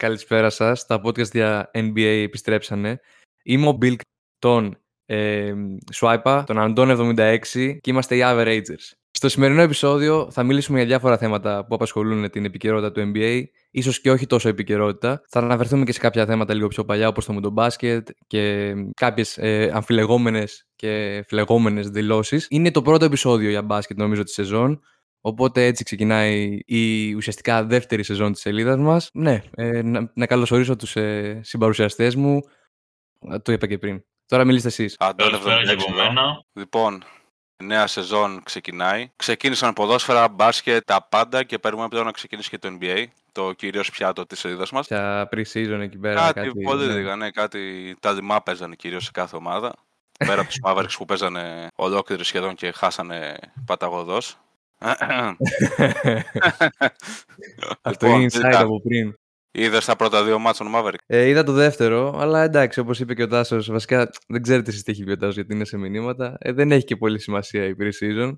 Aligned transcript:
Καλησπέρα 0.00 0.50
σας. 0.50 0.86
Τα 0.86 1.00
podcast 1.04 1.30
για 1.32 1.70
NBA 1.74 2.22
επιστρέψανε. 2.22 3.00
Είμαι 3.42 3.68
ο 3.68 3.78
Bill 3.82 3.94
τον 4.38 4.78
ε, 5.06 5.52
Swipe, 5.94 6.42
τον 6.46 6.58
Αντών 6.58 7.16
76 7.16 7.38
και 7.80 7.90
είμαστε 7.90 8.16
οι 8.16 8.20
Averagers. 8.24 8.92
Στο 9.10 9.28
σημερινό 9.28 9.62
επεισόδιο 9.62 10.30
θα 10.30 10.42
μιλήσουμε 10.42 10.78
για 10.78 10.86
διάφορα 10.86 11.18
θέματα 11.18 11.66
που 11.66 11.74
απασχολούν 11.74 12.30
την 12.30 12.44
επικαιρότητα 12.44 12.92
του 12.92 13.12
NBA, 13.14 13.42
ίσως 13.70 14.00
και 14.00 14.10
όχι 14.10 14.26
τόσο 14.26 14.48
επικαιρότητα. 14.48 15.22
Θα 15.28 15.40
αναφερθούμε 15.40 15.84
και 15.84 15.92
σε 15.92 15.98
κάποια 15.98 16.26
θέματα 16.26 16.54
λίγο 16.54 16.68
πιο 16.68 16.84
παλιά, 16.84 17.08
όπως 17.08 17.24
το 17.24 17.32
με 17.32 17.50
μπάσκετ 17.50 18.08
και 18.26 18.74
κάποιες 18.94 19.38
ε, 19.38 19.70
αμφιλεγόμενες 19.74 20.68
και 20.76 21.24
φλεγόμενες 21.28 21.88
δηλώσεις. 21.90 22.46
Είναι 22.50 22.70
το 22.70 22.82
πρώτο 22.82 23.04
επεισόδιο 23.04 23.50
για 23.50 23.62
μπάσκετ 23.62 23.98
νομίζω 23.98 24.22
τη 24.22 24.30
σεζόν, 24.30 24.80
Οπότε 25.20 25.66
έτσι 25.66 25.84
ξεκινάει 25.84 26.58
η 26.64 27.14
ουσιαστικά 27.14 27.64
δεύτερη 27.64 28.02
σεζόν 28.02 28.32
της 28.32 28.40
σελίδας 28.40 28.78
μας. 28.78 29.10
Ναι, 29.12 29.42
ε, 29.54 29.82
να, 29.82 30.12
να 30.14 30.26
καλωσορίσω 30.26 30.76
τους 30.76 30.96
ε, 30.96 31.40
συμπαρουσιαστές 31.42 32.14
μου. 32.14 32.40
Το 33.42 33.52
είπα 33.52 33.66
και 33.66 33.78
πριν. 33.78 34.04
Τώρα 34.26 34.44
μιλήστε 34.44 34.68
εσείς. 34.68 34.96
Αντώνη 34.98 35.38
Λοιπόν, 36.52 37.04
νέα 37.64 37.86
σεζόν 37.86 38.42
ξεκινάει. 38.42 39.10
Ξεκίνησαν 39.16 39.72
ποδόσφαιρα, 39.72 40.28
μπάσκετ, 40.28 40.84
τα 40.84 41.06
πάντα 41.10 41.42
και 41.42 41.58
περιμένουμε 41.58 41.88
πλέον 41.90 42.06
να 42.06 42.12
ξεκινήσει 42.12 42.48
και 42.48 42.58
το 42.58 42.76
NBA. 42.80 43.04
Το 43.32 43.52
κυρίως 43.52 43.90
πιάτο 43.90 44.26
της 44.26 44.38
σελίδας 44.38 44.70
μας. 44.70 44.86
Για 44.86 45.28
pre-season 45.32 45.78
εκεί 45.80 45.98
πέρα. 45.98 46.20
Κάτι, 46.20 46.48
κάτι 46.48 46.62
πολύ 46.62 46.86
ναι. 46.86 46.94
λίγα, 46.94 47.16
ναι, 47.16 47.30
κάτι. 47.30 47.94
Τα 48.00 48.14
δημά 48.14 48.42
παίζανε 48.42 48.74
κυρίως 48.74 49.04
σε 49.04 49.10
κάθε 49.10 49.36
ομάδα. 49.36 49.72
Πέρα 50.26 50.40
από 50.40 50.48
τους 50.48 50.58
Mavericks 50.66 50.96
που 50.98 51.04
παίζανε 51.04 51.66
ολόκληρη 51.76 52.24
σχεδόν 52.24 52.54
και 52.54 52.72
χάσανε 52.72 53.36
παταγωδός. 53.66 54.38
Αυτό 57.82 58.06
είναι 58.06 58.26
inside 58.30 58.54
από 58.54 58.80
πριν. 58.80 59.14
Είδες 59.52 59.84
τα 59.84 59.96
πρώτα 59.96 60.24
δύο 60.24 60.38
μάτια 60.38 60.64
του 60.64 60.72
Maverick. 60.74 60.94
Ε, 61.06 61.26
είδα 61.26 61.42
το 61.42 61.52
δεύτερο, 61.52 62.14
αλλά 62.18 62.42
εντάξει, 62.42 62.80
όπως 62.80 63.00
είπε 63.00 63.14
και 63.14 63.22
ο 63.22 63.28
Τάσος, 63.28 63.70
βασικά 63.70 64.10
δεν 64.28 64.42
ξέρετε 64.42 64.70
εσείς 64.70 64.82
τι 64.82 64.90
έχει 64.92 65.04
πει 65.04 65.10
ο 65.10 65.16
Τάσος 65.16 65.34
γιατί 65.34 65.54
είναι 65.54 65.64
σε 65.64 65.76
μηνύματα. 65.76 66.36
Ε, 66.40 66.52
δεν 66.52 66.72
έχει 66.72 66.84
και 66.84 66.96
πολύ 66.96 67.20
σημασία 67.20 67.64
η 67.64 67.74
pre-season. 67.80 68.34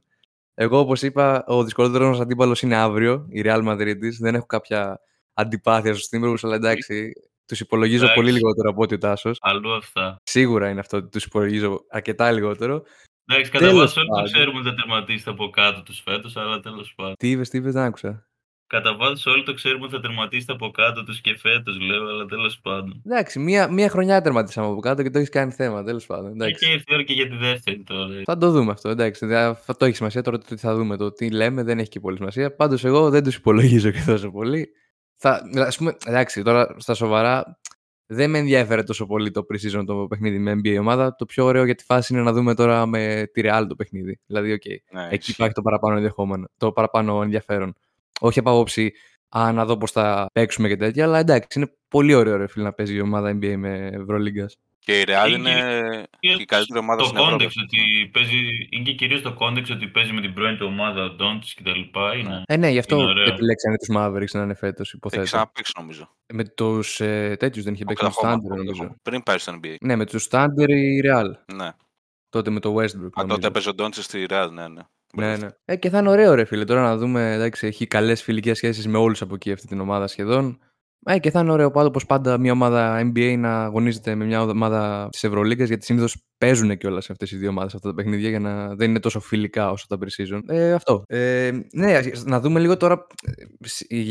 Εγώ, 0.54 0.78
όπως 0.78 1.02
είπα, 1.02 1.44
ο 1.46 1.64
δυσκολότερος 1.64 2.08
μας 2.08 2.20
αντίπαλος 2.20 2.62
είναι 2.62 2.76
αύριο, 2.76 3.26
η 3.30 3.42
Real 3.44 3.68
Madrid. 3.68 3.96
Δεν 4.20 4.34
έχω 4.34 4.46
κάποια 4.46 5.00
αντιπάθεια 5.34 5.94
στους 5.94 6.08
Timberwolves, 6.10 6.42
αλλά 6.42 6.54
εντάξει, 6.54 7.12
τους 7.46 7.60
υπολογίζω 7.60 8.04
εντάξει. 8.04 8.20
πολύ 8.20 8.32
λιγότερο 8.32 8.70
από 8.70 8.82
ότι 8.82 8.94
ο 8.94 8.98
Τάσος. 8.98 9.38
Αλλού 9.40 9.72
αυτά. 9.72 10.20
Σίγουρα 10.22 10.68
είναι 10.68 10.80
αυτό 10.80 10.96
ότι 10.96 11.08
τους 11.08 11.24
υπολογίζω 11.24 11.84
αρκετά 11.90 12.30
λιγότερο. 12.30 12.82
Εντάξει, 13.26 13.50
κατά 13.50 13.74
βάση 13.74 13.98
όλοι 13.98 14.08
το 14.08 14.22
ξέρουμε 14.22 14.58
ότι 14.58 14.68
θα 14.68 14.74
τερματίσετε 14.74 15.30
από 15.30 15.50
κάτω 15.50 15.82
τους 15.82 16.00
φέτος, 16.00 16.36
αλλά 16.36 16.60
τέλος 16.60 16.92
πάντων. 16.96 17.14
Τι 17.18 17.30
είπες, 17.30 17.48
τι 17.48 17.58
είπες, 17.58 17.72
δεν 17.72 17.82
άκουσα. 17.82 18.26
Κατά 18.66 18.96
βάση 18.96 19.28
όλοι 19.28 19.42
το 19.42 19.54
ξέρουμε 19.54 19.84
ότι 19.84 19.94
θα 19.94 20.00
τερματίσετε 20.00 20.52
από 20.52 20.70
κάτω 20.70 21.04
τους 21.04 21.20
και 21.20 21.36
φέτος, 21.38 21.80
λέω, 21.80 22.08
αλλά 22.08 22.26
τέλος 22.26 22.58
πάντων. 22.58 23.02
Εντάξει, 23.06 23.38
μία, 23.38 23.68
μία 23.68 23.88
χρονιά 23.88 24.20
τερματίσαμε 24.22 24.66
από 24.66 24.80
κάτω 24.80 25.02
και 25.02 25.10
το 25.10 25.18
έχεις 25.18 25.30
κάνει 25.30 25.52
θέμα, 25.52 25.84
τέλος 25.84 26.06
πάντων. 26.06 26.30
Εντάξει. 26.30 26.66
Και 26.66 26.72
ήρθε 26.72 26.94
ώρα 26.94 27.02
και 27.02 27.12
για 27.12 27.28
τη 27.28 27.36
δεύτερη 27.36 27.82
τώρα. 27.82 28.08
Θα 28.24 28.38
το 28.38 28.50
δούμε 28.50 28.72
αυτό, 28.72 28.88
εντάξει. 28.88 29.34
Αυτό 29.34 29.84
έχει 29.84 29.96
σημασία 29.96 30.22
τώρα 30.22 30.38
το 30.38 30.44
τι 30.48 30.56
θα 30.56 30.74
δούμε. 30.74 30.96
Το 30.96 31.12
τι 31.12 31.30
λέμε 31.30 31.62
δεν 31.62 31.78
έχει 31.78 31.88
και 31.88 32.00
πολύ 32.00 32.16
σημασία. 32.16 32.54
Πάντως 32.54 32.84
εγώ 32.84 33.10
δεν 33.10 33.24
τους 33.24 33.34
υπολογίζω 33.34 33.90
και 33.90 34.02
τόσο 34.06 34.30
πολύ. 34.30 34.68
Θα, 35.16 35.42
ας 35.66 35.76
πούμε, 35.76 35.96
εντάξει, 36.06 36.42
τώρα 36.42 36.74
στα 36.78 36.94
σοβαρά 36.94 37.58
δεν 38.12 38.30
με 38.30 38.38
ενδιαφέρει 38.38 38.84
τόσο 38.84 39.06
πολύ 39.06 39.30
το 39.30 39.46
pre-season 39.52 39.84
το 39.86 40.06
παιχνίδι 40.08 40.38
με 40.38 40.52
NBA 40.52 40.76
ομάδα. 40.80 41.14
Το 41.14 41.24
πιο 41.24 41.44
ωραίο 41.44 41.64
για 41.64 41.74
τη 41.74 41.84
φάση 41.84 42.14
είναι 42.14 42.22
να 42.22 42.32
δούμε 42.32 42.54
τώρα 42.54 42.86
με 42.86 43.30
τη 43.32 43.40
Real 43.44 43.64
το 43.68 43.74
παιχνίδι. 43.74 44.20
Δηλαδή, 44.26 44.58
okay, 44.62 44.76
ναι, 44.90 45.08
εκεί 45.10 45.30
υπάρχει 45.30 45.54
το 45.54 45.62
παραπάνω 45.62 45.96
ενδεχόμενο, 45.96 46.48
το 46.56 46.72
παραπάνω 46.72 47.22
ενδιαφέρον. 47.22 47.74
Όχι 48.20 48.38
από 48.38 48.50
άποψη 48.50 48.92
α, 49.28 49.52
να 49.52 49.64
δω 49.64 49.76
πώς 49.76 49.90
θα 49.90 50.26
παίξουμε 50.32 50.68
και 50.68 50.76
τέτοια, 50.76 51.04
αλλά 51.04 51.18
εντάξει, 51.18 51.58
είναι 51.58 51.72
πολύ 51.88 52.14
ωραίο 52.14 52.36
ρε, 52.36 52.46
φίλε, 52.46 52.64
να 52.64 52.72
παίζει 52.72 52.94
η 52.94 53.00
ομάδα 53.00 53.30
NBA 53.30 53.54
με 53.56 53.90
Ευρωλίγκας. 53.92 54.58
Και 54.84 55.00
η 55.00 55.04
Real 55.06 55.30
είναι 55.30 55.56
η 56.20 56.44
καλύτερη 56.44 56.78
ομάδα 56.78 57.04
στην 57.04 57.18
Ευρώπη. 57.18 57.44
Ότι 57.44 58.10
παίζει, 58.12 58.68
είναι 58.70 58.84
και 58.84 58.92
κυρίως 58.92 59.22
το 59.22 59.32
context 59.32 59.70
ότι 59.70 59.86
παίζει 59.86 60.12
με 60.12 60.20
την 60.20 60.32
πρώην 60.34 60.56
του 60.56 60.66
ομάδα, 60.66 61.04
ο 61.04 61.10
Ντόντσιτς 61.10 61.54
και 61.54 61.62
τα 61.62 61.76
λοιπά. 61.76 62.14
Είναι, 62.14 62.42
ε, 62.46 62.56
ναι, 62.56 62.68
γι' 62.68 62.78
αυτό 62.78 63.08
επιλέξανε 63.26 63.76
τους 63.76 63.96
Mavericks 63.96 64.30
να 64.32 64.42
είναι 64.42 64.54
φέτος, 64.54 64.92
υποθέτω. 64.92 65.22
Έχει 65.22 65.30
ξαναπαίξει 65.30 65.72
νομίζω. 65.78 66.16
Με 66.32 66.44
τους 66.44 67.00
ε, 67.00 67.36
τέτοιους 67.38 67.64
δεν 67.64 67.74
είχε 67.74 67.84
παίξει. 67.84 68.04
Με 68.04 68.38
τους 68.38 68.48
νομίζω. 68.48 68.94
Πριν 69.02 69.22
πάει 69.22 69.38
στο 69.38 69.58
NBA. 69.62 69.74
Ναι, 69.80 69.96
με 69.96 70.06
τους 70.06 70.28
Thunder 70.30 70.68
η 70.68 71.00
Real. 71.04 71.54
Ναι. 71.54 71.70
Τότε 72.28 72.50
με 72.50 72.60
το 72.60 72.74
Westbrook. 72.74 73.20
Α, 73.20 73.26
τότε 73.26 73.46
έπαιζε 73.46 73.68
ο 73.68 73.74
Ντόντς 73.74 74.04
στη 74.04 74.26
Real, 74.28 74.48
ναι, 74.52 74.68
ναι. 74.68 74.82
Ναι, 75.14 75.36
ναι. 75.36 75.48
Ε, 75.64 75.76
και 75.76 75.90
θα 75.90 75.98
είναι 75.98 76.08
ωραίο, 76.08 76.34
ρε 76.34 76.44
φίλε. 76.44 76.64
Τώρα 76.64 76.82
να 76.82 76.96
δούμε, 76.96 77.32
εντάξει, 77.32 77.66
έχει 77.66 77.86
καλές 77.86 78.22
φιλικές 78.22 78.56
σχέσεις 78.56 78.86
με 78.86 78.98
όλους 78.98 79.22
από 79.22 79.34
εκεί 79.34 79.52
αυτή 79.52 79.66
την 79.66 79.80
ομάδα 79.80 80.06
σχεδόν. 80.06 80.58
Ε, 81.04 81.18
και 81.18 81.30
θα 81.30 81.40
είναι 81.40 81.52
ωραίο 81.52 81.70
πάντω 81.70 81.88
όπως 81.88 82.06
πάντα 82.06 82.38
μια 82.38 82.52
ομάδα 82.52 83.00
NBA 83.00 83.34
να 83.38 83.64
αγωνίζεται 83.64 84.14
με 84.14 84.24
μια 84.24 84.42
ομάδα 84.42 85.08
της 85.10 85.24
Ευρωλίγκας 85.24 85.68
γιατί 85.68 85.84
συνήθως 85.84 86.16
παίζουν 86.38 86.76
και 86.76 86.86
όλα 86.86 87.00
σε 87.00 87.12
αυτές 87.12 87.30
οι 87.30 87.36
δύο 87.36 87.48
ομάδες 87.48 87.74
αυτά 87.74 87.88
τα 87.88 87.94
παιχνίδια 87.94 88.28
για 88.28 88.38
να 88.40 88.74
δεν 88.74 88.90
είναι 88.90 89.00
τόσο 89.00 89.20
φιλικά 89.20 89.70
όσο 89.70 89.86
τα 89.88 89.98
pre-season. 90.00 90.40
Ε, 90.46 90.72
αυτό. 90.72 91.04
Ε, 91.06 91.50
ναι, 91.72 92.00
να 92.24 92.40
δούμε 92.40 92.60
λίγο 92.60 92.76
τώρα 92.76 93.06
ε, 93.88 94.04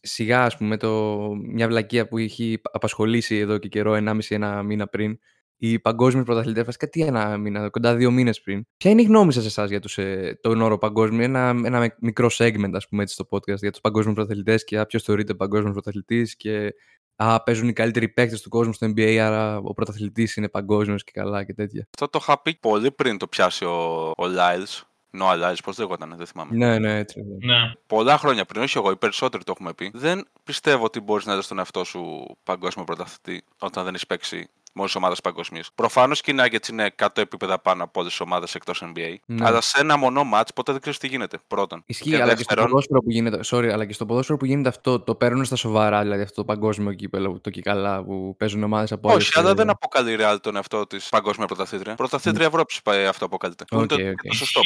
σιγά, 0.00 0.44
ας 0.44 0.56
πούμε, 0.56 0.76
το, 0.76 1.18
μια 1.52 1.68
βλακεία 1.68 2.08
που 2.08 2.18
έχει 2.18 2.60
απασχολήσει 2.72 3.36
εδώ 3.36 3.58
και 3.58 3.68
καιρό, 3.68 3.98
1,5-1 4.28 4.62
μήνα 4.64 4.86
πριν 4.86 5.18
οι 5.56 5.78
παγκόσμιοι 5.78 6.22
πρωταθλητές, 6.22 6.64
βασικά 6.64 6.88
τι 6.88 7.02
ένα 7.02 7.36
μήνα, 7.36 7.70
κοντά 7.70 7.94
δύο 7.94 8.10
μήνες 8.10 8.40
πριν. 8.40 8.66
Ποια 8.76 8.90
είναι 8.90 9.02
η 9.02 9.04
γνώμη 9.04 9.32
σας 9.32 9.46
εσάς 9.46 9.70
για 9.70 9.80
τους, 9.80 9.98
ε, 9.98 10.38
τον 10.42 10.60
όρο 10.60 10.78
παγκόσμιο, 10.78 11.24
ένα, 11.24 11.48
ένα 11.64 11.94
μικρό 12.00 12.30
segment, 12.32 12.70
ας 12.72 12.88
πούμε, 12.88 13.02
έτσι 13.02 13.14
στο 13.14 13.26
podcast 13.30 13.58
για 13.58 13.70
τους 13.70 13.80
παγκόσμιους 13.80 14.16
πρωταθλητές 14.16 14.64
και 14.64 14.84
ποιος 14.84 15.02
θεωρείται 15.02 15.34
παγκόσμιος 15.34 15.72
πρωταθλητής 15.72 16.36
και 16.36 16.74
α, 17.16 17.42
παίζουν 17.42 17.68
οι 17.68 17.72
καλύτεροι 17.72 18.08
παίκτες 18.08 18.42
του 18.42 18.48
κόσμου 18.48 18.72
στο 18.72 18.86
NBA, 18.86 19.16
άρα 19.16 19.56
ο 19.56 19.74
πρωταθλητής 19.74 20.36
είναι 20.36 20.48
παγκόσμιος 20.48 21.04
και 21.04 21.12
καλά 21.14 21.44
και 21.44 21.54
τέτοια. 21.54 21.88
Αυτό 21.94 22.08
το 22.08 22.18
είχα 22.22 22.42
πει 22.42 22.54
πολύ 22.54 22.90
πριν 22.90 23.18
το 23.18 23.26
πιάσει 23.26 23.64
ο, 23.64 24.08
ο 24.08 24.24
Lyles. 24.24 24.82
Νο 25.10 25.26
Lyles, 25.30 25.58
πώς 25.64 25.78
λέγονταν, 25.78 26.14
δεν 26.16 26.26
θυμάμαι. 26.26 26.56
Ναι, 26.56 26.78
ναι, 26.78 26.98
έτσι. 26.98 27.20
Ναι. 27.38 27.72
Πολλά 27.86 28.18
χρόνια 28.18 28.44
πριν, 28.44 28.62
όχι 28.62 28.78
εγώ, 28.78 28.90
οι 28.90 28.96
περισσότεροι 28.96 29.44
το 29.44 29.52
έχουμε 29.56 29.74
πει. 29.74 29.90
Δεν 29.94 30.28
πιστεύω 30.44 30.84
ότι 30.84 31.00
μπορείς 31.00 31.26
να 31.26 31.36
δεις 31.36 31.46
τον 31.46 31.58
εαυτό 31.58 31.84
σου 31.84 32.24
παγκόσμιο 32.42 32.84
πρωταθλητή 32.84 33.44
όταν 33.58 33.84
δεν 33.84 33.94
έχεις 33.94 34.06
παίξει 34.06 34.48
μόλι 34.74 34.90
ομάδες 34.94 35.20
παγκοσμίως. 35.20 35.70
Προφανώς 35.74 36.20
και 36.20 36.30
οι 36.30 36.34
Nuggets 36.38 36.68
είναι 36.68 36.94
100 36.96 37.06
επίπεδα 37.14 37.58
πάνω 37.58 37.84
από 37.84 38.00
όλες 38.00 38.12
τις 38.12 38.20
ομάδες 38.20 38.54
εκτός 38.54 38.82
NBA. 38.84 39.14
Ναι. 39.26 39.46
Αλλά 39.46 39.60
σε 39.60 39.80
ένα 39.80 39.96
μονό 39.96 40.22
match 40.34 40.48
ποτέ 40.54 40.72
δεν 40.72 40.80
ξέρεις 40.80 40.98
τι 40.98 41.06
γίνεται. 41.06 41.38
Πρώτον. 41.46 41.82
Ισχύει, 41.86 42.10
και 42.10 42.16
αλλά 42.16 42.34
δεύτερον... 42.34 42.46
και 42.46 42.52
στο 42.52 42.68
ποδόσφαιρο 42.68 43.00
που 43.00 43.10
γίνεται. 43.10 43.40
Sorry, 43.44 43.72
αλλά 43.72 43.84
και 43.84 43.92
στο 43.92 44.06
ποδόσφαιρο 44.06 44.38
που 44.38 44.44
γίνεται 44.44 44.68
αυτό, 44.68 45.00
το 45.00 45.14
παίρνουν 45.14 45.44
στα 45.44 45.56
σοβαρά, 45.56 46.02
δηλαδή 46.02 46.22
αυτό 46.22 46.34
το 46.34 46.44
παγκόσμιο 46.44 46.92
κύπελο, 46.92 47.40
το 47.40 47.50
κικαλά 47.50 48.04
που 48.04 48.34
παίζουν 48.38 48.62
ομάδες 48.62 48.92
από 48.92 49.10
όλες. 49.10 49.28
Όχι, 49.28 49.38
αλλά 49.38 49.54
δεν 49.54 49.70
αποκαλεί 49.70 50.16
real 50.20 50.36
τον 50.40 50.56
εαυτό 50.56 50.86
της 50.86 51.08
παγκόσμια 51.08 51.46
πρωταθλήτρια. 51.46 51.94
Πρωταθλήτρια 51.94 52.46
mm. 52.46 52.48
Ευρώπη 52.48 52.74
αυτό 53.08 53.24
αποκαλείται. 53.24 53.64
Okay, 53.70 53.78
okay. 53.78 53.98
Είναι 53.98 54.14
το 54.28 54.34
σωστό 54.34 54.60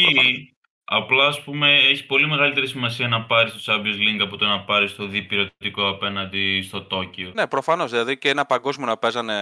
Απλά, 0.91 1.27
ας 1.27 1.43
πούμε, 1.43 1.75
έχει 1.91 2.07
πολύ 2.07 2.27
μεγαλύτερη 2.27 2.67
σημασία 2.67 3.09
να 3.09 3.23
πάρεις 3.23 3.53
το 3.53 3.59
Champions 3.67 3.77
League 3.77 4.23
από 4.23 4.37
το 4.37 4.47
να 4.47 4.61
πάρεις 4.61 4.95
το 4.95 5.07
διπυρωτικό 5.07 5.89
απέναντι 5.89 6.63
στο 6.63 6.83
Τόκιο. 6.83 7.31
Ναι, 7.35 7.47
προφανώς. 7.47 7.91
Δηλαδή 7.91 8.19
και 8.19 8.29
ένα 8.29 8.45
παγκόσμιο 8.47 8.87
να 8.87 8.97
παίζανε 8.97 9.35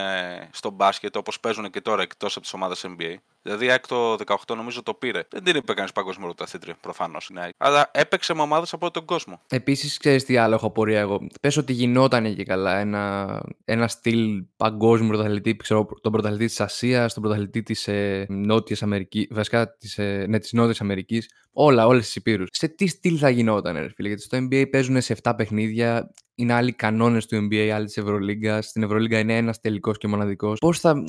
στο 0.52 0.70
μπάσκετ 0.70 1.16
όπως 1.16 1.40
παίζουν 1.40 1.70
και 1.70 1.80
τώρα 1.80 2.02
εκτός 2.02 2.32
από 2.32 2.40
τις 2.40 2.54
ομάδες 2.54 2.86
NBA. 2.88 3.14
Δηλαδή, 3.42 3.70
ΑΕΚ 3.70 3.86
το 3.86 4.12
18 4.12 4.56
νομίζω 4.56 4.82
το 4.82 4.94
πήρε. 4.94 5.22
Δεν 5.28 5.42
την 5.44 5.56
είπε 5.56 5.74
κανείς 5.74 5.92
παγκόσμιο 5.92 6.26
πρωταθλήτριο, 6.26 6.74
προφανώς. 6.80 7.30
Ναι. 7.32 7.48
Αλλά 7.56 7.90
έπαιξε 7.92 8.34
με 8.34 8.42
ομάδες 8.42 8.72
από 8.72 8.90
τον 8.90 9.04
κόσμο. 9.04 9.40
Επίσης, 9.48 9.98
ξέρεις 9.98 10.24
τι 10.24 10.36
άλλο 10.36 10.54
έχω 10.54 10.66
απορία 10.66 11.00
εγώ. 11.00 11.26
Πες 11.40 11.56
ότι 11.56 11.72
γινόταν 11.72 12.34
και 12.34 12.44
καλά 12.44 12.78
ένα, 12.78 13.42
ένα 13.64 13.88
στυλ 13.88 14.44
παγκόσμιο 14.56 15.08
πρωταθλητή, 15.08 15.56
ξέρω, 15.56 15.86
τον 16.00 16.12
πρωταθλητή 16.12 16.46
της 16.46 16.60
Ασίας, 16.60 17.14
τον 17.14 17.22
πρωταθλητή 17.22 17.62
της 17.62 17.88
ε, 17.88 18.26
Νότιας 18.28 18.82
Αμερικής, 18.82 19.26
βασικά 19.30 19.76
της 19.76 19.98
ε, 19.98 20.26
ναι, 20.28 20.38
Νότιας 20.52 20.80
Αμερικής, 20.80 21.28
όλα, 21.52 21.86
όλες 21.86 22.04
τις 22.04 22.16
υπήρους. 22.16 22.48
Σε 22.52 22.68
τι 22.68 22.86
στυλ 22.86 23.16
θα 23.20 23.30
γινόταν, 23.30 23.76
ρε 23.76 23.88
φίλε, 23.94 24.08
γιατί 24.08 24.22
στο 24.22 24.38
NBA 24.38 24.64
παίζουν 24.70 25.00
σε 25.00 25.12
7 25.22 25.34
παιχνίδια, 25.36 26.10
είναι 26.34 26.52
άλλοι 26.52 26.72
κανόνες 26.72 27.26
του 27.26 27.36
NBA, 27.36 27.68
άλλοι 27.68 27.86
της 27.86 27.96
Ευρωλίγκας. 27.96 28.66
Στην 28.66 28.82
Ευρωλίγκα 28.82 29.18
είναι 29.18 29.36
ένας 29.36 29.60
τελικός 29.60 29.98
και 29.98 30.08
μοναδικός. 30.08 30.58
Πώς 30.58 30.80
θα. 30.80 31.04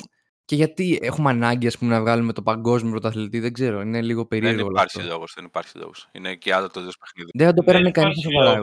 Και 0.48 0.56
γιατί 0.56 0.98
έχουμε 1.02 1.30
ανάγκη 1.30 1.66
ας 1.66 1.78
πούμε, 1.78 1.94
να 1.94 2.00
βγάλουμε 2.00 2.32
το 2.32 2.42
παγκόσμιο 2.42 2.90
πρωταθλητή, 2.90 3.40
δεν 3.40 3.52
ξέρω. 3.52 3.80
Είναι 3.80 4.02
λίγο 4.02 4.26
περίεργο. 4.26 4.56
Δεν 4.56 4.70
υπάρχει 4.70 5.02
λόγος. 5.02 5.32
Δεν 5.34 5.44
υπάρχει 5.44 5.78
λόγος. 5.78 6.08
Είναι 6.12 6.34
και 6.34 6.54
άλλο 6.54 6.70
το 6.70 6.80
δύο 6.80 6.90
παιχνίδι. 7.00 7.30
Δεν 7.34 7.46
θα 7.46 7.54
το 7.54 7.62
πέρανε 7.62 7.90
κανείς 7.90 8.20
σοβαρά. 8.20 8.60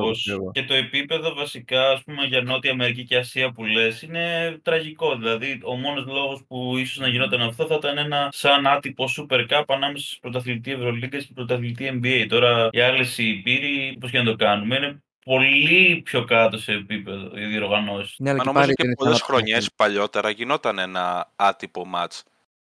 Και 0.52 0.64
το 0.64 0.74
επίπεδο 0.74 1.34
βασικά 1.34 1.90
ας 1.90 2.04
πούμε, 2.04 2.26
για 2.26 2.42
Νότια 2.42 2.72
Αμερική 2.72 3.04
και 3.04 3.18
Ασία 3.18 3.52
που 3.52 3.66
λες 3.66 4.02
είναι 4.02 4.58
τραγικό. 4.64 5.16
Δηλαδή, 5.16 5.60
ο 5.64 5.76
μόνος 5.76 6.06
λόγος 6.06 6.44
που 6.48 6.78
ίσως 6.78 6.98
να 6.98 7.08
γινόταν 7.08 7.42
αυτό 7.42 7.66
θα 7.66 7.76
ήταν 7.76 7.98
ένα 7.98 8.30
σαν 8.32 8.68
άτυπο 8.68 9.06
Super 9.18 9.46
Cup 9.50 9.64
ανάμεσα 9.68 10.08
στου 10.08 10.20
πρωταθλητή 10.20 10.72
Ευρωλίγκας 10.72 11.26
και 11.26 11.34
πρωταθλητή 11.34 12.00
NBA. 12.02 12.26
Τώρα 12.30 12.70
οι 12.72 12.80
άλλες 12.80 13.18
υπήροι, 13.18 13.98
πώς 14.00 14.12
και 14.12 14.18
να 14.18 14.24
το 14.24 14.36
κάνουμε, 14.36 14.76
είναι 14.76 15.04
πολύ 15.26 16.02
πιο 16.06 16.24
κάτω 16.26 16.58
σε 16.58 16.72
επίπεδο 16.72 17.32
οι 17.38 17.46
διοργανώσεις. 17.46 18.16
Ναι, 18.20 18.30
αλλά 18.30 18.44
νομίζω 18.46 18.74
και 18.74 18.84
πολλές 18.98 19.22
χρονιές 19.22 19.70
παλιότερα 19.76 20.30
γινόταν 20.30 20.80
ένα 20.80 21.32
άτυπο 21.36 21.86
match 21.96 22.20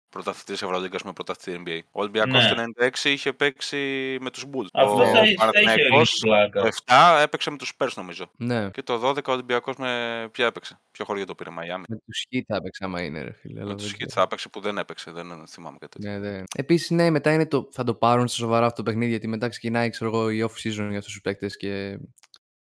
πρωταθλητής 0.10 0.62
Ευρωλίγκα 0.62 0.98
με 1.06 1.14
πρωταθλητής 1.14 1.62
NBA. 1.66 1.80
Ο 1.92 2.00
Ολυμπιακός 2.02 2.44
Ναι. 2.44 2.50
το 2.50 2.62
96 2.62 3.10
είχε 3.10 3.34
παίξει 3.34 3.78
με 4.22 4.30
τους 4.32 4.46
Bulls. 4.54 4.66
Αυτό 4.74 4.94
ο 4.94 5.06
θα, 5.06 5.12
θα 5.12 5.24
είχε 5.24 5.36
Παναθηναϊκός 5.36 5.98
ρίξει 5.98 6.20
πλάκα. 6.22 6.62
το 6.62 6.68
7 6.86 7.20
έπαιξε 7.22 7.52
με 7.52 7.58
τους 7.58 7.74
Spurs 7.78 7.92
νομίζω. 7.96 8.32
Ναι. 8.38 8.70
Και 8.70 8.84
το 8.84 9.10
12 9.10 9.18
ο 9.28 9.32
Ολυμπιακός 9.32 9.76
με 9.76 10.28
ποια 10.32 10.46
έπαιξε. 10.46 10.80
Ποιο 10.92 11.06
χωριό 11.06 11.26
το 11.26 11.36
πήρε, 11.36 11.50
Μαϊάμι. 11.50 11.84
Με 11.88 11.98
τους 12.06 12.26
Heat 12.32 12.42
θα 12.48 12.56
έπαιξε 12.56 12.84
άμα 12.86 13.02
είναι, 13.02 13.22
ρε 13.22 13.32
φίλε. 13.32 13.60
αλλά 13.60 13.70
Με 13.70 13.76
τους 13.76 13.86
δεν 13.86 13.94
Heat 13.94 13.98
ξέρω. 13.98 14.12
θα 14.12 14.22
έπαιξε 14.22 14.50
που 14.50 14.60
δεν 14.60 14.78
έπαιξε. 14.78 15.12
Δεν 15.12 15.48
θυμάμαι 15.48 15.78
κάτι 15.80 16.00
τέτοιο. 16.00 16.20
Ναι, 16.20 16.30
ναι. 16.32 16.44
Επίσης, 16.56 16.90
ναι, 16.90 17.10
μετά 17.10 17.34
είναι 17.34 17.46
το, 17.48 17.68
θα 17.72 17.84
το 17.84 17.94
πάρουν 17.94 18.28
στα 18.28 18.38
σοβαρά 18.38 18.66
αυτό 18.66 18.84
το 18.84 18.90
παιχνίδι 18.90 19.12
γιατί 19.12 19.28
μετά 19.28 19.48
ξεκινάει 19.50 19.90
ξέρω 19.90 20.10
εγώ, 20.10 20.30
η 20.30 20.44
off-season 20.50 20.88
για 20.90 20.98
αυτούς 20.98 21.12
τους 21.12 21.22
παίκτες 21.22 21.58
και 21.58 21.98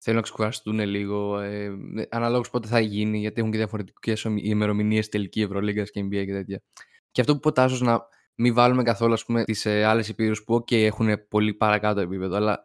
θέλουν 0.00 0.19
να 0.19 0.25
ξεκουραστούν 0.25 0.81
λίγο. 0.81 1.38
Ε, 1.38 1.70
Αναλόγως 2.11 2.50
πότε 2.50 2.69
θα 2.69 2.81
γίνει, 2.81 3.19
γιατί 3.19 3.41
έχουν 3.41 3.50
και 3.52 3.58
διαφορετικές 3.58 4.26
ημερομηνίες 4.37 5.08
τελική 5.08 5.41
Ευρωλίγκας 5.41 5.91
και 5.91 6.00
NBA 6.00 6.25
και 6.26 6.32
τέτοια. 6.32 6.62
Και 7.11 7.20
αυτό 7.20 7.32
που 7.32 7.38
είπε 7.38 7.49
ο 7.49 7.52
Τάσος, 7.52 7.81
να 7.81 8.08
μην 8.35 8.55
βάλουμε 8.55 8.82
καθόλου 8.82 9.17
τις 9.44 9.67
ε, 9.67 9.85
άλλες 9.85 10.08
υπήρους 10.08 10.44
που, 10.44 10.55
OK, 10.55 10.73
έχουν 10.73 11.29
πολύ 11.29 11.55
παρακάτω 11.55 12.00
επίπεδο, 12.00 12.37
αλλά 12.37 12.62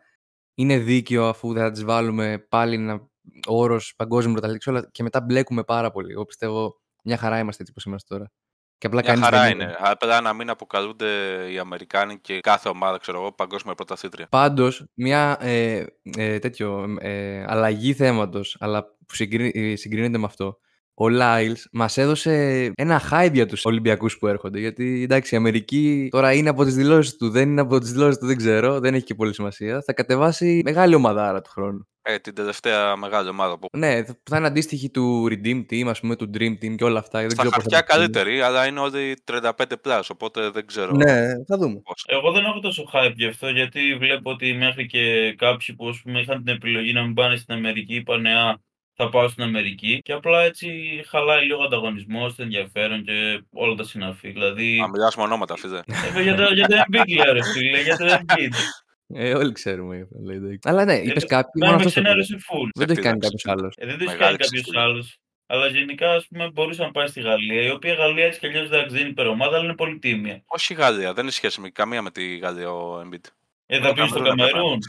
είναι 0.55 0.77
δίκαιο 0.77 1.27
αφού 1.27 1.53
θα 1.53 1.71
τις 1.71 1.83
βάλουμε 1.83 2.45
πάλι 2.49 2.75
ένα 2.75 3.09
όρος 3.47 3.93
παγκόσμιο 3.95 4.33
πρωταθλητή 4.33 4.69
όλα 4.69 4.89
και 4.91 5.03
μετά 5.03 5.21
μπλέκουμε 5.21 5.63
πάρα 5.63 5.91
πολύ. 5.91 6.11
Εγώ 6.11 6.25
πιστεύω 6.25 6.81
μια 7.03 7.17
χαρά 7.17 7.39
είμαστε 7.39 7.61
έτσι 7.61 7.71
όπως 7.71 7.85
είμαστε 7.85 8.15
τώρα. 8.15 8.31
Και 8.77 8.87
απλά 8.87 9.01
Μια 9.03 9.09
κανείς 9.09 9.23
χαρά 9.25 9.41
δεν 9.41 9.51
είναι. 9.51 9.75
Απλά 9.79 10.21
να 10.21 10.33
μην 10.33 10.49
αποκαλούνται 10.49 11.07
οι 11.51 11.57
Αμερικάνοι 11.57 12.19
και 12.19 12.39
κάθε 12.39 12.69
ομάδα, 12.69 12.97
ξέρω 12.97 13.19
εγώ, 13.19 13.31
παγκόσμια 13.31 13.75
πρωταθλήτρια. 13.75 14.27
Πάντως, 14.29 14.85
μια 14.93 15.37
ε, 15.39 15.83
ε, 16.17 16.39
τέτοιο, 16.39 16.95
ε, 16.99 17.43
αλλαγή 17.47 17.93
θέματος, 17.93 18.57
αλλά 18.59 18.83
που 18.83 19.15
συγκρι- 19.15 19.55
ε, 19.55 19.75
συγκρίνεται 19.75 20.17
με 20.17 20.25
αυτό. 20.25 20.59
Ο 20.97 21.09
Λάιλς 21.09 21.67
μας 21.71 21.97
έδωσε 21.97 22.71
ένα 22.75 23.01
hype 23.11 23.33
για 23.33 23.45
τους 23.45 23.65
Ολυμπιακούς 23.65 24.17
που 24.17 24.27
έρχονται. 24.27 24.59
Γιατί 24.59 25.01
εντάξει, 25.03 25.33
η 25.35 25.37
Αμερική 25.37 26.07
τώρα 26.11 26.33
είναι 26.33 26.49
από 26.49 26.63
τις 26.63 26.75
δηλώσεις 26.75 27.15
του, 27.15 27.29
δεν 27.29 27.49
είναι 27.49 27.61
από 27.61 27.79
τις 27.79 27.91
δηλώσεις 27.91 28.17
του, 28.17 28.25
δεν 28.25 28.37
ξέρω, 28.37 28.79
δεν 28.79 28.93
έχει 28.93 29.03
και 29.03 29.15
πολύ 29.15 29.33
σημασία. 29.33 29.81
Θα 29.85 29.93
κατεβάσει 29.93 30.61
μεγάλη 30.63 30.95
ομαδάρα 30.95 31.41
του 31.41 31.49
χρόνου. 31.49 31.87
Ε, 32.07 32.17
την 32.19 32.35
τελευταία 32.35 32.95
μεγάλη 32.95 33.29
ομάδα 33.29 33.57
που. 33.59 33.67
Ναι, 33.77 34.03
θα 34.03 34.15
θα 34.23 34.37
είναι 34.37 34.47
αντίστοιχη 34.47 34.89
του 34.89 35.27
Redeem 35.29 35.65
Team, 35.71 35.85
ας 35.87 35.99
πούμε, 35.99 36.15
του 36.15 36.29
Dream 36.33 36.51
Team 36.63 36.75
και 36.75 36.83
όλα 36.83 36.99
αυτά. 36.99 37.19
Δεν 37.19 37.29
Στα 37.29 37.41
ξέρω 37.41 37.55
πώς 37.55 37.63
θα 37.63 37.69
χαρτιά 37.69 37.79
το 37.79 37.85
κάνουν. 37.85 38.11
καλύτερη, 38.11 38.41
αλλά 38.41 38.65
είναι 38.65 38.79
όλοι 38.79 39.15
35 39.31 39.51
plus, 39.83 40.01
οπότε 40.11 40.49
δεν 40.49 40.65
ξέρω. 40.65 40.91
Ναι, 40.91 41.21
θα 41.47 41.57
δούμε. 41.57 41.81
πώς. 41.83 42.03
Εγώ 42.07 42.31
δεν 42.31 42.45
έχω 42.45 42.59
τόσο 42.59 42.89
hype 42.93 43.13
γι' 43.15 43.25
αυτό, 43.27 43.49
γιατί 43.49 43.95
βλέπω 43.95 44.31
ότι 44.31 44.53
μέχρι 44.53 44.85
και 44.85 45.33
κάποιοι 45.37 45.75
που 45.75 45.87
ας 45.89 46.01
πούμε, 46.03 46.19
είχαν 46.19 46.43
την 46.43 46.53
επιλογή 46.53 46.93
να 46.93 47.01
μην 47.03 47.13
πάνε 47.13 47.35
στην 47.35 47.53
Αμερική 47.53 47.95
είπαν 47.95 48.25
Α, 48.25 48.59
θα 48.95 49.09
πάω 49.09 49.27
στην 49.27 49.43
Αμερική. 49.43 49.99
Και 50.03 50.13
απλά 50.13 50.41
έτσι 50.41 50.67
χαλάει 51.07 51.45
λίγο 51.45 51.63
ανταγωνισμός, 51.63 52.35
ενδιαφέρον 52.37 53.03
και 53.03 53.43
όλα 53.53 53.75
τα 53.75 53.83
συναφή. 53.83 54.29
Δηλαδή. 54.29 54.77
Να 54.79 54.87
μιλάς 54.89 55.15
με 55.15 55.23
ονόματα, 55.23 55.55
φίλε. 55.55 55.79
ε, 56.15 56.21
για, 56.21 56.35
το, 56.35 56.53
για 56.53 56.67
το 56.67 56.75
Embiid 56.87 57.23
λέω, 57.23 57.33
ρε 57.33 57.43
φίλε, 57.43 57.81
για 57.81 57.97
το 57.97 58.05
Embiid. 58.05 58.53
Ε, 59.13 59.33
όλοι 59.33 59.51
ξέρουμε. 59.51 60.07
λέει, 60.23 60.35
εντάξει. 60.35 60.59
Αλλά 60.63 60.85
ναι, 60.85 60.95
είπες 60.97 61.23
Ε, 61.23 61.27
κάποιοι. 61.27 61.51
να 61.53 61.65
Μόνο 61.65 61.77
με 61.77 61.85
αυτό 61.85 61.89
ξενέρωσε 62.01 62.35
full. 62.37 62.69
Δεν 62.75 62.87
το 62.87 62.91
έχει 62.93 63.01
κάνει 63.01 63.19
Ξεφύλαξε. 63.19 63.47
κάποιο 63.47 63.61
άλλος. 63.61 63.75
Ε, 63.77 63.85
δεν 63.85 63.97
το 63.97 64.03
έχει 64.03 64.11
Μεγάλη 64.17 64.37
κάνει 64.37 64.37
κάποιος 64.37 64.61
ξεφύλαξη. 64.61 64.89
άλλος. 64.91 65.17
Αλλά 65.47 65.67
γενικά, 65.67 66.11
ας 66.13 66.27
πούμε, 66.27 66.49
μπορούσε 66.53 66.81
να 66.81 66.91
πάει 66.91 67.07
στη 67.07 67.21
Γαλλία, 67.21 67.61
η 67.61 67.69
οποία 67.69 67.93
Γαλλία 67.93 68.25
έτσι 68.25 68.39
κι 68.39 68.45
αλλιώς 68.45 68.69
δεν 68.69 68.89
δεν 68.89 68.99
είναι 68.99 69.09
υπερομάδα, 69.09 69.55
αλλά 69.55 69.65
είναι 69.65 69.75
πολύ 69.75 69.99
τίμια. 69.99 70.41
Όχι 70.45 70.73
η 70.73 70.75
Γαλλία, 70.75 71.13
δεν 71.13 71.25
έχει 71.25 71.35
σχέση 71.35 71.61
με 71.61 71.69
καμία 71.69 72.01
με 72.01 72.11
τη 72.11 72.37
Γαλλία 72.37 72.71
ο 72.71 72.99
Embiid. 73.01 73.25
Ε, 73.65 73.79
Το 73.79 73.85
θα 73.87 73.93
πήγες 73.93 74.09
στο 74.09 74.19
Καμερούν 74.19 74.39
έπρεπε 74.39 74.57
να 74.57 74.61
Καμερούν. 74.61 74.79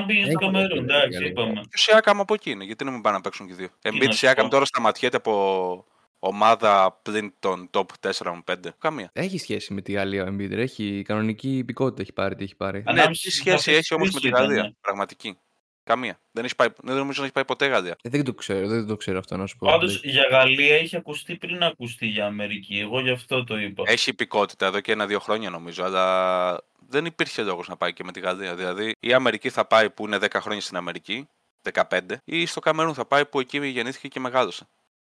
Αν 0.00 0.06
πήγε 0.06 0.20
στο 0.20 0.28
Έχει 0.28 0.36
Καμερούν, 0.38 0.68
δίκιο, 0.68 0.82
εντάξει, 0.96 1.12
Γαλλία. 1.12 1.28
είπαμε. 1.30 1.52
Και 1.52 1.68
ο 1.74 1.78
Σιάκαμ 1.78 2.20
από 2.20 2.34
εκεί 2.34 2.50
είναι, 2.50 2.64
γιατί 2.64 2.84
να 2.84 2.90
μην 2.90 3.00
πάνε 3.00 3.16
να 3.16 3.22
παίξουν 3.22 3.46
και 3.46 3.52
οι 3.52 3.56
δύο. 3.56 3.68
να 3.84 3.90
Embiid 3.90 4.10
σου 4.10 4.16
Σιάκαμ 4.18 4.44
πω. 4.44 4.50
τώρα 4.50 4.64
σταματιέται 4.64 5.16
από 5.16 5.84
ομάδα 6.28 6.98
πλην 7.02 7.34
των 7.38 7.70
top 7.72 7.84
4-5. 8.00 8.54
Καμία. 8.78 9.10
Έχει 9.12 9.38
σχέση 9.38 9.74
με 9.74 9.80
τη 9.80 9.92
Γαλλία 9.92 10.24
ο 10.24 10.26
Embiid. 10.26 10.50
ρε. 10.50 10.62
Έχει 10.62 11.02
κανονική 11.06 11.56
υπηκότητα 11.56 12.02
έχει 12.02 12.12
πάρει. 12.12 12.34
Τι 12.34 12.44
έχει 12.44 12.56
πάρει. 12.56 12.78
Αν- 12.78 12.84
Ναι, 12.84 12.90
Ανάμεσα 12.90 13.10
τι 13.12 13.18
στις 13.18 13.34
σχέση 13.34 13.72
έχει 13.72 13.94
όμως 13.94 14.10
με 14.10 14.20
τη 14.20 14.28
ήταν, 14.28 14.42
Γαλλία. 14.42 14.62
ναι. 14.62 14.70
Πραγματική. 14.80 15.38
Καμία. 15.84 16.20
Δεν, 16.32 16.44
έχει 16.44 16.54
πάει, 16.56 16.68
δεν 16.82 16.96
νομίζω 16.96 17.18
να 17.18 17.24
έχει 17.24 17.34
πάει 17.34 17.44
ποτέ 17.44 17.64
η 17.64 17.68
Γαλλία. 17.68 17.96
Ε, 18.02 18.08
δεν 18.08 18.24
το 18.24 18.34
ξέρω, 18.34 18.68
δεν 18.68 18.86
το 18.86 18.96
ξέρω 18.96 19.18
αυτό 19.18 19.36
να 19.36 19.46
σου 19.46 19.56
πω. 19.56 19.66
Πάντως 19.70 20.00
Δηλαδή, 20.00 20.18
για 20.18 20.38
Γαλλία 20.38 20.76
είχε 20.78 20.96
ακουστεί 20.96 21.36
πριν 21.36 21.62
ακουστεί 21.62 22.06
για 22.06 22.26
Αμερική. 22.26 22.78
Εγώ 22.78 23.00
γι' 23.00 23.10
αυτό 23.10 23.44
το 23.44 23.58
είπα. 23.58 23.82
Έχει 23.86 24.10
υπηκότητα 24.10 24.66
εδώ 24.66 24.80
και 24.80 24.92
ένα-δύο 24.92 25.18
χρόνια 25.20 25.50
νομίζω, 25.50 25.84
αλλά 25.84 26.60
δεν 26.88 27.04
υπήρχε 27.04 27.42
λόγος 27.42 27.68
να 27.68 27.76
πάει 27.76 27.92
και 27.92 28.04
με 28.04 28.12
τη 28.12 28.20
Γαλλία. 28.20 28.54
Δηλαδή 28.54 28.94
η 29.00 29.12
Αμερική 29.12 29.50
θα 29.50 29.64
πάει 29.66 29.90
που 29.90 30.06
είναι 30.06 30.18
10 30.20 30.40
χρόνια 30.40 30.60
στην 30.60 30.76
Αμερική, 30.76 31.28
15, 31.72 32.00
ή 32.24 32.46
στο 32.46 32.60
Καμερούν 32.60 32.94
θα 32.94 33.06
πάει 33.06 33.26
που 33.26 33.40
εκεί 33.40 33.66
γεννήθηκε 33.66 34.08
και 34.08 34.20
μεγάλωσε. 34.20 34.68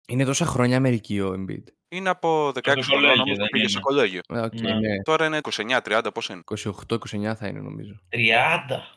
Είναι 0.07 0.25
τόσα 0.25 0.47
χρόνια 0.47 0.77
Αμερική 0.77 1.21
ο 1.21 1.33
Embiid. 1.39 1.63
Είναι 1.89 2.09
από 2.09 2.49
16 2.49 2.53
το 2.53 2.61
χρόνια 2.63 2.83
κολέγιο, 2.91 3.23
όμως 3.23 3.37
δεν 3.37 3.47
πήγε 3.51 3.69
σε 3.69 3.73
είναι. 3.73 3.81
κολέγιο. 3.81 4.21
Ε, 4.29 4.39
οκ, 4.39 4.61
Ναι. 4.61 4.75
ναι. 4.75 5.03
Τώρα 5.03 5.27
είναι 5.27 5.41
29-30, 5.43 6.03
πώς 6.15 6.29
είναι; 6.29 6.43
28-29 6.89 7.35
θα 7.37 7.47
είναι 7.47 7.61
νομίζω. 7.61 8.01
30. 8.09 8.19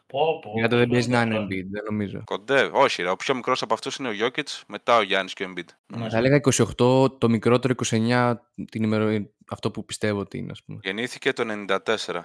Πω, 0.08 0.40
πω. 0.40 0.52
Γιατί 0.56 0.76
δεν 0.76 0.90
παίζει 0.90 1.10
να 1.10 1.22
είναι 1.22 1.36
πω. 1.36 1.42
Embiid, 1.42 1.66
δεν 1.72 1.84
νομίζω. 1.90 2.22
Κοντέ, 2.26 2.70
όχι, 2.74 3.02
ρε. 3.02 3.10
Ο 3.10 3.16
πιο 3.16 3.36
μικρός 3.36 3.62
από 3.62 3.74
αυτούς 3.74 3.96
είναι 3.96 4.08
ο 4.08 4.12
Γιόκιτς, 4.12 4.50
μετά 4.68 4.98
ο 4.98 5.02
Γιάννης 5.02 5.34
και 5.34 5.44
ο 5.44 5.54
Embiid. 5.54 5.98
Ναι. 5.98 6.10
Θα 6.10 6.18
έλεγα 6.18 6.40
28, 6.78 7.20
το 7.20 7.30
μικρότερο 7.30 7.74
29 7.90 8.34
την 8.72 8.84
ημερο... 8.84 9.26
αυτό 9.50 9.72
που 9.72 9.86
πιστεύω 9.86 10.20
ότι 10.20 10.38
είναι, 10.38 10.52
ας 10.52 10.64
πούμε. 10.64 10.80
Γεννήθηκε 10.84 11.34
το 11.34 11.44
94. 11.68 11.78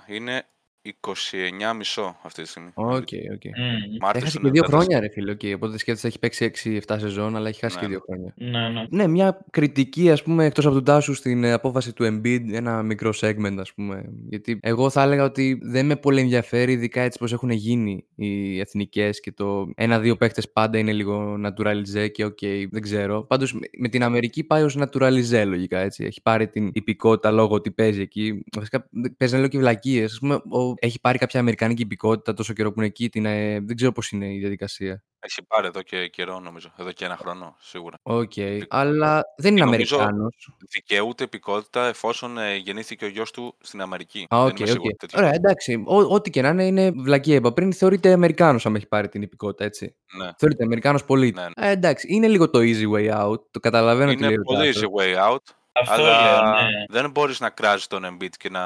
Είναι 0.07 0.47
29,5 0.85 2.15
αυτή 2.23 2.43
τη 2.43 2.49
στιγμή. 2.49 2.71
Οκ, 2.75 2.95
οκ. 2.95 3.05
Μμμ. 3.09 3.97
Μάρτιος 4.01 4.23
Έχασε 4.23 4.39
του 4.39 4.45
και 4.45 4.51
δύο 4.51 4.63
94. 4.65 4.69
χρόνια, 4.69 5.01
ρε 5.01 5.09
φίλε. 5.09 5.33
Okay. 5.33 5.53
Οπότε 5.55 5.79
σκέφτεσαι 5.79 6.07
έχει 6.07 6.19
παίξει 6.19 6.81
6-7 6.87 6.97
σεζόν, 6.99 7.37
αλλά 7.37 7.49
έχει 7.49 7.61
χάσει 7.61 7.77
Ναι, 7.77 7.81
και 7.83 7.87
ναι. 7.89 7.93
δύο 7.95 8.03
χρόνια. 8.07 8.35
Ναι, 8.37 8.81
ναι. 8.81 8.87
Ναι, 8.91 9.07
μια 9.09 9.45
κριτική, 9.51 10.11
ας 10.11 10.23
πούμε, 10.23 10.45
εκτός 10.45 10.67
από 10.67 10.75
του 10.75 10.83
Τάσου 10.83 11.15
στην 11.15 11.45
ε, 11.45 11.53
απόφαση 11.53 11.93
του 11.93 12.05
Embiid, 12.05 12.41
ένα 12.53 12.83
μικρό 12.83 13.13
segment, 13.21 13.57
ας 13.59 13.73
πούμε. 13.75 14.05
Γιατί 14.29 14.59
εγώ 14.63 14.91
θα 14.91 15.03
έλεγα 15.03 15.25
ότι 15.25 15.59
δεν 15.63 15.87
με 15.87 15.97
πολύ 15.97 16.21
ενδιαφέρει, 16.21 16.73
ειδικά 16.73 17.01
έτσι 17.01 17.19
πως 17.19 17.33
έχουν 17.33 17.51
γίνει 17.51 18.05
οι 18.15 18.59
εθνικές 18.61 19.21
και 19.21 19.33
το 19.33 19.71
ένα-δύο 19.77 20.17
παίχτες 20.17 20.53
πάντα 20.53 20.79
είναι 20.79 20.93
λίγο 20.93 21.35
naturalize 21.47 22.11
και 22.13 22.25
οκ, 22.25 22.39
δεν 22.71 22.83
ξέρω. 22.83 23.23
Πάντως 23.25 23.53
με- 23.55 23.69
με 23.79 23.89
την 23.89 24.03
Αμερική 24.03 24.45
πάει 24.45 24.63
ως 24.63 24.79
naturalized 24.79 25.45
λογικά, 25.47 25.79
έτσι. 25.79 26.05
Έχει 26.05 26.23
πάρει 26.23 26.49
την 26.49 26.71
υπηκότητα 26.75 27.31
λόγω 27.31 27.55
ότι 27.55 27.71
παίζει 27.71 28.01
εκεί. 28.01 28.45
Βασικά 28.57 28.89
παίζουν 29.17 29.37
λίγο 29.39 29.51
και 29.51 29.59
βλακίες. 29.59 30.13
Ας 30.13 30.19
πούμε, 30.19 30.35
ο- 30.35 30.74
έχει 30.79 31.01
πάρει 31.01 31.19
κάποια 31.19 31.41
αμερικανική 31.41 31.83
υπηκότητα 31.83 32.35
τόσο 32.35 32.53
καιρό 32.53 32.69
που 32.73 32.79
είναι 32.79 32.87
εκεί, 32.87 33.09
την, 33.09 33.25
ε, 33.27 33.61
δεν 33.61 33.77
ξέρω 33.77 33.93
πώς 33.93 34.11
είναι 34.11 34.35
η 34.35 34.39
διαδικασία. 34.39 35.05
Έχει 35.27 35.43
πάρει 35.47 35.67
εδώ 35.67 35.83
και 35.83 36.09
καιρό, 36.09 36.41
νομίζω. 36.41 36.73
Εδώ 36.79 36.93
και 36.93 37.05
ένα 37.05 37.17
χρόνο, 37.17 37.57
σίγουρα. 37.61 37.99
Οκ, 38.03 38.33
αλλά 38.69 39.23
δεν 39.37 39.57
είναι 39.57 39.65
νομίζω- 39.65 39.97
Αμερικάνος. 39.99 40.51
Δικαιούται 40.73 41.25
υπηκότητα 41.25 41.87
εφόσον 41.87 42.39
ε, 42.39 42.57
γεννήθηκε 42.57 43.05
ο 43.05 43.09
γιος 43.09 43.31
του 43.31 43.57
στην 43.61 43.81
Αμερική. 43.81 44.27
Α, 44.29 44.39
Δεν 44.39 44.47
οκ, 44.47 44.59
είμαι 44.59 44.69
οκ. 44.69 44.75
σίγουρη 44.75 44.95
τέτοιο. 44.95 45.19
Ωραία, 45.19 45.33
εντάξει. 45.35 45.83
Ό, 45.87 45.97
ό,τι 45.97 46.31
και 46.31 46.43
να 46.43 46.49
είναι, 46.49 46.65
είναι 46.67 46.91
βλακία. 46.91 47.35
Είπα 47.35 47.53
πριν 47.53 47.73
θεωρείται 47.73 48.13
Αμερικάνος 48.13 48.67
άμα 48.67 48.77
έχει 48.77 48.87
πάρει 48.87 49.09
την 49.09 49.23
υπηκότητα, 49.23 49.65
έτσι. 49.65 49.95
Ναι. 50.19 50.29
Θεωρείται 50.39 50.65
Αμερικάνος 50.65 51.05
πολίτης. 51.05 51.43
Ναι, 51.57 51.69
Ε, 51.69 51.71
εντάξει, 51.71 52.07
είναι 52.11 52.29
λίγο 52.29 52.51
το 52.51 52.59
easy 52.63 52.91
way 52.95 53.25
out. 53.27 53.51
Το 53.51 53.61
καταλαβαίνω 53.61 54.15
τι 54.15 54.21
λέει 54.21 54.31
Είναι 54.31 54.41
ο 54.41 54.43
πολύ 54.43 54.67
Τάσος. 54.73 54.83
easy 54.83 55.01
way 55.03 55.31
out. 55.33 55.39
Αυτό 55.81 55.93
αλλά 55.93 56.23
λέω, 56.23 56.53
ναι. 56.53 56.85
δεν 56.89 57.11
μπορείς 57.11 57.41
να 57.41 57.51
κράζεις 57.51 57.87
τον 57.87 58.05
Embiid 58.05 58.37
και 58.39 58.51
να 58.51 58.65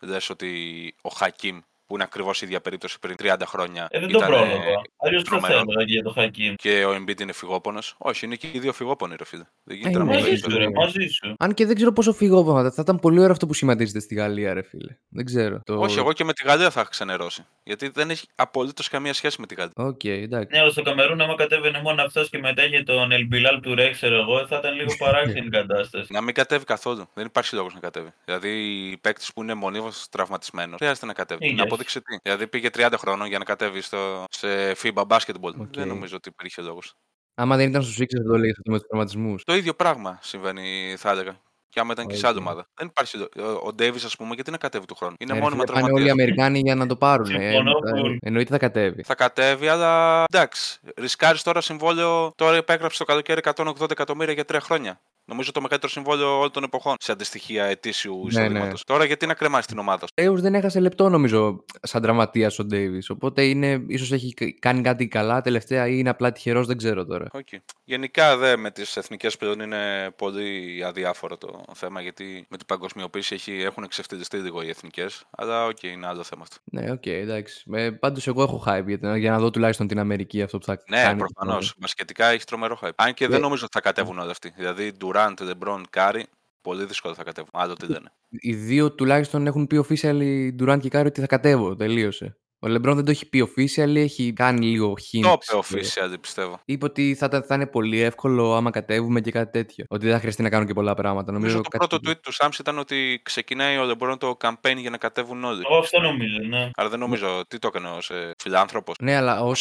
λες 0.00 0.30
ότι 0.30 0.94
ο 1.02 1.08
Χακίμ 1.08 1.60
που 1.90 1.96
είναι 1.96 2.04
ακριβώς 2.04 2.42
η 2.42 2.46
ίδια 2.46 2.60
περίπτωση 2.60 2.98
πριν 2.98 3.16
30 3.22 3.34
χρόνια 3.46 3.88
Ε, 3.90 3.98
δεν 4.00 4.08
το 4.08 4.18
ήταν, 4.18 4.32
ε, 4.32 4.36
πρόλαβα. 4.36 4.54
Αλλιώς 4.96 5.22
δεν 5.22 5.40
θα 5.40 5.46
τρομερό. 5.48 5.60
έλεγα 5.68 5.82
για 5.92 6.02
το 6.02 6.10
Χακίμ. 6.10 6.54
και 6.54 6.84
ο 6.84 6.94
Embiid 6.94 7.20
είναι 7.20 7.32
φυγόπονος. 7.32 7.94
Όχι, 7.98 8.24
είναι 8.26 8.34
και 8.34 8.48
οι 8.52 8.58
δύο 8.58 8.72
φυγόπονοι 8.72 9.14
ρε 9.18 9.24
φίλε. 9.24 9.42
Δεν 9.64 9.76
γίνεται 9.76 9.96
Ε, 9.96 9.98
να 9.98 10.04
ναι, 10.04 10.10
μην 10.10 10.14
Μαζί 10.20 10.28
παίζεις. 10.30 10.52
σου, 10.52 10.58
ρε, 10.58 10.70
μαζί 10.70 11.06
σου. 11.08 11.34
Αν 11.38 11.54
και 11.54 11.66
δεν 11.66 11.74
ξέρω 11.74 11.92
πόσο 11.92 12.12
φυγόπωνα. 12.12 12.70
Θα 12.70 12.82
ήταν 12.82 12.98
πολύ 12.98 13.18
ωραίο 13.18 13.30
αυτό 13.32 13.46
που 13.46 13.54
σχηματίζεται 13.54 14.00
στη 14.00 14.14
Γαλλία, 14.14 14.54
ρε 14.54 14.62
φίλε. 14.62 14.96
Δεν 15.08 15.24
ξέρω. 15.24 15.60
Το... 15.64 15.74
Όχι, 15.80 15.98
εγώ 15.98 16.12
και 16.12 16.24
με 16.24 16.32
τη 16.32 16.44
Γαλλία 16.46 16.70
θα 16.70 16.80
είχα 16.80 16.90
ξενερώσει. 16.90 17.44
Γιατί 17.62 17.88
δεν 17.94 18.10
έχει 18.10 18.26
απολύτως 18.34 18.88
καμία 18.88 19.12
σχέση 19.14 19.40
με 19.40 19.46
τη 19.46 19.54
Γαλλία. 19.54 19.72
Οκ, 19.76 20.04
εντάξει. 20.04 20.48
Ναι, 20.52 20.60
αλλά 20.60 20.70
στο 20.70 20.82
Καμερούν, 20.82 21.20
άμα 21.20 21.34
κατέβαινε 21.34 21.80
μόνο 21.82 22.02
αυτός 22.02 22.28
και 22.30 22.38
μετά 22.38 22.64
είχε 22.64 22.82
τον 22.82 23.12
Ελμπιλάλ 23.12 23.60
του 23.60 23.74
Ρέξ, 23.74 23.96
ξέρω 23.96 24.14
εγώ, 24.16 24.46
θα 24.46 24.56
ήταν 24.56 24.74
λίγο 24.74 24.90
παράξενη 25.04 25.46
η 25.46 25.50
κατάσταση. 25.50 26.12
Να 26.12 26.20
μην 26.20 26.34
κατέβει 26.34 26.64
καθόλου. 26.64 27.08
Δεν 27.14 27.26
υπάρχει 27.26 27.54
λόγος 27.54 27.74
να 27.74 27.80
κατέβει. 27.80 28.08
Δηλαδή, 28.24 28.48
οι 28.90 28.96
παίκτες 28.96 29.30
που 29.34 29.42
είναι 29.42 29.54
μονίμως 29.54 30.06
τραυματισμένος 30.10 30.76
χρειάζεται 30.78 31.06
να 31.06 31.12
κατέβει. 31.12 31.46
Ήγες. 31.80 31.94
Να 31.94 32.00
αποδείξει 32.00 32.00
τι. 32.02 32.16
Δηλαδή, 32.22 32.46
πήγε 32.46 32.68
30 32.74 32.94
χρόνων 32.98 33.26
για 33.28 33.38
να 33.38 33.44
κατέβει 33.44 33.80
στο, 33.80 34.24
σε 34.30 34.72
FIBA 34.82 35.02
basketball. 35.06 35.54
Οκ. 35.60 35.74
Δεν 35.74 35.88
νομίζω 35.88 36.16
ότι 36.16 36.28
υπήρχε 36.28 36.62
λόγος. 36.62 36.94
Άμα 37.34 37.56
δεν 37.56 37.68
ήταν 37.68 37.82
στους 37.82 37.96
Sixers, 38.00 38.06
δεν 38.22 38.26
το 38.26 38.38
λέει 38.38 38.50
αυτό 38.50 38.70
με 38.70 38.78
τους 38.78 38.86
τραυματισμούς. 38.88 39.44
Το 39.44 39.54
ίδιο 39.54 39.74
πράγμα 39.74 40.18
συμβαίνει, 40.22 40.94
θα 40.98 41.10
έλεγα. 41.10 41.40
Και 41.68 41.80
άμα 41.80 41.92
ήταν 41.92 42.06
και 42.06 42.14
σε 42.16 42.26
άλλη 42.26 42.36
Οκ. 42.36 42.42
ομάδα. 42.42 42.66
Δεν 42.74 42.86
υπάρχει. 42.86 43.16
λόγο. 43.16 43.28
Ο- 43.58 43.66
Ο 43.66 43.72
Ντέιβις, 43.72 44.04
ας 44.04 44.16
πούμε, 44.16 44.34
γιατί 44.34 44.50
να 44.50 44.56
κατέβει 44.56 44.86
του 44.86 44.94
χρόνου; 44.94 45.14
Είναι 45.18 45.32
Ε, 45.32 45.34
ρε 45.34 45.40
μόνιμα 45.40 45.62
φίλε, 45.66 45.72
πάνε 45.80 45.92
όλοι 45.92 46.02
οι 46.02 46.06
τραυματία. 46.06 46.24
Αμερικάνοι 46.24 46.58
για 46.58 46.74
να 46.74 46.86
το 46.86 46.96
πάρουν. 46.96 47.34
Ε, 47.34 47.38
Συμφωνώ 47.50 47.70
ε, 47.70 48.00
full. 48.00 48.16
εννοείται 48.20 48.50
θα 48.50 48.58
κατέβει. 48.58 49.02
Θα 49.02 49.14
κατέβει, 49.14 49.68
αλλά 49.68 50.24
εντάξει. 50.32 50.78
Ρισκάρεις 50.96 51.42
τώρα 51.42 51.60
συμβόλαιο. 51.60 52.32
Τώρα 52.36 52.56
υπέγραψε 52.56 52.98
το 52.98 53.04
καλοκαίρι 53.04 53.40
180 53.54 53.90
εκατομμύρια 53.90 54.32
για 54.34 54.44
τρία 54.44 54.60
χρόνια. 54.60 55.00
Νομίζω 55.30 55.52
το 55.52 55.60
μεγαλύτερο 55.60 55.92
συμβόλαιο 55.92 56.38
όλων 56.38 56.50
των 56.50 56.62
εποχών 56.62 56.96
σε 56.98 57.12
αντιστοιχία 57.12 57.64
ετήσιου 57.64 58.20
Ναι, 58.22 58.28
εισοδήματος. 58.28 58.68
ναι. 58.68 58.94
Τώρα 58.94 59.04
γιατί 59.04 59.26
να 59.26 59.34
κρεμάσει 59.34 59.66
την 59.66 59.78
ομάδα 59.78 60.06
σου; 60.06 60.12
Εγώ 60.14 60.34
δεν 60.34 60.54
έχασε 60.54 60.80
λεπτό 60.80 61.08
νομίζω 61.08 61.64
σαν 61.82 62.02
τραυματίας 62.02 62.58
ο 62.58 62.64
Ντέιβις. 62.64 63.10
Οπότε 63.10 63.42
είναι, 63.44 63.84
ίσως 63.86 64.12
έχει 64.12 64.34
κάνει 64.58 64.82
κάτι 64.82 65.08
καλά 65.08 65.40
τελευταία 65.40 65.88
ή 65.88 65.94
είναι 65.98 66.08
απλά 66.08 66.32
τυχερός, 66.32 66.66
δεν 66.66 66.76
ξέρω 66.76 67.04
τώρα. 67.06 67.26
Okay. 67.32 67.58
Γενικά 67.84 68.36
δε 68.36 68.56
με 68.56 68.70
τις 68.70 68.96
εθνικές 68.96 69.36
πλέον 69.36 69.60
είναι 69.60 70.10
πολύ 70.16 70.82
αδιάφορο 70.84 71.36
το 71.36 71.64
θέμα 71.74 72.00
γιατί 72.00 72.46
με 72.48 72.56
την 72.56 72.66
παγκοσμιοποίηση 72.66 73.34
έχει, 73.34 73.52
έχουν 73.52 73.82
εξευτελιστεί 73.82 74.36
λίγο 74.36 74.62
οι 74.62 74.68
εθνικές. 74.68 75.24
Αλλά 75.30 75.64
οκ, 75.64 75.76
okay, 75.80 75.86
είναι 75.86 76.06
άλλο 76.06 76.22
θέμα 76.22 76.42
αυτό. 76.42 76.56
Ναι, 76.64 76.90
οκ, 76.90 77.02
okay, 77.04 77.08
εντάξει. 77.08 77.64
Ε, 77.72 77.90
Πάντως 77.90 78.26
εγώ 78.26 78.42
έχω 78.42 78.64
hype 78.66 78.84
για, 78.86 79.16
για, 79.16 79.30
να 79.30 79.38
δω 79.38 79.50
τουλάχιστον 79.50 79.86
την 79.86 79.98
Αμερική 79.98 80.42
αυτό 80.42 80.58
που 80.58 80.64
θα 80.64 80.82
ναι, 80.88 81.02
κάνει. 81.02 81.20
Ναι, 81.20 81.26
προφανώς. 81.28 81.74
Μπασκετικά 81.78 82.26
έχει 82.26 82.44
τρομερό 82.44 82.78
hype. 82.82 82.90
Αν 82.96 83.14
και 83.14 83.24
Ε, 83.24 83.28
δεν 83.28 83.40
νομίζω 83.40 83.64
ότι 83.64 83.72
θα 83.72 83.80
κατέβουν 83.80 84.18
όλοι 84.18 84.30
αυτοί. 84.30 84.52
Δηλαδή, 84.56 84.92
Durant, 85.20 85.34
LeBron, 85.40 85.82
Curry, 85.96 86.22
πολύ 86.60 86.84
δύσκολο 86.84 87.14
θα 87.14 87.24
κατέβουν. 87.24 87.50
Άλλο 87.52 87.74
τι 87.74 87.86
λένε. 87.86 88.12
Οι 88.28 88.54
δύο 88.54 88.92
τουλάχιστον 88.92 89.46
έχουν 89.46 89.66
πει 89.66 89.84
official 89.88 90.20
οι 90.20 90.56
Durant 90.58 90.78
και 90.80 90.88
Curry 90.92 91.06
ότι 91.06 91.20
θα 91.20 91.26
κατέβω. 91.26 91.76
Τελείωσε. 91.76 92.36
Ο 92.62 92.68
Λεμπρόν 92.68 92.94
δεν 92.94 93.04
το 93.04 93.10
έχει 93.10 93.28
πει 93.28 93.48
official, 93.48 93.94
έχει 93.96 94.32
κάνει 94.32 94.66
λίγο 94.66 94.92
hint. 94.92 95.22
Το 95.22 95.38
είπε 95.40 95.58
official, 95.62 96.14
πιστεύω. 96.20 96.60
Είπε 96.64 96.84
ότι 96.84 97.14
θα, 97.14 97.44
θα 97.46 97.54
είναι 97.54 97.66
πολύ 97.66 98.00
εύκολο 98.00 98.54
άμα 98.54 98.70
κατέβουμε 98.70 99.20
και 99.20 99.30
κάτι 99.30 99.50
τέτοιο. 99.50 99.84
Ότι 99.88 100.04
δεν 100.04 100.14
θα 100.14 100.20
χρειαστεί 100.20 100.42
να 100.42 100.48
κάνουν 100.48 100.66
και 100.66 100.72
πολλά 100.72 100.94
πράγματα. 100.94 101.32
Νομίζω, 101.32 101.52
νομίζω 101.52 101.70
το 101.70 101.86
πρώτο 101.86 102.10
tweet 102.10 102.20
του 102.22 102.32
Σάμς 102.32 102.58
ήταν 102.58 102.78
ότι 102.78 103.20
ξεκινάει 103.22 103.76
ο 103.76 103.84
Λεμπρόν 103.84 104.18
το 104.18 104.36
campaign 104.40 104.76
για 104.76 104.90
να 104.90 104.96
κατέβουν 104.96 105.44
όλοι. 105.44 105.62
Εγώ 105.70 105.78
αυτό 105.78 106.00
νομίζω, 106.00 106.38
ναι. 106.48 106.70
Άρα 106.74 106.88
δεν 106.88 106.98
νομίζω. 106.98 107.42
Τι 107.48 107.58
το 107.58 107.66
έκανε 107.66 107.88
ως 107.88 108.10
ε, 108.10 108.30
φιλάνθρωπος. 108.42 108.96
Ναι, 109.00 109.16
αλλά 109.16 109.40
ως. 109.42 109.60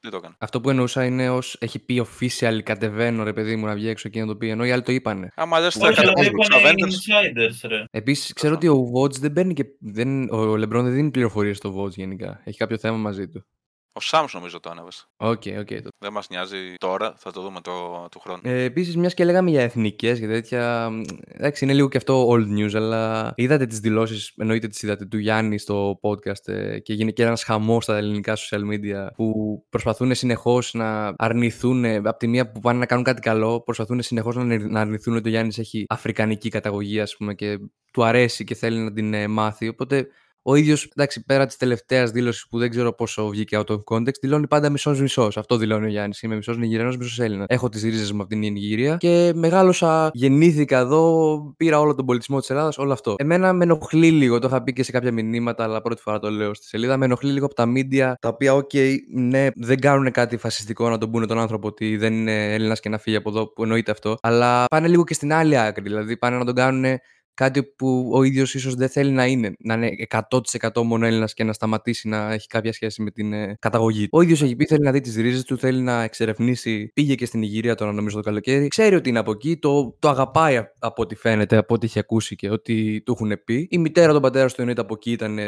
τι 0.00 0.10
το 0.10 0.16
έκανε. 0.16 0.34
Αυτό 0.38 0.60
που 0.60 0.70
εννοούσα 0.70 1.04
είναι 1.04 1.30
ως 1.30 1.56
έχει 1.60 1.78
πει 1.78 2.06
official 2.06 2.58
κατεβαίνω 2.62 3.24
ρε 3.24 3.32
παιδί 3.32 3.56
μου 3.56 3.66
να 3.66 3.74
βγει 3.74 3.88
έξω 3.88 4.08
και 4.08 4.20
να 4.20 4.26
το 4.26 4.36
πει. 4.36 4.48
Ενώ 4.48 4.64
οι 4.64 4.70
άλλοι 4.70 4.82
το 4.82 4.92
είπανε. 4.92 5.32
Άμα 5.34 5.60
λες 5.60 5.74
θα 5.74 5.92
κατέβουν 5.92 6.32
τους 6.76 7.06
insiders, 7.06 7.68
ρε; 7.68 7.84
Επίσης 7.90 8.32
ξέρω 8.32 8.54
ότι 8.54 8.68
ο 8.68 8.90
Woj 8.94 9.12
δεν 9.12 9.32
παίρνει 9.32 9.54
και. 9.54 9.64
Δεν, 9.78 10.32
ο 10.32 10.56
Λεμπρόν 10.56 10.84
δεν 10.84 10.92
δίνει 10.92 11.10
πληροφορίες 11.10 11.56
στο 11.56 11.74
Woj 11.76 12.02
γενικά. 12.04 12.40
Έχει 12.44 12.58
κάποιο 12.58 12.78
θέμα 12.78 12.96
μαζί 12.96 13.28
του. 13.28 13.44
Ο 13.96 14.00
Shams 14.00 14.34
νομίζω 14.34 14.60
το 14.60 14.70
ανέβασε. 14.70 14.88
Οκ, 15.16 15.42
okay, 15.44 15.56
οκ. 15.58 15.66
Okay, 15.70 15.80
το... 15.82 15.88
Δεν 15.98 16.12
μας 16.12 16.28
νοιάζει 16.28 16.74
τώρα, 16.78 17.14
θα 17.16 17.32
το 17.32 17.42
δούμε 17.42 17.60
το, 17.60 18.06
του 18.10 18.20
χρόνου. 18.20 18.40
Ε, 18.44 18.62
Επίσης, 18.62 18.96
μιας 18.96 19.14
και 19.14 19.24
λέγαμε 19.24 19.50
για 19.50 19.62
εθνικές 19.62 20.20
και 20.20 20.26
τέτοια. 20.26 20.90
Εντάξει, 21.26 21.64
είναι 21.64 21.74
λίγο 21.74 21.88
και 21.88 21.96
αυτό 21.96 22.28
old 22.30 22.58
news, 22.58 22.74
αλλά 22.74 23.32
είδατε 23.36 23.66
τις 23.66 23.78
δηλώσεις, 23.80 24.34
εννοείται 24.36 24.68
τις 24.68 24.82
είδατε, 24.82 25.04
του 25.04 25.18
Γιάννη 25.18 25.58
στο 25.58 25.98
podcast 26.02 26.48
ε, 26.48 26.78
και 26.78 26.92
γίνεται 26.92 27.12
και 27.12 27.22
ένας 27.22 27.44
χαμός 27.44 27.84
στα 27.84 27.96
ελληνικά 27.96 28.36
social 28.36 28.60
media 28.60 29.06
που 29.14 29.32
προσπαθούν 29.68 30.14
συνεχώς 30.14 30.74
να 30.74 31.14
αρνηθούν, 31.16 31.84
από 31.84 32.16
τη 32.16 32.26
μία 32.26 32.50
που 32.50 32.60
πάνε 32.60 32.78
να 32.78 32.86
κάνουν 32.86 33.04
κάτι 33.04 33.20
καλό, 33.20 33.60
προσπαθούν 33.60 34.02
συνεχώς 34.02 34.36
να 34.36 34.80
αρνηθούν 34.80 35.16
ότι 35.16 35.28
ο 35.28 35.30
Γιάννης 35.30 35.58
έχει 35.58 35.84
αφρικανική 35.88 36.48
καταγωγή, 36.48 37.00
ας 37.00 37.16
πούμε, 37.16 37.34
και 37.34 37.58
του 37.92 38.04
αρέσει 38.04 38.44
και 38.44 38.54
θέλει 38.54 38.78
να 38.78 38.92
την 38.92 39.14
ε, 39.14 39.26
μάθει. 39.26 39.68
Οπότε 39.68 40.06
ο 40.46 40.54
ίδιος, 40.54 40.84
εντάξει, 40.96 41.24
πέρα 41.24 41.46
της 41.46 41.56
τελευταίας 41.56 42.10
δήλωσης 42.10 42.46
που 42.48 42.58
δεν 42.58 42.70
ξέρω 42.70 42.94
πόσο 42.94 43.28
βγήκε 43.28 43.62
out 43.64 43.74
of 43.74 43.78
context, 43.90 44.18
δηλώνει 44.20 44.46
πάντα 44.46 44.70
μισό-μισό. 44.70 45.28
Αυτό 45.36 45.56
δηλώνει 45.56 45.84
ο 45.84 45.88
Γιάννης. 45.88 46.22
Είμαι 46.22 46.36
μισός 46.36 46.58
Νιγηριανός, 46.58 46.96
μισός 46.98 47.18
Έλληνας. 47.18 47.46
Έχω 47.48 47.68
τις 47.68 47.82
ρίζες 47.82 48.12
μου 48.12 48.20
από 48.20 48.28
την 48.28 48.38
Νιγηρία 48.38 48.96
και 48.96 49.32
μεγάλωσα, 49.34 50.10
γεννήθηκα 50.12 50.78
εδώ, 50.78 51.54
πήρα 51.56 51.80
όλο 51.80 51.94
τον 51.94 52.06
πολιτισμό 52.06 52.38
της 52.38 52.50
Ελλάδας, 52.50 52.78
όλο 52.78 52.92
αυτό. 52.92 53.14
Εμένα 53.18 53.52
με 53.52 53.64
ενοχλεί 53.64 54.10
λίγο, 54.10 54.38
το 54.38 54.46
είχα 54.46 54.62
πει 54.62 54.72
και 54.72 54.82
σε 54.82 54.92
κάποια 54.92 55.12
μηνύματα, 55.12 55.64
αλλά 55.64 55.80
πρώτη 55.80 56.02
φορά 56.02 56.18
το 56.18 56.30
λέω 56.30 56.54
στη 56.54 56.66
σελίδα. 56.66 56.96
Με 56.96 57.04
ενοχλεί 57.04 57.32
λίγο 57.32 57.44
από 57.44 57.54
τα 57.54 57.66
μίντια, 57.66 58.16
τα 58.20 58.28
οποία, 58.28 58.54
οκ, 58.54 58.70
okay, 58.72 58.94
ναι, 59.14 59.48
δεν 59.54 59.80
κάνουν 59.80 60.10
κάτι 60.10 60.36
φασιστικό 60.36 60.88
να 60.88 60.98
τον 60.98 61.10
πούνε 61.10 61.26
τον 61.26 61.38
άνθρωπο 61.38 61.68
ότι 61.68 61.96
δεν 61.96 62.12
είναι 62.12 62.54
Έλληνας 62.54 62.80
και 62.80 62.88
να 62.88 62.98
φύγει 62.98 63.16
από 63.16 63.28
εδώ, 63.28 63.52
που 63.52 63.62
εννοείται 63.62 63.90
αυτό. 63.90 64.16
Αλλά 64.22 64.64
πάνε 64.64 64.88
λίγο 64.88 65.04
και 65.04 65.14
στην 65.14 65.32
άλλη 65.32 65.58
άκρη. 65.58 65.82
Δηλαδή 65.82 66.16
πάνε 66.16 66.36
να 66.36 66.44
τον 66.44 66.54
κάνουν 66.54 66.98
κάτι 67.34 67.62
που 67.62 68.10
ο 68.12 68.22
ίδιος 68.22 68.54
ίσως 68.54 68.74
δεν 68.74 68.88
θέλει 68.88 69.10
να 69.10 69.26
είναι. 69.26 69.52
Να 69.58 69.74
είναι 69.74 69.90
100% 70.08 70.82
μόνο 70.82 71.06
Έλληνας 71.06 71.34
και 71.34 71.44
να 71.44 71.52
σταματήσει 71.52 72.08
να 72.08 72.32
έχει 72.32 72.46
κάποια 72.46 72.72
σχέση 72.72 73.02
με 73.02 73.10
την 73.10 73.32
ε, 73.32 73.56
καταγωγή 73.58 74.02
του. 74.02 74.10
Ο 74.12 74.22
ίδιος 74.22 74.42
έχει 74.42 74.56
πει 74.56 74.66
θέλει 74.66 74.82
να 74.82 74.92
δει 74.92 75.00
τις 75.00 75.16
ρίζες 75.16 75.44
του, 75.44 75.58
θέλει 75.58 75.80
να 75.80 76.02
εξερευνήσει. 76.02 76.90
Πήγε 76.94 77.14
και 77.14 77.26
στην 77.26 77.42
Ιγυρία 77.42 77.74
τώρα, 77.74 77.92
νομίζω 77.92 78.16
το 78.16 78.22
καλοκαίρι. 78.22 78.68
Ξέρει 78.68 78.94
ότι 78.94 79.08
είναι 79.08 79.18
από 79.18 79.30
εκεί, 79.30 79.56
το, 79.56 79.96
το 79.98 80.08
αγαπάει 80.08 80.60
από 80.78 81.02
ό,τι 81.02 81.14
φαίνεται, 81.14 81.56
από 81.56 81.74
ό,τι 81.74 81.86
έχει 81.86 81.98
ακούσει 81.98 82.36
και 82.36 82.50
ό,τι 82.50 83.02
του 83.02 83.12
έχουν 83.12 83.44
πει. 83.44 83.68
Η 83.70 83.78
μητέρα 83.78 84.12
των 84.12 84.22
πατέρα 84.22 84.46
του 84.46 84.54
εννοείται 84.56 84.80
από 84.80 84.94
εκεί 84.94 85.10
ήταν 85.10 85.38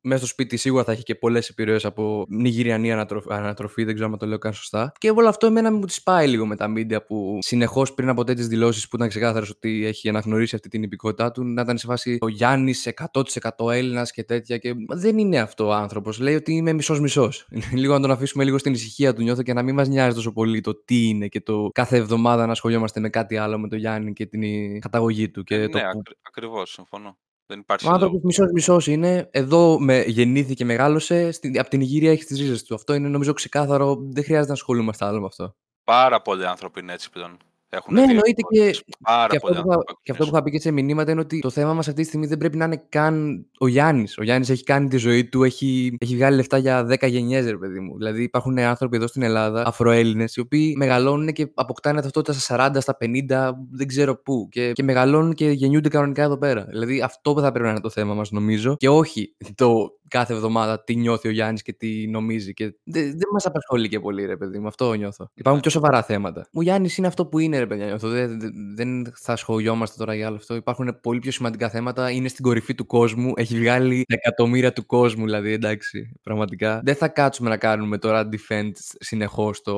μέσα 0.00 0.18
στο 0.18 0.26
σπίτι 0.26 0.56
σίγουρα 0.56 0.84
θα 0.84 0.92
έχει 0.92 1.02
και 1.02 1.14
πολλές 1.14 1.48
επιρροές 1.48 1.84
από 1.84 2.24
νιγηριανή 2.28 2.92
ανατροφή, 2.92 3.26
ανατροφή, 3.30 3.84
δεν 3.84 3.94
ξέρω 3.94 4.10
αν 4.12 4.18
το 4.18 4.26
λέω 4.26 4.38
καν 4.38 4.52
σωστά. 4.52 4.92
Και 4.98 5.10
όλο 5.10 5.28
αυτό 5.28 5.46
εμένα 5.46 5.72
μου 5.72 5.84
τη 5.84 5.96
πάει 6.04 6.28
λίγο 6.28 6.46
με 6.46 6.56
τα 6.56 6.68
μίντια 6.68 7.04
που 7.04 7.38
συνεχώς 7.40 7.94
πριν 7.94 8.08
από 8.08 8.24
τέτοιες 8.24 8.46
δηλώσεις 8.46 8.88
που 8.88 8.96
ήταν 8.96 9.08
ξεκάθαρο 9.08 9.46
ότι 9.50 9.86
έχει 9.86 10.08
αναγνωρίσει 10.08 10.54
αυτή 10.54 10.68
την 10.68 10.82
υπηκότητά 10.82 11.30
του, 11.30 11.44
να 11.44 11.62
ήταν 11.62 11.78
σε 11.78 11.86
φάση 11.86 12.18
ο 12.20 12.28
Γιάννης 12.28 12.88
100% 13.12 13.72
Έλληνας 13.72 14.12
και 14.12 14.24
τέτοια. 14.24 14.58
Και 14.58 14.74
δεν 14.88 15.18
είναι 15.18 15.38
αυτό 15.38 15.66
ο 15.66 15.72
άνθρωπος. 15.72 16.18
Λέει 16.18 16.34
ότι 16.34 16.52
είμαι 16.52 16.72
μισό-μισό. 16.72 17.30
λίγο 17.72 17.94
να 17.94 18.00
τον 18.00 18.10
αφήσουμε 18.10 18.44
λίγο 18.44 18.58
στην 18.58 18.72
ησυχία 18.72 19.14
του, 19.14 19.22
νιώθω 19.22 19.42
και 19.42 19.52
να 19.52 19.62
μην 19.62 19.74
μας 19.74 19.88
νοιάζει 19.88 20.14
τόσο 20.14 20.32
πολύ 20.32 20.60
το 20.60 20.74
τι 20.84 21.08
είναι 21.08 21.28
και 21.28 21.40
το 21.40 21.68
κάθε 21.72 21.96
εβδομάδα 21.96 22.46
να 22.46 22.52
ασχολιόμαστε 22.52 23.00
με 23.00 23.08
κάτι 23.08 23.36
άλλο 23.36 23.58
με 23.58 23.68
τον 23.68 23.78
Γιάννη 23.78 24.12
και 24.12 24.26
την 24.26 24.80
καταγωγή 24.80 25.30
του. 25.30 25.42
Και 25.42 25.56
ναι, 25.56 25.68
το... 25.68 25.78
ακριβώς, 26.22 26.70
συμφωνώ. 26.70 27.16
Δεν 27.46 27.58
υπάρχει 27.58 27.86
ο 27.86 27.90
άνθρωπος 27.90 28.20
μισό-μισό 28.22 28.78
είναι. 28.86 29.28
Εδώ 29.30 29.80
με 29.80 30.04
γεννήθηκε, 30.06 30.64
μεγάλωσε. 30.64 31.30
Στην, 31.30 31.58
από 31.58 31.70
την 31.70 31.80
Ιγυρία 31.80 32.10
έχει 32.10 32.24
τις 32.24 32.38
ρίζες 32.38 32.62
του. 32.62 32.74
Αυτό 32.74 32.94
είναι 32.94 33.08
νομίζω 33.08 33.32
ξεκάθαρο. 33.32 33.96
Δεν 34.00 34.24
χρειάζεται 34.24 34.48
να 34.48 34.54
ασχολούμαστε 34.54 35.04
άλλο 35.04 35.20
με 35.20 35.26
αυτό. 35.26 35.54
Πάρα 35.84 36.22
πολλοί 36.22 36.46
άνθρωποι 36.46 36.80
είναι 36.80 36.92
έτσι 36.92 37.10
πλέον. 37.10 37.36
Έχουν 37.74 37.94
ναι, 37.94 38.00
εννοείται 38.00 38.42
και, 38.50 38.70
και, 38.70 39.36
αυτό 39.36 39.62
που, 39.62 39.68
είχα, 39.68 39.78
και 40.02 40.12
αυτό 40.12 40.24
που 40.24 40.30
είχα 40.32 40.42
πει 40.42 40.50
και 40.50 40.60
σε 40.60 40.70
μηνύματα 40.70 41.10
είναι 41.10 41.20
ότι 41.20 41.38
το 41.38 41.50
θέμα 41.50 41.74
μας 41.74 41.88
αυτή 41.88 42.02
τη 42.02 42.08
στιγμή 42.08 42.26
δεν 42.26 42.38
πρέπει 42.38 42.56
να 42.56 42.64
είναι 42.64 42.84
καν 42.88 43.46
ο 43.58 43.66
Γιάννης. 43.66 44.18
Ο 44.18 44.22
Γιάννης 44.22 44.50
έχει 44.50 44.62
κάνει 44.62 44.88
τη 44.88 44.96
ζωή 44.96 45.24
του, 45.24 45.42
έχει, 45.42 45.96
έχει 46.00 46.16
βγάλει 46.16 46.36
λεφτά 46.36 46.58
για 46.58 46.86
10 46.90 47.08
γενιές, 47.08 47.46
ρε 47.46 47.56
παιδί 47.56 47.80
μου. 47.80 47.96
Δηλαδή 47.96 48.22
υπάρχουν 48.22 48.58
άνθρωποι 48.58 48.96
εδώ 48.96 49.06
στην 49.06 49.22
Ελλάδα, 49.22 49.66
Αφροέλληνες, 49.66 50.36
οι 50.36 50.40
οποίοι 50.40 50.74
μεγαλώνουν 50.76 51.32
και 51.32 51.50
αποκτάνε 51.54 52.00
ταυτότητα 52.00 52.38
στα 52.38 52.70
40, 52.72 52.76
στα 52.80 52.96
50, 53.00 53.50
δεν 53.70 53.86
ξέρω 53.86 54.22
πού. 54.22 54.48
Και, 54.50 54.72
και 54.72 54.82
μεγαλώνουν 54.82 55.34
και 55.34 55.50
γεννιούνται 55.50 55.88
κανονικά 55.88 56.22
εδώ 56.22 56.38
πέρα. 56.38 56.64
Δηλαδή 56.64 57.00
αυτό 57.00 57.40
θα 57.40 57.50
πρέπει 57.50 57.64
να 57.64 57.70
είναι 57.70 57.80
το 57.80 57.90
θέμα 57.90 58.14
μας, 58.14 58.30
νομίζω. 58.30 58.76
Και 58.76 58.88
όχι 58.88 59.36
το 59.54 59.96
κάθε 60.12 60.32
εβδομάδα 60.32 60.84
τι 60.84 60.96
νιώθει 60.96 61.28
ο 61.28 61.30
Γιάννης 61.30 61.62
και 61.62 61.72
τι 61.72 62.06
νομίζει. 62.08 62.52
Και 62.52 62.64
δεν, 62.84 63.04
δεν 63.04 63.28
μας 63.32 63.46
απασχολεί 63.46 63.88
και 63.88 64.00
πολύ, 64.00 64.24
ρε 64.24 64.36
παιδί 64.36 64.58
μου. 64.58 64.66
Αυτό 64.66 64.92
νιώθω. 64.94 65.30
Υπάρχουν 65.34 65.62
πιο 65.62 65.70
σοβαρά 65.70 66.02
θέματα. 66.02 66.48
Ο 66.52 66.62
Γιάννης 66.62 66.96
είναι 66.96 67.06
αυτό 67.06 67.26
που 67.26 67.38
είναι, 67.38 67.61
ρε 67.62 67.68
παιδιά. 67.68 67.86
Νιώθω. 67.86 68.08
Δεν, 68.08 68.38
δεν 68.74 69.12
θα 69.16 69.36
σχολιόμαστε 69.36 69.96
τώρα 69.98 70.14
για 70.14 70.26
άλλο 70.26 70.36
αυτό. 70.36 70.54
Υπάρχουν 70.54 70.98
πολύ 71.00 71.18
πιο 71.18 71.30
σημαντικά 71.30 71.68
θέματα. 71.68 72.10
Είναι 72.10 72.28
στην 72.28 72.44
κορυφή 72.44 72.74
του 72.74 72.86
κόσμου. 72.86 73.32
Έχει 73.36 73.58
βγάλει 73.58 74.04
τα 74.08 74.14
εκατομμύρια 74.14 74.72
του 74.72 74.86
κόσμου, 74.86 75.24
δηλαδή. 75.24 75.52
Εντάξει, 75.52 76.12
πραγματικά. 76.22 76.80
Δεν 76.84 76.94
θα 76.94 77.08
κάτσουμε 77.08 77.48
να 77.48 77.56
κάνουμε 77.56 77.98
τώρα 77.98 78.28
defend 78.32 78.70
συνεχώς 78.98 79.62
το. 79.62 79.74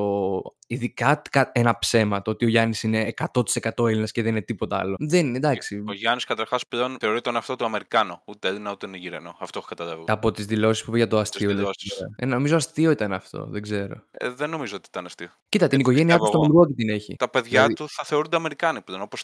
Ειδικά 0.67 1.23
ένα 1.53 1.79
ψέμα, 1.79 2.23
το 2.23 2.31
ότι 2.31 2.45
ο 2.45 2.49
Γιάννης 2.49 2.83
είναι 2.83 3.13
100% 3.33 3.89
Έλληνας 3.89 4.13
και 4.13 4.23
δεν 4.23 4.31
είναι 4.31 4.43
τίποτα 4.43 4.79
άλλο. 4.79 4.97
Δεν 4.99 5.27
είναι, 5.27 5.37
εντάξει. 5.37 5.85
Ο 5.89 5.93
Γιάννης 5.93 6.25
καταρχάς 6.25 6.67
πλέον 6.67 6.97
θεωρεί 7.01 7.21
τον 7.21 7.37
αυτό 7.37 7.57
του 7.57 7.65
Αμερικάνο. 7.65 8.23
Ούτε 8.25 8.49
Έλληνα 8.49 8.71
ούτε 8.71 8.87
Νιγηρενό. 8.87 9.37
Αυτό 9.41 9.59
έχω 9.59 9.69
καταλάβει. 9.69 10.05
Από 10.07 10.31
τις 10.31 10.47
δηλώσεις 10.47 10.85
που 10.85 10.89
είπε 10.89 10.99
για 10.99 11.09
το 11.09 11.19
αστείο. 11.19 11.73
Ε, 12.17 12.27
νομίζω 12.27 12.57
αστείο 12.57 12.91
ήταν 12.91 13.13
αυτό. 13.13 13.47
Δεν 13.51 13.63
ξέρω. 13.63 14.03
Ε, 14.11 14.29
δεν 14.31 14.51
νομίζω 14.51 14.77
ότι 14.77 14.89
ήταν 14.89 15.07
αστείο. 15.07 15.29
Κοίτα, 15.49 15.67
την 15.67 15.81
οικογένειά 15.81 16.19
του 16.19 16.27
στο 16.27 16.41
Μιλγόκι 16.41 16.73
την 16.73 16.89
έχει. 16.89 17.17
Τα 17.17 17.31
παιδιά 17.31 17.51
δηλαδή... 17.51 17.74
του 17.75 17.89
θα 17.89 18.05
θεωρούνται 18.05 18.37
Αμερικάνοι 18.37 18.81
πλέον. 18.81 19.03
Όπως 19.03 19.23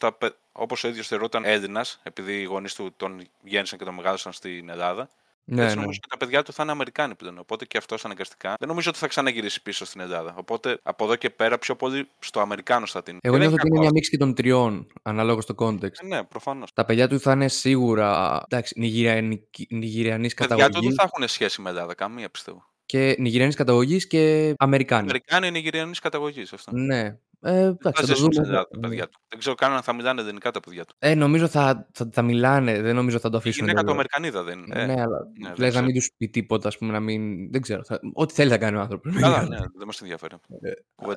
όπως 0.52 0.84
ο 0.84 0.88
ίδιος 0.88 1.06
θεωρούταν 1.06 1.44
Έλληνας, 1.44 2.00
επειδή 2.02 2.40
οι 2.40 2.44
γονείς 2.44 2.74
του 2.74 2.92
τον 2.96 3.28
γέννησαν 3.42 3.78
και 3.78 3.84
τον 3.84 3.94
μεγάλωσαν 3.94 4.32
στην 4.32 4.68
Ελλάδα. 4.68 5.08
Ναι, 5.44 5.62
Έτσι, 5.62 5.74
ναι. 5.74 5.80
νομίζω 5.80 5.98
και 5.98 6.08
τα 6.08 6.16
παιδιά 6.16 6.42
του 6.42 6.52
θα 6.52 6.62
είναι 6.62 6.72
Αμερικάνοι 6.72 7.14
πλέον. 7.14 7.38
Οπότε 7.38 7.64
και 7.64 7.78
αυτός 7.78 8.04
αναγκαστικά 8.04 8.54
δεν 8.58 8.68
νομίζω 8.68 8.90
ότι 8.90 8.98
θα 8.98 9.06
ξαναγυρίσει 9.06 9.62
πίσω 9.62 9.84
στην 9.84 10.00
Ελλάδα. 10.00 10.34
Οπότε 10.36 10.78
από 10.82 11.04
εδώ 11.04 11.16
και 11.16 11.30
πέρα 11.30 11.58
πιο 11.58 11.76
πολύ 11.76 12.08
στο 12.18 12.40
Αμερικάνο 12.40 12.86
θα 12.86 13.02
την. 13.02 13.18
Εγώ 13.20 13.36
νιώθω 13.36 13.54
ότι 13.54 13.66
είναι 13.66 13.78
μια 13.78 13.90
μίξη 13.92 14.10
και 14.10 14.16
των 14.16 14.34
τριών, 14.34 14.86
αναλόγως 15.02 15.44
στο 15.44 15.54
context. 15.58 16.02
Ε, 16.02 16.06
ναι, 16.06 16.24
προφανώς. 16.24 16.72
Τα 16.72 16.84
παιδιά 16.84 17.08
του 17.08 17.20
θα 17.20 17.32
είναι 17.32 17.48
σίγουρα 17.48 18.40
νιγηριανή 18.76 19.46
καταγωγή. 19.48 20.34
Τα 20.36 20.46
παιδιά 20.46 20.68
του 20.68 20.80
δεν 20.80 20.94
θα 20.94 21.10
έχουν 21.12 21.28
σχέση 21.28 21.60
με 21.60 21.68
Ελλάδα, 21.68 21.94
καμία 21.94 22.30
πιστεύω. 22.30 22.64
Και 22.86 23.16
νιγηριανής 23.18 23.56
καταγωγής 23.56 24.06
και 24.06 24.54
Αμερικάνοι. 24.58 25.02
Αμερικάνοι 25.02 25.50
νιγηριανής 25.50 25.98
καταγωγής. 25.98 26.54
Ναι. 26.70 27.18
Ε, 27.42 27.60
εντάξει, 27.60 28.04
θα 28.04 28.14
δούμε. 28.14 28.28
Ελλάδα, 28.36 28.68
τα 28.68 28.88
παιδιά 28.88 29.08
του. 29.08 29.20
Δεν 29.28 29.38
ξέρω 29.38 29.54
καν 29.54 29.72
αν 29.72 29.82
θα 29.82 29.92
μιλάνε 29.92 30.20
ελληνικά 30.20 30.50
τα 30.50 30.60
παιδιά 30.60 30.84
του. 30.84 30.94
Ε, 30.98 31.14
νομίζω 31.14 31.48
θα, 31.48 31.88
θα, 31.92 32.08
θα 32.12 32.22
μιλάνε, 32.22 32.80
δεν 32.82 32.94
νομίζω 32.94 33.18
θα 33.18 33.30
το 33.30 33.36
αφήσουν. 33.36 33.68
Είναι 33.68 33.82
το 33.82 33.90
Αμερικανίδα, 33.90 34.42
δεν 34.42 34.58
είναι. 34.58 34.84
Ναι, 34.84 35.00
αλλά 35.00 35.18
ναι, 35.38 35.52
λέει 35.56 35.70
να 35.70 35.82
μην 35.82 35.94
τους 35.94 36.10
πει 36.16 36.28
τίποτα, 36.28 36.68
ας 36.68 36.78
πούμε, 36.78 36.92
να 36.92 37.00
μην. 37.00 37.50
Δεν 37.50 37.60
ξέρω. 37.60 37.84
Θα... 37.84 38.00
Ό,τι 38.12 38.34
θέλει 38.34 38.50
θα 38.50 38.58
κάνει 38.58 38.76
ο 38.76 38.80
άνθρωπος. 38.80 39.16
Καλά, 39.16 39.42
ναι, 39.48 39.56
δεν 39.56 39.86
μας 39.86 40.00
ενδιαφέρει. 40.00 40.34
Ε, 40.60 40.72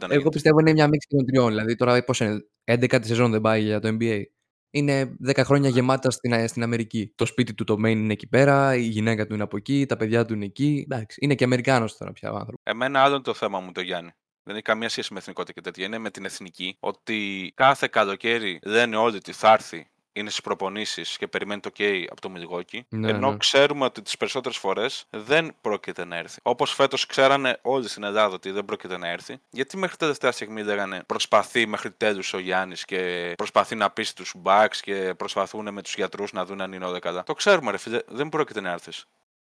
εγώ 0.09 0.29
πιστεύω 0.29 0.59
είναι 0.59 0.71
μια 0.71 0.87
μίξη 0.87 1.07
των 1.09 1.25
τριών. 1.25 1.49
Δηλαδή 1.49 1.75
τώρα 1.75 2.03
πώς 2.03 2.19
είναι, 2.19 2.45
11 2.71 2.99
τη 3.01 3.07
σεζόν 3.07 3.31
δεν 3.31 3.41
πάει 3.41 3.61
για 3.61 3.79
το 3.79 3.97
NBA. 3.99 4.21
Είναι 4.75 5.15
10 5.27 5.41
χρόνια 5.43 5.69
γεμάτα 5.69 6.11
στην, 6.11 6.47
στην 6.47 6.63
Αμερική. 6.63 7.13
Το 7.15 7.25
σπίτι 7.25 7.53
του 7.53 7.63
το 7.63 7.73
main 7.73 7.89
είναι 7.89 8.13
εκεί 8.13 8.27
πέρα, 8.27 8.75
η 8.75 8.81
γυναίκα 8.81 9.27
του 9.27 9.33
είναι 9.33 9.43
από 9.43 9.57
εκεί, 9.57 9.85
τα 9.85 9.97
παιδιά 9.97 10.25
του 10.25 10.33
είναι 10.33 10.45
εκεί. 10.45 10.87
Εντάξει, 10.89 11.17
είναι 11.21 11.35
και 11.35 11.43
Αμερικάνος 11.43 11.97
τώρα 11.97 12.11
πια 12.11 12.31
ο 12.31 12.35
άνθρωπος. 12.35 12.61
Εμένα 12.63 13.01
άλλο 13.01 13.13
είναι 13.13 13.23
το 13.23 13.33
θέμα 13.33 13.59
μου 13.59 13.71
το 13.71 13.81
Γιάννη. 13.81 14.11
Δεν 14.43 14.55
έχει 14.55 14.63
καμία 14.63 14.89
σχέση 14.89 15.13
με 15.13 15.19
εθνικότητα 15.19 15.53
και 15.53 15.61
τέτοια. 15.61 15.85
Είναι 15.85 15.97
με 15.97 16.09
την 16.09 16.25
εθνική 16.25 16.77
ότι 16.79 17.51
κάθε 17.55 17.87
καλοκαίρι 17.87 18.59
λένε 18.63 18.95
όλοι 18.95 19.15
ότι 19.15 19.31
θα 19.31 19.51
έρθει 19.51 19.87
είναι 20.13 20.29
στις 20.29 20.41
προπονήσεις 20.41 21.17
και 21.17 21.27
περιμένει 21.27 21.59
το 21.61 21.69
OK 21.77 22.05
από 22.09 22.21
το 22.21 22.29
Μιλγόκι. 22.29 22.85
Ναι, 22.89 23.09
ενώ 23.09 23.31
ναι. 23.31 23.37
ξέρουμε 23.37 23.85
ότι 23.85 24.01
τις 24.01 24.17
περισσότερες 24.17 24.57
φορές 24.57 25.05
δεν 25.09 25.55
πρόκειται 25.61 26.05
να 26.05 26.17
έρθει. 26.17 26.39
Όπως 26.43 26.73
φέτος 26.73 27.05
ξέρανε 27.05 27.59
όλοι 27.61 27.87
στην 27.87 28.03
Ελλάδα 28.03 28.33
ότι 28.33 28.51
δεν 28.51 28.65
πρόκειται 28.65 28.97
να 28.97 29.07
έρθει. 29.07 29.37
Γιατί 29.49 29.77
μέχρι 29.77 29.97
τελευταία 29.97 30.31
στιγμή 30.31 30.63
λέγανε 30.63 31.03
προσπαθεί 31.05 31.67
μέχρι 31.67 31.91
τέλους 31.91 32.33
ο 32.33 32.39
Γιάννης 32.39 32.85
και 32.85 33.33
προσπαθεί 33.37 33.75
να 33.75 33.89
πείσει 33.89 34.15
τους 34.15 34.33
μπακς 34.37 34.81
και 34.81 35.13
προσπαθούν 35.17 35.73
με 35.73 35.81
τους 35.81 35.95
γιατρούς 35.95 36.31
να 36.31 36.45
δουν 36.45 36.61
αν 36.61 36.73
είναι 36.73 36.85
όλα 36.85 36.99
καλά. 36.99 37.23
Το 37.23 37.33
ξέρουμε, 37.33 37.71
ρε 37.71 37.77
φίλε, 37.77 37.99
δεν 38.07 38.29
πρόκειται 38.29 38.61
να 38.61 38.71
έρθεις. 38.71 39.05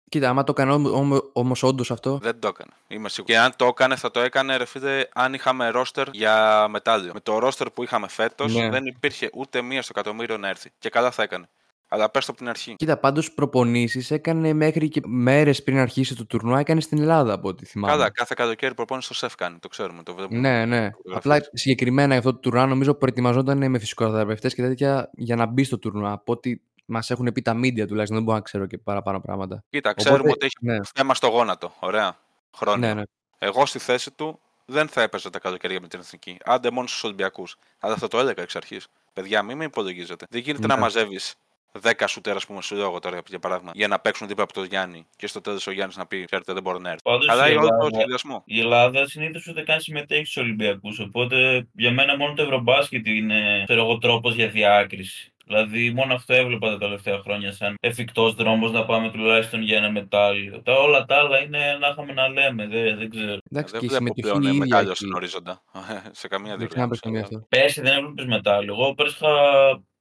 Κοίτα, 0.09 0.29
άμα 0.29 0.43
το 0.43 0.53
έκανε 0.57 0.89
όμως 1.33 1.63
όντως 1.63 1.91
αυτό. 1.91 2.17
Δεν 2.21 2.39
το 2.39 2.47
έκανε. 2.47 2.71
Είμαι 2.87 3.09
σίγουρος. 3.09 3.35
Και 3.35 3.41
αν 3.43 3.53
το 3.55 3.65
έκανε, 3.65 3.95
θα 3.95 4.11
το 4.11 4.19
έκανε, 4.19 4.57
ρε 4.57 4.65
φίλε, 4.65 5.03
αν 5.13 5.33
είχαμε 5.33 5.69
ρόστερ 5.69 6.07
για 6.11 6.67
μετάλλιο. 6.69 7.11
Με 7.13 7.19
το 7.19 7.39
ρόστερ 7.39 7.69
που 7.69 7.83
είχαμε 7.83 8.07
φέτος, 8.07 8.55
Ναι. 8.55 8.69
δεν 8.69 8.85
υπήρχε 8.85 9.29
ούτε 9.33 9.61
μία 9.61 9.81
στο 9.81 9.91
εκατομμύριο 9.95 10.37
να 10.37 10.47
έρθει. 10.47 10.71
Και 10.79 10.89
καλά 10.89 11.11
θα 11.11 11.23
έκανε. 11.23 11.49
Αλλά 11.89 12.09
πες 12.09 12.25
το 12.25 12.31
από 12.31 12.39
την 12.41 12.49
αρχή. 12.49 12.75
Κοίτα, 12.75 12.97
πάντως 12.97 13.31
προπονήσεις 13.31 14.11
έκανε 14.11 14.53
μέχρι 14.53 14.89
και 14.89 15.01
μέρες 15.05 15.63
πριν 15.63 15.77
αρχίσει 15.77 16.15
το 16.15 16.25
τουρνουά, 16.25 16.59
έκανε 16.59 16.81
στην 16.81 16.99
Ελλάδα 17.01 17.33
από 17.33 17.47
ό,τι 17.47 17.65
θυμάμαι. 17.65 17.93
Καλά, 17.93 18.11
κάθε 18.11 18.33
καλοκαίρι 18.37 18.73
προπόνηση 18.73 19.05
στο 19.07 19.15
σεφ 19.15 19.35
κάνει. 19.35 19.57
Το 19.59 19.67
ξέρουμε. 19.67 20.03
Το 20.03 20.13
βλέπουμε. 20.15 20.39
Ναι, 20.39 20.65
ναι. 20.65 20.89
Απλά 21.13 21.39
συγκεκριμένα 21.53 22.07
για 22.07 22.17
αυτό 22.17 22.33
το 22.33 22.39
τουρνουά 22.39 22.65
νομίζω 22.65 22.93
προετοιμαζόταν 22.93 23.69
με 23.69 23.79
φυσικοθεραπευτές 23.79 24.53
και 24.53 24.61
τέτοια 24.61 25.09
για 25.13 25.35
να 25.35 25.45
μπει 25.45 25.63
στο 25.63 25.77
τουρνουά. 25.77 26.11
Από 26.11 26.31
ό,τι 26.33 26.55
μας 26.87 27.09
έχουν 27.09 27.31
πει 27.33 27.41
τα 27.41 27.51
media 27.59 27.87
τουλάχιστον, 27.87 28.15
δεν 28.15 28.23
μπορώ 28.23 28.37
να 28.37 28.43
ξέρω 28.43 28.65
και 28.65 28.77
παραπάνω 28.77 29.19
πράγματα. 29.21 29.63
Κοίτα, 29.69 29.89
Οπότε, 29.89 30.09
ξέρουμε 30.09 30.31
ότι 30.31 30.45
έχει 30.45 30.55
ναι. 30.59 30.77
θέμα 30.95 31.13
στο 31.13 31.27
γόνατο. 31.27 31.73
Ωραία. 31.79 32.17
Χρόνια. 32.55 32.87
Ναι, 32.87 32.93
ναι. 32.93 33.03
Εγώ 33.37 33.65
στη 33.65 33.79
θέση 33.79 34.11
του 34.11 34.39
δεν 34.65 34.87
θα 34.87 35.01
έπαιζα 35.01 35.29
τα 35.29 35.39
καλοκαίρια 35.39 35.81
με 35.81 35.87
την 35.87 35.99
εθνική. 35.99 36.37
Άντε 36.45 36.71
μόνος 36.71 36.89
στους 36.89 37.03
Ολυμπιακούς. 37.03 37.55
Αλλά 37.79 37.93
αυτό 37.93 38.07
το 38.07 38.19
έλεγα 38.19 38.41
εξ 38.41 38.55
αρχής. 38.55 38.87
Παιδιά, 39.13 39.43
μην 39.43 39.57
με 39.57 39.63
υπολογίζετε. 39.63 40.25
Δεν 40.29 40.41
γίνεται 40.41 40.67
Ναι. 40.67 40.73
να 40.73 40.79
μαζεύεις 40.79 41.35
10 41.81 42.07
σουτέρ, 42.07 42.35
ας 42.35 42.45
πούμε, 42.45 42.61
σου 42.61 42.75
λέω 42.75 42.85
εγώ 42.85 42.99
τώρα 42.99 43.21
για 43.27 43.39
παράδειγμα, 43.39 43.71
για 43.75 43.87
να 43.87 43.99
παίξουν 43.99 44.27
δίπλα 44.27 44.43
από 44.43 44.53
τον 44.53 44.65
Γιάννη 44.65 45.07
και 45.15 45.27
στο 45.27 45.41
τέλος 45.41 45.67
ο 45.67 45.71
Γιάννης 45.71 45.97
να 45.97 46.05
πει: 46.05 46.25
Ξέρετε, 46.25 46.53
δεν 46.53 46.63
μπορώ 46.63 46.79
να 46.79 46.89
έρθω. 46.89 47.01
Πάντως 47.11 47.29
Αλλά 47.29 47.47
η 47.47 47.51
για 47.51 47.59
όλο 47.59 47.67
το 47.69 47.75
Ελλάδα- 47.75 47.95
σχεδιασμό. 47.97 48.41
Η 48.45 48.59
Ελλάδα 48.59 49.07
συνήθως 49.07 49.47
ούτε 49.47 49.63
καν 49.63 49.81
συμμετέχει 49.81 50.25
στους 50.25 50.43
Ολυμπιακούς. 50.43 50.99
Οπότε 50.99 51.67
για 51.73 51.91
μένα 51.91 52.17
μόνο 52.17 52.33
το 52.33 52.41
Ευρωμπάσκετ 52.41 53.07
είναι 53.07 53.61
ξέρω 53.65 53.83
εγώ, 53.83 53.97
τρόπος 53.97 54.35
για 54.35 54.47
διάκριση. 54.49 55.31
Δηλαδή, 55.47 55.91
μόνο 55.91 56.13
αυτό 56.13 56.33
έβλεπα 56.33 56.69
τα 56.69 56.77
τελευταία 56.77 57.19
χρόνια 57.19 57.51
σαν 57.51 57.75
εφικτός 57.79 58.33
δρόμος 58.33 58.71
να 58.71 58.85
πάμε 58.85 59.11
τουλάχιστον 59.11 59.61
για 59.61 59.77
ένα 59.77 59.91
μετάλλιο. 59.91 60.61
Τα 60.61 60.73
όλα 60.73 61.05
τα 61.05 61.15
άλλα 61.17 61.39
είναι 61.41 61.77
να 61.79 61.87
είχαμε 61.87 62.13
να 62.13 62.27
λέμε, 62.27 62.67
δεν, 62.67 62.97
δεν 62.97 63.09
ξέρω. 63.09 63.37
Εντάξει, 63.51 63.71
δεν 63.71 63.79
και 63.79 63.85
η 63.85 63.89
βλέπω 63.89 63.93
συμμετοχή 63.95 64.21
πλέον 64.21 64.41
η 64.41 64.47
ίδια 64.47 64.59
μετάλλιο 64.59 64.89
εκεί. 64.89 64.99
στην 64.99 65.13
ορίζοντα. 65.13 65.63
σε 66.11 66.27
καμία 66.27 66.57
Δεν 66.57 66.67
ξανά 66.67 66.87
διοργάνωση. 66.87 66.99
καμία 67.01 67.21
αυτό. 67.21 67.45
Πέρσι 67.49 67.81
δεν 67.81 67.97
έβλεπες 67.97 68.25
μετάλλιο. 68.25 68.73
Εγώ 68.73 68.93
πέρσι 68.95 69.15
είχα 69.21 69.31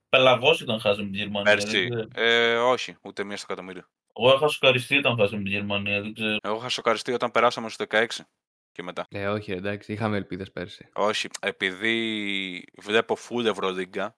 πελαγώσει 0.09 0.63
όταν 0.63 0.81
χάσαμε 0.81 1.11
τη 1.11 1.17
Γερμανία. 1.17 1.55
δεν 1.55 1.65
Πέρσι. 1.65 1.89
ξέρω. 1.89 2.07
Ε, 2.15 2.57
όχι, 2.57 2.97
ούτε 3.03 3.25
μία 3.25 3.37
στο 3.37 3.47
εκατομμύριο. 3.51 3.83
Εγώ 4.19 4.35
είχα 4.35 4.49
σοκαριστεί 4.49 4.97
όταν 4.97 5.17
χάσαμε 5.17 5.43
τη 5.43 5.49
Γερμανία. 5.49 6.01
Δεν 6.01 6.15
ξέρω. 6.15 6.37
Εγώ 6.43 6.57
είχα 6.57 6.69
σοκαριστεί 6.69 7.13
όταν 7.13 7.31
περάσαμε 7.31 7.69
στους 7.69 7.87
16 7.91 8.07
και 8.73 8.83
μετά. 8.83 9.07
Ε, 9.11 9.27
όχι, 9.29 9.53
εντάξει, 9.53 9.93
είχαμε 9.93 10.17
ελπίδες 10.17 10.51
πέρσι. 10.53 10.89
Όχι, 10.95 11.29
επειδή 11.41 12.65
βλέπω 12.83 13.17
full 13.29 13.45
Ευρωλίγκα 13.45 14.17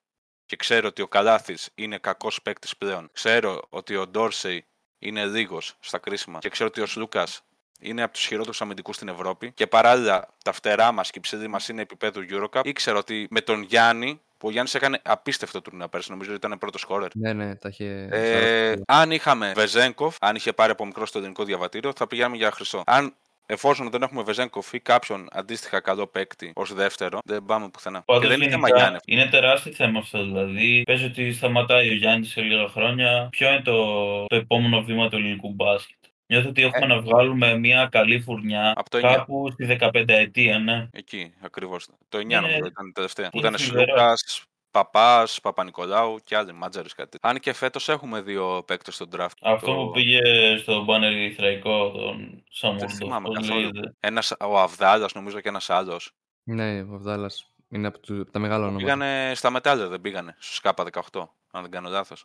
και 0.48 0.56
ξέρω 0.56 0.88
ότι 0.88 1.02
ο 1.02 1.08
Καλάθης 1.08 1.68
είναι 1.74 1.98
κακός 1.98 2.42
παίκτης 2.42 2.76
πλέον. 2.76 3.10
Ξέρω 3.12 3.62
ότι 3.68 3.96
ο 3.96 4.06
Ντόρσεϊ 4.06 4.64
είναι 4.98 5.24
λίγος 5.24 5.74
στα 5.80 5.98
κρίσιμα 5.98 6.38
και 6.38 6.48
ξέρω 6.48 6.68
ότι 6.68 6.80
ο 6.80 6.86
Σλούκας 6.86 7.40
είναι 7.80 8.02
από 8.02 8.12
τους 8.12 8.26
χειρότερους 8.26 8.60
αμυντικούς 8.60 8.96
στην 8.96 9.08
Ευρώπη 9.08 9.52
και 9.52 9.66
παράλληλα 9.66 10.28
τα 10.44 10.52
φτερά 10.52 10.92
μας 10.92 11.10
και 11.10 11.18
η 11.18 11.20
ψηλή 11.20 11.48
μας 11.48 11.68
είναι 11.68 11.82
επίπεδου 11.82 12.24
Eurocup. 12.30 12.60
Ήξερα 12.64 12.98
ότι 12.98 13.26
με 13.30 13.40
τον 13.40 13.62
Γιάννη, 13.62 14.20
που 14.38 14.48
ο 14.48 14.50
Γιάννης 14.50 14.74
έκανε 14.74 15.00
απίστευτο 15.04 15.62
τουρνουά 15.62 15.88
πέρσι, 15.88 16.10
νομίζω 16.10 16.34
ότι 16.34 16.46
ήταν 16.46 16.58
πρώτος 16.58 16.80
σκόρερ. 16.80 17.08
Ναι, 17.14 17.32
ναι, 17.32 17.56
τα 17.56 17.68
είχε. 17.68 18.08
Ε, 18.10 18.80
αν 18.86 19.10
είχαμε 19.10 19.52
Βεζέγκοφ, 19.54 20.16
αν 20.20 20.36
είχε 20.36 20.52
πάρει 20.52 20.70
από 20.70 20.86
μικρό 20.86 21.06
στο 21.06 21.18
ελληνικό 21.18 21.44
διαβατήριο, 21.44 21.92
θα 21.96 22.06
πηγαίναμε 22.06 22.36
για 22.36 22.50
χρυσό. 22.50 22.82
Αν 22.86 23.14
εφόσον 23.50 23.90
δεν 23.90 24.02
έχουμε 24.02 24.22
Βεζέγκοφ 24.22 24.72
ή 24.72 24.80
κάποιον 24.80 25.28
αντίστοιχα 25.30 25.80
καλό 25.80 26.06
παίκτη 26.06 26.52
ως 26.54 26.74
δεύτερο, 26.74 27.18
δεν 27.24 27.44
πάμε 27.44 27.68
πουθενά. 27.68 28.02
Πάντως, 28.02 28.22
και 28.22 28.28
δεν 28.28 28.36
είναι 28.40 28.48
γενικά, 28.50 28.66
θέμα 28.66 28.78
Γιάννη. 28.78 28.98
Είναι 29.06 29.26
τεράστιο 29.26 29.72
θέμα 29.72 29.98
αυτό. 29.98 30.24
Δηλαδή, 30.24 30.82
πες 30.82 31.02
ότι 31.02 31.32
σταματάει 31.32 31.88
ο 31.88 31.94
Γιάννης 31.94 32.30
σε 32.30 32.40
λίγα 32.40 32.68
χρόνια. 32.68 33.28
Ποιο 33.30 33.48
είναι 33.48 33.60
το, 33.62 34.24
το 34.26 34.36
επόμενο 34.36 34.82
βήμα 34.82 35.08
του 35.08 35.16
ελληνικού 35.16 35.52
μπάσκετ; 35.52 35.96
Νιώθω 36.26 36.48
ότι 36.48 36.62
έχουμε 36.62 36.86
να 36.86 37.00
βγάλουμε 37.00 37.58
μια 37.58 37.88
καλή 37.90 38.20
φουρνιά 38.20 38.62
Ε. 38.68 38.72
Από 38.74 38.90
το 38.90 38.98
9. 38.98 39.00
κάπου 39.02 39.50
στη 39.52 39.76
15 39.80 40.04
ετία, 40.06 40.58
ναι. 40.58 40.86
Εκεί 40.92 41.32
ακριβώς. 41.40 41.86
Το 42.08 42.18
9 42.18 42.20
Είναι- 42.20 42.40
νομίζω 42.40 42.66
ήταν 42.66 42.86
η 42.86 42.92
τελευταία. 42.92 43.28
Που 43.28 43.38
είναι 43.38 43.46
ήταν 43.48 43.58
θλιβερό. 43.60 43.84
Σλούκας, 43.96 44.42
Παπάς, 44.70 45.40
Παπα-Νικολάου 45.40 46.18
και 46.24 46.36
άλλοι 46.36 46.52
μάτζερε 46.52 46.88
κάτι. 46.96 47.10
τέτοιο. 47.10 47.28
Αν 47.30 47.38
και 47.38 47.52
φέτος 47.52 47.88
έχουμε 47.88 48.20
δύο 48.20 48.62
παίκτες 48.66 48.94
στον 48.94 49.08
draft. 49.16 49.28
Αυτό 49.42 49.66
Το- 49.66 49.74
που 49.74 49.90
πήγε 49.90 50.20
στο 50.56 50.84
μπάνερ 50.84 51.12
Ιθραϊκό, 51.12 51.90
τον 51.90 52.44
Σαμούρντο. 52.50 52.88
θυμάμαι 52.88 53.26
πώς 53.28 53.36
καθόλου. 53.36 53.60
λέγεται. 53.60 53.94
Ένας, 54.00 54.34
ο 54.40 54.58
Αβδάλας 54.58 55.14
νομίζω 55.14 55.40
και 55.40 55.48
ένας 55.48 55.70
άλλος. 55.70 56.12
Ναι, 56.42 56.80
ο 56.80 56.98
Βδάλλα 56.98 57.30
είναι 57.68 57.86
από, 57.86 57.98
του- 57.98 58.20
από 58.20 58.30
τα 58.30 58.38
μεγάλα 58.38 58.62
ονόματα. 58.62 58.84
Πήγανε 58.84 59.32
στα 59.34 59.50
μετάλλια, 59.50 59.88
δεν 59.88 60.00
πήγανε. 60.00 60.36
Στου 60.38 60.68
K18, 60.68 61.28
αν 61.52 61.62
δεν 61.62 61.70
κάνω 61.70 61.88
λάθος. 61.88 62.24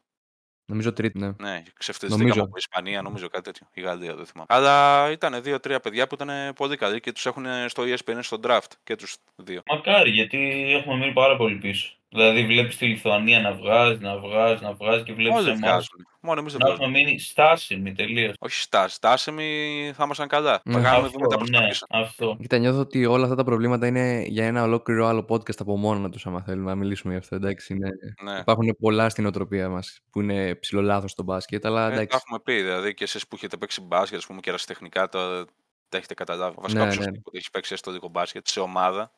Νομίζω 0.66 0.94
τρίτη, 0.94 1.20
ναι. 1.20 1.28
Ναι, 1.40 1.64
ξεφτυλιστήκαμε 1.78 2.30
Νομίζω. 2.30 2.44
από 2.46 2.58
Ισπανία, 2.58 3.02
νομίζω 3.02 3.28
κάτι 3.28 3.44
τέτοιο. 3.44 3.68
Η 3.74 3.82
Γαλλία, 3.82 4.16
δεν 4.16 4.26
θυμάμαι. 4.26 4.48
Αλλά 4.50 5.10
ήταν 5.12 5.42
δύο-τρία 5.44 5.80
παιδιά 5.80 6.08
που 6.08 6.16
ήταν 6.16 6.54
πολύ 6.54 6.76
καλοί 6.78 7.00
και 7.00 7.12
τους 7.12 7.26
έχουν 7.26 7.46
στο 7.68 7.84
E 7.86 7.94
ESPN 7.98 8.18
στο 8.22 8.40
draft 8.44 8.72
και 8.84 8.96
τους 8.96 9.16
δύο. 9.36 9.62
Μακάρι, 9.66 10.10
γιατί 10.10 10.38
έχουμε 10.80 10.96
μείνει 10.96 11.14
πάρα 11.14 11.38
πολύ 11.38 11.56
πίσω. 11.56 11.94
Δηλαδή, 12.14 12.46
βλέπεις 12.46 12.78
τη 12.78 12.86
Λιθουανία 12.86 13.40
να 13.42 13.54
βγάζει, 13.54 13.98
να 14.02 14.18
βγάζει, 14.18 14.64
να 14.64 14.74
βγάζει 14.74 15.04
και 15.04 15.14
βλέπεις 15.14 15.38
Όλοι 15.40 15.50
εμά 15.50 15.58
βγάζουν. 15.58 16.08
Μόνος 16.22 16.40
εμεί 16.42 16.50
δεν 16.52 16.60
να 16.60 16.66
βγάζουμε. 16.66 16.86
έχουμε 16.88 17.04
μείνει 17.04 17.20
στάσιμοι 17.20 17.94
τελείως. 17.94 18.34
Όχι 18.40 18.56
στάση. 18.56 18.96
Στάσιμοι 18.96 19.92
θα 19.96 20.04
ήμασταν 20.04 20.28
καλά. 20.28 20.62
Ναι. 20.66 20.74
Θα 20.74 20.80
κάνουμε 20.82 21.06
Αυτό, 21.06 21.18
βήματα 21.18 21.38
προς 21.38 21.50
τα 21.50 21.60
ναι, 21.62 21.68
πίσω. 21.68 21.86
αυτό. 21.90 22.38
Κοίτα, 22.42 22.58
νιώθω 22.58 22.80
ότι 22.80 23.06
όλα 23.06 23.24
αυτά 23.24 23.36
τα 23.36 23.44
προβλήματα 23.44 23.88
είναι 23.88 24.24
για 24.28 24.46
ένα 24.46 24.64
ολόκληρο 24.64 25.06
άλλο 25.08 25.26
podcast 25.30 25.60
από 25.60 25.78
μόνο 25.78 26.10
τους, 26.10 26.26
άμα 26.26 26.42
θέλουμε 26.42 26.70
να 26.70 26.76
μιλήσουμε 26.76 27.14
γι' 27.14 27.20
αυτό. 27.20 27.36
Εντάξει, 27.36 27.74
είναι... 27.74 27.90
Ναι. 28.24 28.40
Υπάρχουν 28.40 28.76
πολλά 28.80 29.10
στην 29.10 29.26
οτροπία 29.26 29.70
μας 29.70 30.00
που 30.12 30.22
είναι 30.22 30.56
ψηλολάθο 30.56 31.08
στο 31.08 31.24
μπάσκετ, 31.24 31.66
αλλά 31.66 31.86
Ε, 31.86 31.88
τα 31.88 31.94
εντάξει. 31.94 32.18
έχουμε 32.22 32.40
πει, 32.44 32.62
δηλαδή 32.62 32.94
και 32.94 33.04
εσείς 33.04 33.28
που 33.28 33.36
έχετε 33.36 33.58
παίξει 33.58 33.82
μπάσκετ, 33.82 34.18
ας 34.18 34.26
πούμε, 34.26 34.40
και 34.40 34.50
ερασιτεχνικά, 34.50 35.10
τα, 35.10 35.46
τα 35.90 35.98
έχετε 35.98 36.14
καταλάβει. 36.14 36.56
Βασικά, 36.60 36.82
Ναι, 36.86 36.90
όποιος 36.90 37.06
ναι. 37.06 37.12
που 37.12 37.32
έχει 37.34 37.50
παίξει 37.52 37.74
έστω 37.74 37.92
λίγο 37.92 38.08
μπάσκετ 38.08 38.48
σε 38.48 38.60
ομάδα, 38.60 39.12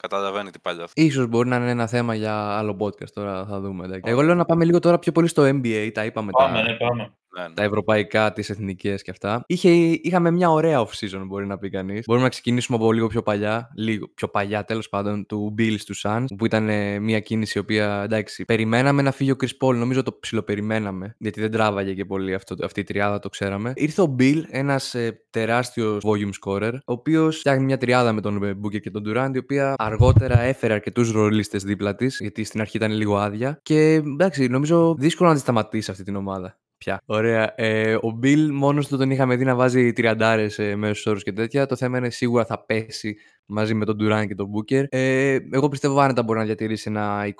καταλαβαίνει 0.00 0.50
τι 0.50 0.58
πάλι 0.58 0.82
αυτό. 0.82 1.02
Ίσως 1.02 1.26
μπορεί 1.26 1.48
να 1.48 1.56
είναι 1.56 1.70
ένα 1.70 1.86
θέμα 1.86 2.14
για 2.14 2.34
άλλο 2.34 2.76
podcast 2.80 3.10
τώρα, 3.14 3.44
θα 3.44 3.60
δούμε. 3.60 3.84
Εντάξει. 3.84 4.10
Εγώ 4.10 4.22
λέω 4.22 4.34
να 4.34 4.44
πάμε 4.44 4.64
λίγο 4.64 4.78
τώρα 4.78 4.98
πιο 4.98 5.12
πολύ 5.12 5.28
στο 5.28 5.42
NBA, 5.42 5.90
τα 5.94 6.04
είπαμε 6.04 6.30
Πάμε, 6.30 6.56
τα, 6.56 6.62
ναι, 6.62 6.76
πάμε. 6.76 7.12
Ναι, 7.38 7.48
ναι. 7.48 7.54
τα 7.54 7.62
ευρωπαϊκά, 7.62 8.32
τις 8.32 8.50
εθνικές 8.50 9.02
και 9.02 9.10
αυτά. 9.10 9.42
Είχε, 9.46 9.70
είχαμε 10.02 10.30
μια 10.30 10.50
ωραία 10.50 10.86
off-season, 10.86 11.22
μπορεί 11.26 11.46
να 11.46 11.58
πει 11.58 11.70
κανείς. 11.70 12.04
Μπορούμε 12.06 12.24
να 12.24 12.30
ξεκινήσουμε 12.30 12.76
από 12.76 12.92
λίγο 12.92 13.06
πιο 13.06 13.22
παλιά, 13.22 13.70
λίγο 13.76 14.08
πιο 14.14 14.28
παλιά 14.28 14.64
τέλος 14.64 14.88
πάντων, 14.88 15.26
του 15.26 15.54
Bills 15.58 15.80
του 15.86 15.94
Suns, 16.02 16.24
που 16.38 16.44
ήταν 16.44 16.68
ε, 16.68 16.98
μια 16.98 17.20
κίνηση 17.20 17.58
η 17.58 17.60
οποία, 17.60 18.02
εντάξει, 18.02 18.44
περιμέναμε 18.44 19.02
να 19.02 19.12
φύγει 19.12 19.30
ο 19.30 19.36
Chris 19.40 19.66
Paul, 19.66 19.74
νομίζω 19.74 20.02
το 20.02 20.18
ψιλοπεριμέναμε, 20.20 21.14
γιατί 21.18 21.40
δεν 21.40 21.50
τράβαγε 21.50 21.94
και 21.94 22.04
πολύ 22.04 22.34
αυτό, 22.34 22.56
αυτή 22.62 22.80
η 22.80 22.84
τριάδα, 22.84 23.18
το 23.18 23.28
ξέραμε. 23.28 23.72
Ήρθε 23.74 24.02
ο 24.02 24.16
Bill, 24.18 24.42
ένας 24.48 24.94
ε, 24.94 25.24
τεράστιος 25.30 26.04
volume 26.06 26.32
scorer, 26.44 26.72
ο 26.74 26.92
οποίος 26.92 27.38
φτιάχνει 27.38 27.64
μια 27.64 27.78
τριάδα 27.78 28.12
με 28.12 28.20
τον 28.20 28.42
ε, 28.42 28.50
Booker 28.62 28.80
και 28.80 28.90
τον 28.90 29.02
Durant, 29.06 29.30
η 29.34 29.38
οποία 29.38 29.74
αργότερα 29.78 30.40
έφερε 30.40 30.72
αρκετούς 30.72 31.12
ρολίστες 31.12 31.64
δίπλα 31.64 31.94
της, 31.94 32.18
γιατί 32.20 32.44
στην 32.44 32.60
αρχή 32.60 32.76
ήταν 32.76 32.92
λίγο 32.92 33.16
άδεια. 33.16 33.60
Και 33.62 33.92
εντάξει, 33.92 34.46
νομίζω 34.46 34.94
δύσκολο 34.98 35.28
να 35.28 35.34
τη 35.34 35.40
σταματήσει 35.40 35.90
αυτή 35.90 36.04
την 36.04 36.16
ομάδα. 36.16 36.58
Πια. 36.84 37.02
Ωραία. 37.06 37.52
Ε, 37.56 37.94
ο 38.00 38.10
Μπιλ 38.10 38.52
μόνος 38.52 38.88
του 38.88 38.96
τον 38.96 39.10
είχαμε 39.10 39.36
δει 39.36 39.44
να 39.44 39.54
βάζει 39.54 39.92
τριαντάρες 39.92 40.58
ε, 40.58 40.76
μέσους 40.76 41.06
όρους 41.06 41.22
και 41.22 41.32
τέτοια. 41.32 41.66
Το 41.66 41.76
θέμα 41.76 41.98
είναι 41.98 42.10
σίγουρα 42.10 42.44
θα 42.44 42.64
πέσει 42.64 43.16
μαζί 43.50 43.74
με 43.74 43.84
τον 43.84 43.96
Ντουράν 43.96 44.28
και 44.28 44.34
τον 44.34 44.46
Μπούκερ. 44.46 44.84
Ε, 44.88 45.38
εγώ 45.52 45.68
πιστεύω 45.68 46.00
άνετα 46.00 46.22
μπορεί 46.22 46.38
να 46.38 46.44
διατηρήσει 46.44 46.84
ένα 46.88 47.34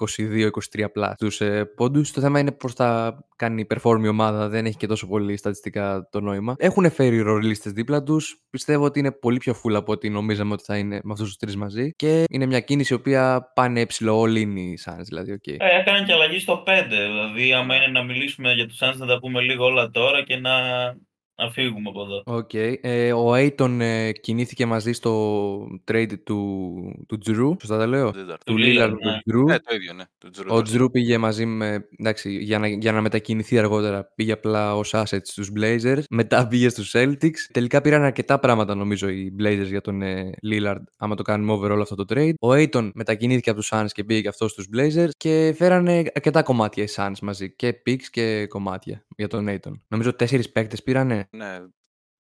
22-23 0.79 0.85
plus 0.93 1.17
τους 1.19 1.41
ε, 1.41 1.65
πόντους. 1.65 2.13
Το 2.13 2.21
θέμα 2.21 2.39
είναι 2.39 2.53
πώς 2.53 2.73
θα 2.73 3.19
κάνει 3.37 3.67
perform 3.75 4.01
η 4.03 4.09
ομάδα. 4.09 4.49
Δεν 4.49 4.67
έχει 4.67 4.77
και 4.77 4.87
τόσο 4.87 5.07
πολύ 5.07 5.37
στατιστικά 5.37 6.09
το 6.11 6.21
νόημα. 6.21 6.55
Έχουν 6.59 6.91
φέρει 6.91 7.21
ρολίστες 7.21 7.73
δίπλα 7.73 8.03
τους. 8.03 8.43
Πιστεύω 8.51 8.85
ότι 8.85 8.99
είναι 8.99 9.13
πολύ 9.13 9.39
πιο 9.39 9.55
full 9.65 9.73
από 9.75 9.93
ό,τι 9.93 10.11
νομίζαμε 10.11 10.53
ότι 10.53 10.63
θα 10.65 10.77
είναι 10.77 11.01
με 11.05 11.13
αυτούς 11.13 11.29
τους 11.29 11.37
τρεις 11.37 11.57
μαζί. 11.57 11.93
Και 11.97 12.25
είναι 12.31 12.47
μια 12.47 12.61
κίνηση 12.61 12.93
η 12.93 12.97
οποία 12.97 13.53
πάνε 13.55 13.87
ψιλο 13.87 14.23
all 14.23 14.37
in 14.37 14.57
οι 14.57 14.79
Suns. 14.85 15.05
Δηλαδή, 15.05 15.41
okay. 15.41 15.57
Ε, 15.59 15.79
έκανε 15.81 16.05
και 16.07 16.13
αλλαγή 16.13 16.39
στο 16.39 16.63
5. 16.67 16.69
Δηλαδή, 16.89 17.53
άμα 17.53 17.75
είναι 17.77 17.87
να 17.87 18.03
μιλήσουμε 18.03 18.53
για 18.53 18.67
τους 18.67 18.79
Suns, 18.83 18.97
να 18.97 19.07
τα 19.07 19.19
πούμε 19.19 19.41
λίγο 19.41 19.65
όλα 19.65 19.91
τώρα 19.91 20.23
και 20.23 20.37
να, 20.37 20.51
να 21.45 21.51
φύγουμε 21.51 21.89
από 21.89 22.03
εδώ. 22.03 22.23
Οκ. 22.25 22.51
Ε, 22.81 23.13
ο 23.13 23.35
Aiton 23.35 23.79
ε, 23.81 24.13
κινήθηκε 24.13 24.67
μαζί 24.67 24.93
στο 24.93 25.81
trade 25.93 26.13
του, 26.25 27.05
του 27.09 27.19
Τζρου, 27.19 27.57
σωστά 27.61 27.79
τα 27.79 27.87
λέω; 27.87 28.09
Lillard. 28.09 28.39
Του 28.45 28.55
Lillard, 28.59 28.91
Lillard 28.91 28.97
με 29.03 29.11
ναι. 29.11 29.13
τον 29.13 29.23
Τζρου. 29.25 29.45
Ναι, 29.45 29.59
το 29.59 29.75
ίδιο, 29.75 29.93
ναι. 29.93 30.05
Του 30.19 30.31
Τζρου 30.31 30.47
Ο 30.49 30.55
το 30.55 30.63
Τζρου 30.63 30.91
πήγε 30.91 31.19
μαζί 31.19 31.47
με. 31.47 31.89
Εντάξει, 31.99 32.31
για 32.31 32.59
να, 32.59 32.69
για 32.69 32.93
να 32.93 33.01
μετακινηθεί 33.01 33.59
αργότερα 33.59 34.13
πήγε 34.15 34.33
απλά 34.33 34.77
ως 34.77 34.95
asset 34.95 35.21
στους 35.23 35.51
Blazers. 35.59 36.03
Μετά 36.11 36.47
πήγε 36.49 36.69
στους 36.69 36.95
Celtics. 36.97 37.39
Τελικά 37.53 37.81
πήραν 37.81 38.03
αρκετά 38.03 38.39
πράγματα 38.39 38.75
νομίζω 38.75 39.09
οι 39.09 39.35
Blazers 39.41 39.67
για 39.67 39.81
τον 39.81 40.03
ε, 40.03 40.31
Lillard, 40.51 40.83
άμα 40.97 41.15
το 41.15 41.23
κάνουμε 41.23 41.53
overall 41.55 41.81
αυτό 41.81 41.95
το 41.95 42.05
trade. 42.09 42.35
Ο 42.41 42.49
Aiton 42.53 42.91
μετακινήθηκε 42.95 43.51
από 43.51 43.59
τους 43.59 43.71
Suns 43.73 43.89
και 43.93 44.05
πήγε 44.05 44.21
και 44.21 44.29
αυτός 44.29 44.51
στους 44.51 44.67
Blazers. 44.77 45.11
Και 45.17 45.55
φέρανε 45.57 46.03
αρκετά 46.15 46.43
κομμάτια 46.43 46.83
οι 46.83 46.89
Suns 46.97 47.19
μαζί. 47.23 47.55
Και 47.57 47.83
picks 47.87 48.05
και 48.11 48.47
κομμάτια 48.47 49.05
για 49.17 49.29
τον 49.29 49.47
Aiton. 49.49 49.73
Νομίζω 49.89 50.15
τέσσερις 50.15 50.51
παίκτες 50.51 50.83
πήρανε. 50.83 51.29
Ναι, 51.31 51.61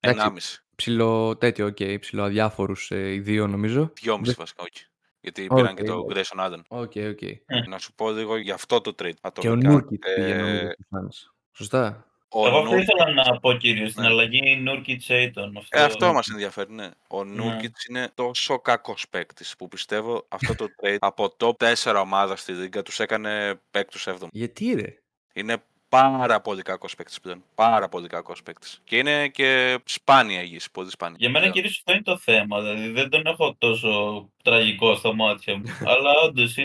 Εντάξει. 0.01 0.27
1,5. 0.35 0.62
Ψιλο 0.77 1.37
τέτοιο, 1.37 1.66
οκ. 1.66 1.77
Okay, 1.79 1.96
ψιλο 2.01 2.23
αδιάφορους 2.23 2.90
ε, 2.90 3.12
οι 3.12 3.20
δύο 3.20 3.46
νομίζω. 3.46 3.92
2,5 4.05 4.18
Δεν- 4.23 4.35
βασικά, 4.38 4.62
όχι. 4.62 4.85
Γιατί 5.20 5.46
Οκ, 5.51 5.57
πήραν 5.57 5.75
και 5.77 5.83
το 5.83 6.07
εντάξει. 6.11 6.33
Grayson 6.35 6.46
Allen. 6.46 6.61
Οκ, 6.68 6.92
οκ. 7.11 7.20
Να 7.68 7.79
σου 7.79 7.92
πω 7.94 8.11
λίγο 8.11 8.37
για 8.37 8.55
αυτό 8.55 8.81
το 8.81 8.90
trade. 8.90 9.03
Και 9.12 9.49
ο 9.49 9.53
ατομικά. 9.53 9.68
Νούρκιτ 9.70 10.05
πήγε 10.05 10.33
Ε, 10.35 10.37
νομίζω 10.38 10.68
στους 10.70 10.87
Suns. 11.27 11.31
Σωστά. 11.53 12.05
ο 12.29 12.46
Εγώ 12.46 12.59
αυτό 12.59 12.70
Nourkic- 12.70 12.81
ήθελα 12.81 13.12
να 13.25 13.40
πω 13.40 13.53
κυρίω 13.53 13.88
στην 13.88 14.03
Ναι. 14.03 14.09
αλλαγή 14.09 14.57
Νούρκιτ 14.57 15.03
Aiton. 15.09 15.53
Αυτό, 15.59 15.79
Ε, 15.79 15.83
αυτό 15.83 16.12
μας 16.12 16.29
ενδιαφέρει, 16.29 16.73
ναι. 16.73 16.88
Ο 17.09 17.25
Ναι. 17.25 17.35
Νούρκιτ 17.42 17.77
είναι 17.88 18.11
τόσο 18.14 18.59
κακός 18.61 19.09
παίκτης 19.09 19.57
που 19.57 19.68
πιστεύω 19.68 20.27
αυτό 20.29 20.55
το 20.55 20.66
trade 20.83 20.96
από 21.01 21.37
top 21.38 21.53
4 21.57 22.01
ομάδα 22.01 22.37
στη 22.37 22.53
Λίγκα 22.53 22.83
τους 22.83 23.01
έκανε 23.01 23.61
παίκτους 23.70 24.07
7. 24.07 24.29
Γιατί 24.33 24.73
ρε; 24.75 24.94
Είναι 25.35 25.64
πάρα 25.90 26.40
πολύ 26.40 26.62
κακός 26.62 26.94
παίκτης 26.94 27.20
πλέον. 27.20 27.42
Πάρα 27.55 27.88
πολύ 27.88 28.09
κακός 28.09 28.42
παίκτης. 28.42 28.81
Και 28.85 28.96
είναι 28.96 29.29
και 29.29 29.79
σπάνια 29.85 30.42
υγιή. 30.42 30.61
Πολύ 30.72 30.90
σπάνια. 30.90 31.16
Για 31.20 31.31
μένα 31.31 31.48
κυρίως 31.48 31.79
αυτό 31.79 31.92
είναι 31.92 32.03
το 32.03 32.16
θέμα. 32.16 32.61
Δηλαδή 32.61 32.88
δεν 32.88 33.09
τον 33.11 33.26
έχω 33.26 33.55
τόσο 33.59 34.29
τραγικό 34.42 34.94
στα 34.94 35.14
μάτια 35.14 35.57
μου. 35.57 35.62
αλλά 35.92 36.11
όντως 36.24 36.57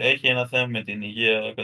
έχει 0.00 0.26
ένα 0.26 0.46
θέμα 0.46 0.66
με 0.66 0.82
την 0.82 1.02
υγεία 1.02 1.54
100%. 1.56 1.62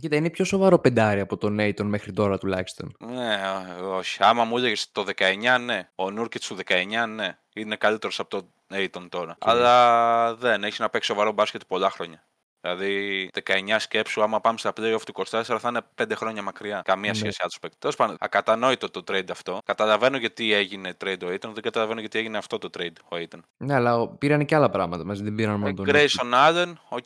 Κοίτα, 0.00 0.16
είναι 0.16 0.30
πιο 0.30 0.44
σοβαρό 0.44 0.78
πεντάρι 0.78 1.20
από 1.20 1.36
τον 1.36 1.54
Νέιτον 1.54 1.86
μέχρι 1.86 2.12
τώρα 2.12 2.38
τουλάχιστον. 2.38 2.96
Ναι, 2.98 3.40
όχι. 3.82 4.18
Άμα 4.22 4.44
μου 4.44 4.56
έλεγες 4.56 4.92
το 4.92 5.04
19, 5.16 5.60
ναι. 5.60 5.88
Ο 5.94 6.10
Νούρκιτ 6.10 6.42
του 6.48 6.56
19, 6.66 7.08
ναι. 7.08 7.38
Είναι 7.54 7.76
καλύτερος 7.76 8.18
από 8.20 8.28
τον 8.30 8.48
Aiton 8.74 9.06
τώρα. 9.08 9.36
Αλλά 9.38 10.34
δεν. 10.34 10.64
Έχει 10.64 10.80
να 10.80 10.90
παίξει 10.90 11.08
σοβαρό 11.08 11.32
μπάσκετ 11.32 11.60
πολλά 11.66 11.90
χρόνια. 11.90 12.24
Δηλαδή, 12.64 13.28
19 13.44 13.76
σκέψου, 13.78 14.22
άμα 14.22 14.40
πάμε 14.40 14.58
στα 14.58 14.70
playoff 14.76 15.00
του 15.06 15.12
24, 15.12 15.58
θα 15.58 15.68
είναι 15.68 15.80
5 15.94 16.14
χρόνια 16.14 16.42
μακριά. 16.42 16.82
Καμία 16.84 17.10
Ναι. 17.10 17.16
σχέση 17.16 17.38
άλλους 17.40 17.58
παίκτες. 17.58 17.78
Τέλος 17.80 17.96
πάντων, 17.96 18.16
ακατανόητο 18.20 18.90
το 18.90 19.02
trade 19.08 19.30
αυτό. 19.30 19.58
Καταλαβαίνω 19.64 20.16
γιατί 20.16 20.52
έγινε 20.52 20.96
trade 21.04 21.22
ο 21.24 21.26
Aiton, 21.26 21.50
δεν 21.52 21.62
καταλαβαίνω 21.62 22.00
γιατί 22.00 22.18
έγινε 22.18 22.38
αυτό 22.38 22.58
το 22.58 22.70
trade 22.78 22.96
ο 23.04 23.16
Aiton. 23.16 23.38
Ναι, 23.56 23.74
αλλά 23.74 23.96
ο- 24.00 24.08
πήραν 24.08 24.44
και 24.44 24.54
άλλα 24.54 24.70
πράγματα 24.70 25.04
μαζί, 25.04 25.22
δεν 25.22 25.34
πήραν 25.34 25.58
μόνο 25.58 25.74
τον. 25.74 25.86
Nurkic. 25.88 25.92
Grayson 25.94 26.32
Allen, 26.34 26.72
οκ. 26.88 27.02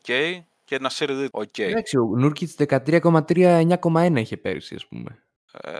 Και 0.64 0.74
ένα 0.74 0.90
Sir 0.98 1.28
οκ. 1.30 1.58
Εντάξει, 1.58 1.96
ο 1.98 2.04
Nurkic 2.16 2.50
13,3, 2.56 3.58
9,1 3.58 4.16
είχε 4.20 4.36
πέρυσι, 4.36 4.74
ας 4.74 4.86
πούμε. 4.86 5.22
Ε, 5.62 5.78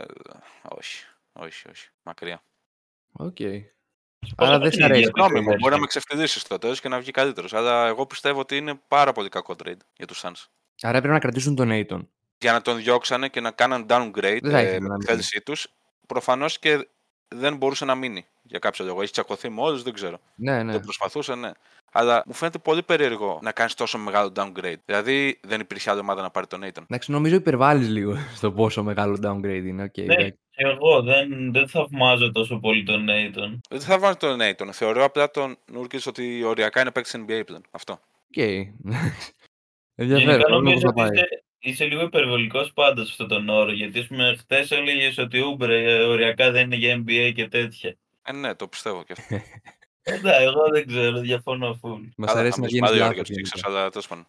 όχι, 0.69 1.05
όχι, 1.33 1.69
όχι. 1.71 1.89
Μακριά. 2.03 2.43
Οκ. 3.13 3.37
Πόσο 3.37 3.78
Άρα 4.37 4.59
δεν 4.59 4.73
σ' 4.73 4.77
παιχνίδια 4.77 4.85
αρέσει. 4.85 5.11
παίζει 5.11 5.11
Συγγνώμη 5.15 5.41
μου, 5.41 5.45
πέρσι; 5.47 5.59
μπορεί 5.61 5.75
να 5.75 5.81
με 5.81 5.87
ξεφτιλίσεις 5.87 6.43
στο 6.43 6.59
τέλος 6.59 6.81
και 6.81 6.89
να 6.89 6.99
βγει 6.99 7.11
καλύτερος. 7.11 7.55
Αλλά 7.55 7.87
εγώ 7.87 8.07
πιστεύω 8.07 8.41
ότι 8.41 8.57
είναι 8.57 8.81
πάρα 8.89 9.13
πολύ 9.13 9.29
κακό 9.29 9.57
trade 9.65 9.77
για 9.97 10.07
τους 10.07 10.23
Suns. 10.25 10.47
Άρα 10.83 10.97
έπρεπε 10.97 11.15
να 11.15 11.21
κρατήσουν 11.21 11.55
τον 11.55 11.67
Aiton. 11.69 12.09
Για 12.39 12.53
να 12.53 12.63
τον 12.63 12.77
διώξανε 12.77 13.29
και 13.29 13.41
να 13.41 13.51
κάναν 13.51 13.87
downgrade 13.89 14.39
Δεν 14.43 14.51
θα 14.51 14.59
ε, 14.59 14.63
ήθελε 14.63 14.81
με 14.81 14.89
να 14.89 14.95
τη 14.95 14.99
μείνει. 14.99 15.05
θέλησή 15.05 15.41
τους, 15.41 15.67
προφανώς 16.07 16.59
και 16.59 16.89
δεν 17.29 17.57
μπορούσε 17.57 17.85
να 17.85 17.95
μείνει 17.95 18.27
για 18.43 18.59
κάποιο 18.59 18.85
λόγο. 18.85 19.03
Έχει 19.03 19.13
τσακωθεί 19.13 19.49
με 19.49 19.61
όλους, 19.61 19.83
δεν 19.83 19.93
ξέρω. 19.93 20.19
Ναι, 20.35 20.63
ναι. 20.63 20.73
Δεν 20.73 20.81
προσπαθούσε, 20.81 21.35
ναι. 21.35 21.51
Αλλά 21.99 22.23
μου 22.27 22.33
φαίνεται 22.33 22.59
πολύ 22.59 22.83
περίεργο 22.83 23.39
να 23.43 23.53
κάνεις 23.53 23.75
τόσο 23.75 23.99
μεγάλο 23.99 24.33
downgrade. 24.37 24.77
Δηλαδή 24.85 25.41
δεν 25.43 25.61
υπήρχε 25.61 25.91
άλλη 25.91 26.01
ομάδα 26.01 26.23
να 26.23 26.31
πάρει 26.31 26.47
τον 26.47 26.61
Aiton. 26.65 26.83
Εντάξει, 26.83 27.11
νομίζω 27.11 27.35
υπερβάλλεις 27.35 27.89
λίγο 27.89 28.17
στο 28.37 28.53
πόσο 28.53 28.83
μεγάλο 28.83 29.19
downgrade 29.23 29.65
είναι. 29.67 29.83
Οκ, 29.83 29.97
Ναι, 29.97 30.05
εντάξει. 30.15 30.39
και 30.51 30.67
εγώ 30.67 31.03
δεν, 31.03 31.53
δεν 31.53 31.69
θαυμάζω 31.69 32.33
τόσο 32.33 32.59
πολύ 32.59 32.83
τον 32.83 33.07
Aiton. 33.11 33.59
Δεν 33.71 33.81
θα 33.81 33.99
βάλω 33.99 34.17
τον 34.17 34.39
Aiton. 34.43 34.69
Θεωρώ 34.73 35.05
απλά 35.05 35.31
τον 35.31 35.57
Nurkic 35.73 36.07
ότι 36.07 36.43
οριακά 36.43 36.81
είναι 36.81 36.91
παίκτης 36.91 37.15
NBA 37.17 37.43
πλέον. 37.47 37.63
Αυτό. 37.71 37.93
Οκ. 38.29 38.37
Ενδιαφέρον. 39.95 40.29
Γενικά 40.29 40.37
να 40.49 40.57
δούμε 40.57 40.71
νομίζω 40.71 40.73
πώς 40.73 40.81
θα 40.81 40.89
ότι 40.89 41.15
πάει. 41.15 41.25
είσαι, 41.25 41.45
είσαι 41.59 41.85
λίγο 41.85 42.03
υπερβολικός 42.03 42.73
πάντα 42.73 43.05
σε 43.05 43.09
αυτόν 43.11 43.29
τον 43.29 43.49
όρο. 43.49 43.73
Γιατί 43.73 44.07
χθες 44.39 44.71
έλεγες 44.71 45.19
ότι 45.19 45.41
Oubre 45.59 45.69
οριακά 46.09 46.51
δεν 46.51 46.65
είναι 46.65 46.77
για 46.77 47.05
NBA 47.07 47.33
και 47.35 47.49
τέτοια. 47.49 47.97
Ε, 48.23 48.33
ναι, 48.33 48.55
το 48.55 48.69
πιστεύω 48.69 49.03
και 49.03 49.13
αυτό. 49.19 49.37
Εντάξει, 50.09 50.43
εγώ 50.45 50.69
δεν 50.71 50.87
ξέρω, 50.87 51.19
διαφωνώ 51.19 51.81
full. 51.83 52.01
Μας 52.17 52.29
Καλά, 52.29 52.41
αρέσει 52.41 52.55
θα 52.55 52.61
να 52.61 52.67
μιλήσουμε 52.67 52.69
γίνει 52.69 52.87
άλλη 52.87 52.97
ώρα 52.97 52.99
λάθος. 53.09 53.15
για 53.15 53.25
τους 53.25 53.35
γενικά. 53.35 53.57
Sixers, 53.57 53.63
αλλά 53.65 53.91
τέλος 53.91 54.07
πάντων. 54.09 54.27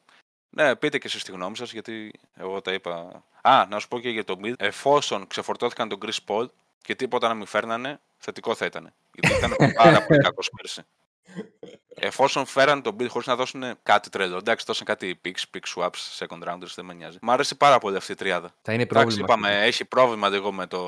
Ναι, 0.49 0.75
πείτε 0.75 0.97
και 0.97 1.07
εσείς 1.07 1.23
τη 1.23 1.31
γνώμη 1.31 1.55
σας, 1.57 1.71
γιατί 1.73 2.11
εγώ 2.35 2.61
τα 2.61 2.73
είπα. 2.73 3.23
Α, 3.41 3.65
να 3.69 3.79
σου 3.79 3.87
πω 3.87 3.99
και 3.99 4.09
για 4.09 4.23
το 4.23 4.39
Bill. 4.43 4.53
Εφόσον 4.57 5.27
ξεφορτώθηκαν 5.27 5.89
τον 5.89 5.99
Chris 6.05 6.17
Paul 6.27 6.45
και 6.81 6.95
τίποτα 6.95 7.27
να 7.27 7.33
μην 7.33 7.45
φέρνανε, 7.45 7.99
θετικό 8.17 8.55
θα 8.55 8.65
ήταν. 8.65 8.93
Γιατί 9.13 9.37
ήταν 9.37 9.73
πάρα 9.75 10.03
πολύ 10.05 10.19
κακός 10.19 10.49
πέρσι. 10.57 10.81
Εφόσον 12.01 12.45
φέραν 12.45 12.81
τον 12.81 12.95
Bill 12.99 13.07
χωρίς 13.09 13.27
να 13.27 13.35
δώσουν 13.35 13.63
κάτι 13.83 14.09
τρελό, 14.09 14.37
εντάξει, 14.37 14.65
δώσαν 14.67 14.85
κάτι 14.85 15.19
picks, 15.25 15.57
pick 15.57 15.73
swaps, 15.75 16.25
second 16.27 16.47
rounders, 16.49 16.73
δεν 16.75 16.85
με 16.85 16.93
νοιάζει. 16.93 17.17
Μ' 17.21 17.31
άρεσε 17.31 17.55
πάρα 17.55 17.77
πολύ 17.79 17.95
αυτή 17.95 18.11
η 18.11 18.15
τριάδα. 18.15 18.51
Θα 18.61 18.73
είναι 18.73 18.81
Εντάξει, 18.83 19.05
πρόβλημα. 19.17 19.25
είπαμε, 19.29 19.65
έχει 19.65 19.85
πρόβλημα 19.85 20.29
λίγο 20.29 20.51
με 20.51 20.67
το 20.67 20.83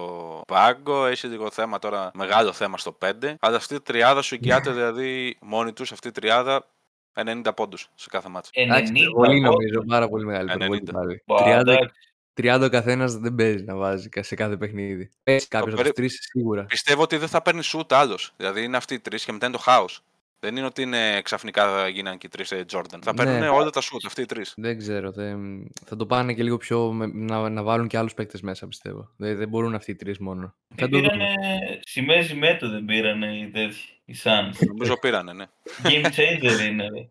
πάγκο, 0.48 1.06
έχει 1.06 1.28
λίγο 1.28 1.52
θέμα 1.52 1.80
τώρα, 1.80 2.12
μεγάλο 2.14 2.52
θέμα 2.52 2.78
στο 2.78 2.98
5. 3.06 3.36
Αλλά 3.40 3.56
αυτή 3.58 3.76
η 3.76 3.80
τριάδα 3.82 4.22
σου 4.22 4.36
εγγυάται 4.36 4.72
δηλαδή 4.72 5.38
μόνη 5.42 5.74
τους, 5.74 5.92
αυτή 5.92 6.08
η 6.08 6.12
τριάδα 6.12 6.66
90 7.14 7.52
πόντους 7.56 7.90
σε 7.96 8.08
κάθε 8.10 8.30
μάτσο. 8.30 8.50
Εντάξει, 8.54 8.92
90 8.96 9.12
πολύ 9.14 9.42
πόντους. 9.42 9.56
νομίζω, 9.56 9.84
πάρα 9.88 10.08
πολύ 10.10 10.26
μεγάλη 10.26 10.50
90. 10.50 10.54
υπερβολή 10.56 10.82
πάλι. 10.92 11.24
Μπα, 11.26 11.38
30, 11.38 11.60
εντάξει. 11.60 11.94
30 12.34 12.62
ο 12.66 12.70
καθένας 12.70 13.14
δεν 13.18 13.36
παίζει 13.36 13.64
να 13.64 13.76
βάζει 13.76 14.10
κα- 14.10 14.24
σε 14.24 14.36
κάθε 14.36 14.58
παιχνίδι. 14.58 15.10
Παίζει 15.24 15.48
κάποιος 15.48 15.74
από 15.74 15.82
περί- 15.82 15.96
τους 15.96 16.06
τρεις 16.06 16.28
σίγουρα. 16.32 16.64
Πιστεύω 16.64 17.02
ότι 17.02 17.18
δεν 17.18 17.28
θα 17.28 17.42
παίρνει 17.42 17.64
σουτ 17.64 17.94
άλλος. 17.94 18.34
Δηλαδή 18.38 18.64
είναι 18.64 18.78
αυτοί 18.78 18.94
οι 18.94 19.00
τρεις 19.00 19.26
και 19.26 19.32
μετά 19.32 19.46
είναι 19.46 19.56
το 19.56 19.62
χάος. 19.62 20.04
Δεν 20.44 20.56
είναι 20.58 20.66
ότι 20.66 20.82
είναι 20.82 21.22
ξαφνικά 21.22 21.88
γίνανε 21.88 22.18
και 22.18 22.26
οι 22.26 22.30
τρεις 22.30 22.54
Jordan. 22.74 23.00
Θα 23.02 23.14
Ναι. 23.14 23.24
παίρνουν 23.24 23.50
όλα 23.50 23.70
τα 23.70 23.82
σουτ 23.82 24.06
αυτοί 24.06 24.22
οι 24.22 24.26
τρεις. 24.26 24.54
Δεν 24.58 24.78
ξέρω. 24.78 25.12
δεν- 25.12 25.72
Θα 25.86 25.96
το 25.96 26.06
πάνε 26.06 26.34
και 26.34 26.44
λίγο 26.44 26.58
πιο. 26.58 26.92
με- 26.92 27.12
να, 27.14 27.50
να 27.50 27.64
βάλουν 27.64 27.88
και 27.88 27.98
άλλους 27.98 28.14
παίκτες 28.14 28.42
μέσα 28.42 28.68
πιστεύω. 28.68 29.10
Δεν, 29.18 29.38
δεν 29.38 29.48
μπορούν 29.50 29.76
αυτοί 29.76 29.92
οι 29.92 29.96
τρεις 29.96 30.20
μόνο. 30.20 30.56
Τι 30.76 30.82
Θα 30.82 30.90
το 30.90 31.00
πήρανε, 31.00 31.24
δούμε. 31.24 31.80
σημαίζει 31.82 32.34
μέτω 32.36 32.70
δεν 32.70 32.86
πήρανε 32.86 33.38
οι 33.38 33.50
τέτοιοι, 33.50 34.02
οι 34.06 34.16
Suns. 34.24 34.68
Νομίζω 34.68 35.00
πήρανε, 35.00 35.34
ναι. 35.34 35.46
Game 35.84 36.06
changer 36.06 36.60
είναι. 36.70 36.88
ρε. 36.90 37.10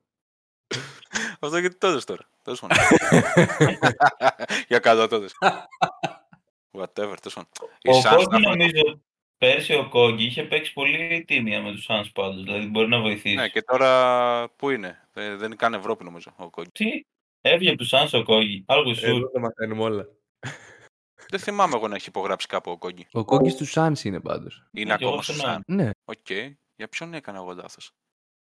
Αυτό 1.40 1.58
γιατί 1.58 1.76
τότε 1.76 2.00
τώρα. 2.04 2.28
Τέλος 2.42 2.60
πάντων. 2.60 2.76
Για 4.68 4.78
καλό 4.78 5.08
τότε. 5.08 5.26
Whatever, 6.78 7.14
τέλος 7.20 7.34
πάντων. 7.34 7.50
Οι 7.82 7.90
Ο 7.90 7.98
Suns 7.98 8.14
Κόγκι 8.16 8.24
να 8.30 8.38
φάνε- 8.38 8.48
νομίζω, 8.72 9.00
πέρσι 9.40 9.74
ο 9.74 9.88
Okogie 9.88 10.24
είχε 10.24 10.42
παίξει 10.42 10.72
πολύ 10.72 11.24
τίμια 11.26 11.62
με 11.62 11.72
τους 11.72 11.86
Suns 11.88 12.10
πάντως, 12.14 12.42
δηλαδή 12.42 12.66
μπορεί 12.66 12.88
να 12.88 13.00
βοηθήσει. 13.00 13.34
Ναι, 13.34 13.48
και 13.48 13.62
τώρα 13.62 14.50
πού 14.56 14.70
είναι; 14.70 15.08
Ε, 15.14 15.34
δεν 15.36 15.56
κάνει 15.56 15.76
Ευρώπη 15.76 16.04
νομίζω 16.04 16.34
ο 16.36 16.50
Okogie. 16.50 16.70
Τι, 16.72 17.00
έβγαινε 17.40 17.70
από 17.70 17.78
τους 17.78 17.90
Suns 17.92 18.20
ο 18.20 18.22
Okogie, 18.22 18.64
άλλο 18.66 18.94
σου. 18.94 19.06
Εδώ 19.06 19.30
τα 19.30 19.40
μαθαίνουμε 19.40 19.82
όλα. 19.82 20.06
Δεν 21.28 21.40
θυμάμαι 21.40 21.76
εγώ 21.76 21.88
να 21.88 21.94
έχει 21.94 22.08
υπογράψει 22.08 22.46
κάπου 22.46 22.70
ο 22.70 22.78
Okogie. 22.78 23.06
Ο 23.12 23.24
Okogie 23.24 23.54
τους 23.56 23.68
Suns 23.68 24.04
είναι 24.04 24.20
πάντως. 24.20 24.62
Είναι 24.72 24.96
και 24.96 25.04
εγώ 25.04 25.08
ακόμα 25.08 25.22
στο 25.22 25.32
θυμάμαι. 25.32 25.52
Σαν. 25.52 25.76
Ναι. 25.76 25.90
Οκ. 26.04 26.30
Για 26.76 26.88
ποιον 26.88 27.14
έκανα 27.14 27.38
εγώ 27.38 27.54
λάθος; 27.54 27.90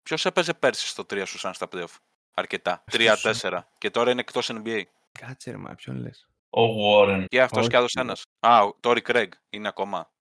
Ποιος 0.03 0.25
έπαιζε 0.25 0.53
πέρσι 0.53 0.87
στο 0.87 1.03
3 1.09 1.23
στους 1.25 1.37
Suns 1.37 1.53
στα 1.53 1.67
playoff; 1.71 1.95
Αρκετά. 2.33 2.83
Αυτός. 3.11 3.41
3-4. 3.43 3.59
Και 3.77 3.89
τώρα 3.89 4.11
είναι 4.11 4.19
εκτός 4.19 4.51
NBA. 4.53 4.81
Κάτσε 5.19 5.51
ρε, 5.51 5.57
μα 5.57 5.75
ποιον 5.75 5.97
λες. 5.97 6.29
Ο 6.49 6.61
Warren. 6.61 7.25
Και 7.27 7.41
αυτός 7.41 7.59
Όχι. 7.59 7.69
κι 7.69 7.75
άλλος 7.75 7.93
ένας. 7.93 8.23
Α, 8.39 8.63
ο 8.63 8.77
Τόρι 8.79 9.01
Κρέγκ 9.01 9.31
είναι 9.49 9.67
ακόμα. 9.67 10.11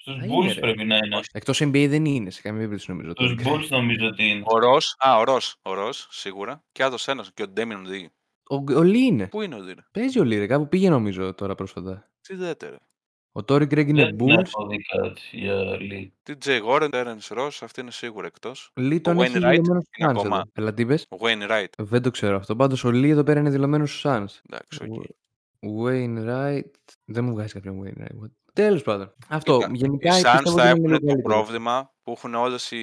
Στους 0.00 0.14
Α, 0.14 0.24
είναι, 0.24 0.34
Bulls 0.36 0.54
ρε. 0.54 0.60
πρέπει 0.60 0.84
να 0.84 0.96
είναι. 0.96 1.20
Εκτός 1.32 1.62
NBA 1.62 1.86
δεν 1.88 2.04
είναι 2.04 2.30
σε 2.30 2.40
καμία 2.42 2.60
περίπτωση 2.60 2.90
νομίζω. 2.90 3.12
Τους 3.12 3.34
το 3.34 3.42
Bulls 3.50 3.66
νομίζω 3.68 4.06
ότι 4.06 4.24
είναι. 4.28 4.42
Ο 4.44 4.58
Ρος. 4.58 4.94
Α, 4.98 5.18
ο 5.18 5.24
Ρος. 5.24 5.56
Ο 5.62 5.74
Ρος, 5.74 6.06
σίγουρα. 6.10 6.64
Και 6.72 6.82
άλλο 6.84 6.98
ένας. 7.06 7.30
Και 7.34 7.42
ο 7.42 7.48
Ντέμιον 7.48 7.84
Λί. 7.84 8.10
Ο, 8.50 8.56
ο 8.78 8.82
Λί 8.82 9.04
είναι. 9.04 9.26
Πού 9.28 9.42
είναι 9.42 9.54
ο 9.54 9.58
Λί. 9.58 9.72
ρε; 9.72 9.80
Παίζει 9.92 10.20
ο 10.20 10.24
Λί, 10.24 10.38
ρε. 10.38 10.46
Κάπου 10.46 10.68
πήγε 10.68 10.88
νομίζω 10.90 11.34
τώρα 11.34 11.54
πρόσφατα. 11.54 12.10
Τι 12.20 12.34
λέτε, 12.36 12.68
ρε; 12.68 12.76
Ο 13.32 13.44
Τόρι 13.44 13.64
Γκρέγκ 13.66 13.88
είναι 13.88 14.04
Δεν 14.04 14.16
Bulls. 14.20 14.38
έχω 14.44 14.66
δει 14.66 14.76
κάτι 14.78 15.20
για 15.32 15.76
Lee. 15.80 16.08
Τι 16.22 16.36
Τζέι 16.36 16.58
Γόρεν, 16.58 16.90
Τέρενς 16.90 17.28
Ρος, 17.28 17.62
αυτή 17.62 17.80
είναι 17.80 17.90
σίγουρα 17.90 18.26
εκτός. 18.26 18.70
Λί 18.76 19.00
τον 19.00 19.20
έχει 19.20 19.32
Wainwright 19.36 19.40
δηλωμένος 19.40 19.84
στου 19.84 20.02
είναι 20.02 20.08
Suns 20.10 20.16
ακόμα. 20.18 20.36
εδώ. 20.36 20.50
Έλα 20.52 20.74
τι 20.74 20.82
είπες; 20.82 21.06
Ο 21.10 21.16
Wayne 21.20 21.50
Wright. 21.50 21.66
Δεν 21.78 22.02
το 22.02 22.10
ξέρω 22.10 22.36
αυτό. 22.36 22.56
Πάντως 22.56 22.84
ο 22.84 22.90
Λί 22.90 23.10
εδώ 23.10 23.22
πέρα 23.22 23.40
είναι 23.40 23.50
δηλωμένος 23.50 23.98
στους 23.98 24.08
Suns. 24.08 24.40
Εντάξει, 24.50 24.78
οκ. 24.88 25.02
Wainwright. 25.86 26.70
Δεν 27.04 27.24
μου 27.24 27.32
βγάζει 27.32 27.52
κάποιον 27.52 27.82
Wainwright. 27.84 28.30
Τέλος 28.62 28.82
πάντων. 28.82 29.14
Αυτό. 29.28 29.56
Κοίτα, 29.58 29.70
Γενικά 29.72 30.18
οι 30.18 30.20
Suns 30.24 30.38
πιστεύω 30.42 30.58
θα 30.58 30.62
ότι 30.62 30.62
είναι 30.62 30.70
έχουν 30.70 30.84
λίγο 30.84 30.98
το 30.98 31.06
καλύτερο. 31.06 31.34
πρόβλημα 31.34 31.92
που 32.02 32.12
έχουν 32.16 32.34
όλες 32.34 32.70
οι 32.70 32.78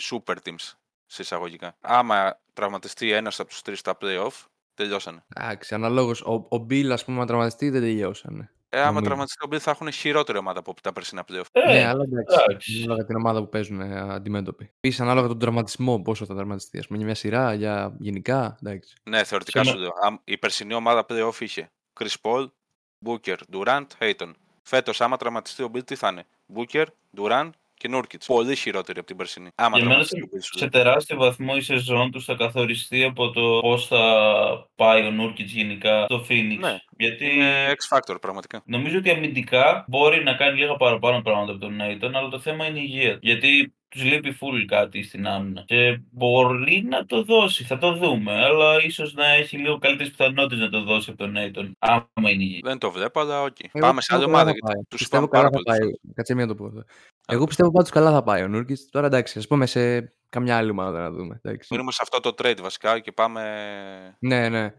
super 0.00 0.34
teams 0.44 0.72
σε 1.06 1.22
εισαγωγικά. 1.22 1.76
Άμα 1.80 2.40
τραυματιστεί 2.52 3.12
ένας 3.12 3.40
από 3.40 3.48
τους 3.48 3.62
τρεις 3.62 3.78
στα 3.78 3.96
playoff, 4.00 4.30
τελειώσανε. 4.74 5.24
Εντάξει, 5.36 5.74
αναλόγως. 5.74 6.20
Ο, 6.22 6.32
ο 6.32 6.66
Beal, 6.70 6.88
ας 6.92 7.04
πούμε, 7.04 7.20
αν 7.20 7.26
τραυματιστεί, 7.26 7.70
δεν 7.70 7.80
τελειώσανε. 7.80 8.50
Ε, 8.68 8.78
άμα 8.78 8.86
Νομίζω. 8.86 9.04
τραυματιστεί 9.04 9.44
ο 9.44 9.46
Beal 9.48 9.58
θα 9.62 9.70
έχουν 9.70 9.90
χειρότερη 9.92 10.38
ομάδα 10.38 10.58
από 10.58 10.74
τα 10.82 10.92
περσινά 10.92 11.24
playoff. 11.28 11.44
Ε, 11.52 11.72
Ναι, 11.72 11.84
αλλά 11.86 12.02
εντάξει. 12.02 12.36
εντάξει. 12.48 12.82
Ανάλογα 12.84 13.04
την 13.06 13.16
ομάδα 13.16 13.40
που 13.40 13.48
παίζουν 13.48 13.80
ε, 13.80 14.00
αντιμέτωποι. 14.14 14.70
Επίσης, 14.80 15.02
ανάλογα 15.02 15.26
τον 15.28 15.38
τραυματισμό, 15.38 16.02
πόσο 16.02 16.24
θα 16.24 16.34
τραυματιστεί. 16.34 16.78
Ας 16.78 16.82
πούμε, 16.86 16.96
για 16.98 17.06
μια 17.06 17.14
σειρά, 17.14 17.54
για 17.54 17.96
γενικά. 17.98 18.58
Εντάξει. 18.62 18.94
Ναι, 19.02 19.24
θεωρητικά 19.24 19.64
Σε 19.64 19.70
σου 19.70 19.76
λέω. 19.78 19.90
Αμ- 20.02 20.18
Η 20.24 20.38
περσινή 20.38 20.74
ομάδα 20.74 21.06
playoff 21.08 21.40
είχε 21.40 21.70
Chris 22.00 22.14
Paul, 22.22 22.46
Booker, 23.06 23.36
Durant, 23.52 23.86
Ayton. 23.98 24.30
Φέτος, 24.68 25.00
άμα 25.00 25.16
τραυματιστεί 25.16 25.62
ο 25.62 25.68
Beal, 25.68 25.84
τι 25.84 25.94
θα 25.94 26.08
είναι; 26.08 26.26
Booker, 26.54 26.86
Durant 27.16 27.50
και 27.78 27.88
Nurkic. 27.92 28.16
Πολύ 28.26 28.56
χειρότερη 28.56 28.98
από 28.98 29.06
την 29.06 29.16
περσινή. 29.16 29.48
Άμα 29.54 29.78
Για 29.78 29.86
μένα 29.88 30.04
τραυματιστεί 30.04 30.22
ο 30.22 30.28
Beal, 30.38 30.42
σου 30.42 30.58
σε 30.58 30.60
λέω. 30.60 30.68
τεράστιο 30.70 31.16
βαθμό 31.16 31.52
η 31.56 31.60
σεζόν 31.60 32.10
του 32.10 32.22
θα 32.22 32.34
καθοριστεί 32.34 33.04
από 33.04 33.30
το 33.30 33.58
πώς 33.60 33.86
θα 33.86 34.02
πάει 34.74 35.06
ο 35.06 35.10
Nurkic 35.10 35.52
γενικά 35.52 36.04
στο 36.04 36.24
Phoenix. 36.28 36.56
Ναι, 36.58 36.78
Γιατί 36.96 37.24
Είναι 37.34 37.72
X 37.72 37.96
Factor 37.96 38.20
πραγματικά. 38.20 38.62
νομίζω 38.64 38.98
ότι 38.98 39.10
αμυντικά 39.10 39.84
μπορεί 39.88 40.22
να 40.22 40.34
κάνει 40.34 40.58
λίγα 40.58 40.76
παραπάνω 40.76 41.20
πράγματα 41.22 41.50
από 41.52 41.60
τον 41.60 41.74
Ayton, 41.76 42.16
αλλά 42.16 42.28
το 42.28 42.38
θέμα 42.38 42.66
είναι 42.66 42.78
η 42.78 42.82
υγεία. 42.86 43.18
Γιατί 43.20 43.72
τους 43.88 44.02
λείπει 44.04 44.38
full 44.40 44.64
κάτι 44.66 45.02
στην 45.02 45.26
άμυνα. 45.26 45.62
Και 45.66 46.00
μπορεί 46.10 46.82
να 46.88 47.04
το 47.06 47.22
δώσει, 47.22 47.64
θα 47.64 47.78
το 47.78 47.92
δούμε. 47.92 48.32
Αλλά 48.44 48.84
ίσως 48.84 49.14
να 49.14 49.26
έχει 49.26 49.56
λίγο 49.56 49.78
καλύτερες 49.78 50.10
πιθανότητες 50.12 50.58
να 50.58 50.68
το 50.70 50.82
δώσει 50.82 51.10
από 51.10 51.18
τον 51.18 51.30
Ayton, 51.30 51.76
άμα 51.78 52.04
είναι 52.14 52.42
υγιής. 52.42 52.60
Δεν 52.64 52.78
το 52.78 52.90
βλέπω, 52.90 53.20
αλλά 53.20 53.42
οκ. 53.42 53.56
Εγώ 53.60 53.86
Πάμε 53.86 54.00
σε 54.00 54.12
πιστεύω 54.12 54.20
άλλη 54.22 54.30
καλά 54.30 54.40
ομάδα. 54.42 54.50
θα 54.50 54.50
Γιατί 54.52 54.74
πάει. 54.74 54.82
τους 54.88 54.98
Πιστεύω 54.98 55.28
πάμε 55.28 55.48
πάρα 55.48 55.50
καλά 55.50 55.62
θα 55.64 55.78
πολύ. 55.78 55.90
πάει. 56.02 56.14
Κάτσε 56.14 56.34
μία 56.34 56.46
να 56.46 56.54
το 56.54 56.62
πω 56.62 56.66
αυτό. 56.66 56.84
Εγώ 57.30 57.44
πιστεύω 57.44 57.70
πάντως 57.70 57.90
καλά 57.90 58.12
θα 58.12 58.22
πάει 58.22 58.42
ο 58.42 58.48
Νούρκιτ. 58.48 58.78
Τώρα 58.90 59.06
εντάξει, 59.06 59.38
ας 59.38 59.46
πούμε 59.46 59.66
σε 59.66 60.12
καμιά 60.28 60.56
άλλη 60.56 60.70
ομάδα 60.70 61.00
να 61.00 61.10
δούμε. 61.10 61.40
εντάξει. 61.42 61.68
Μείνουμε 61.70 61.92
σε 61.92 61.98
αυτό 62.02 62.20
το 62.20 62.34
trade 62.42 62.58
βασικά 62.62 62.98
και 62.98 63.12
πάμε. 63.12 63.42
Ναι, 64.18 64.48
ναι. 64.48 64.72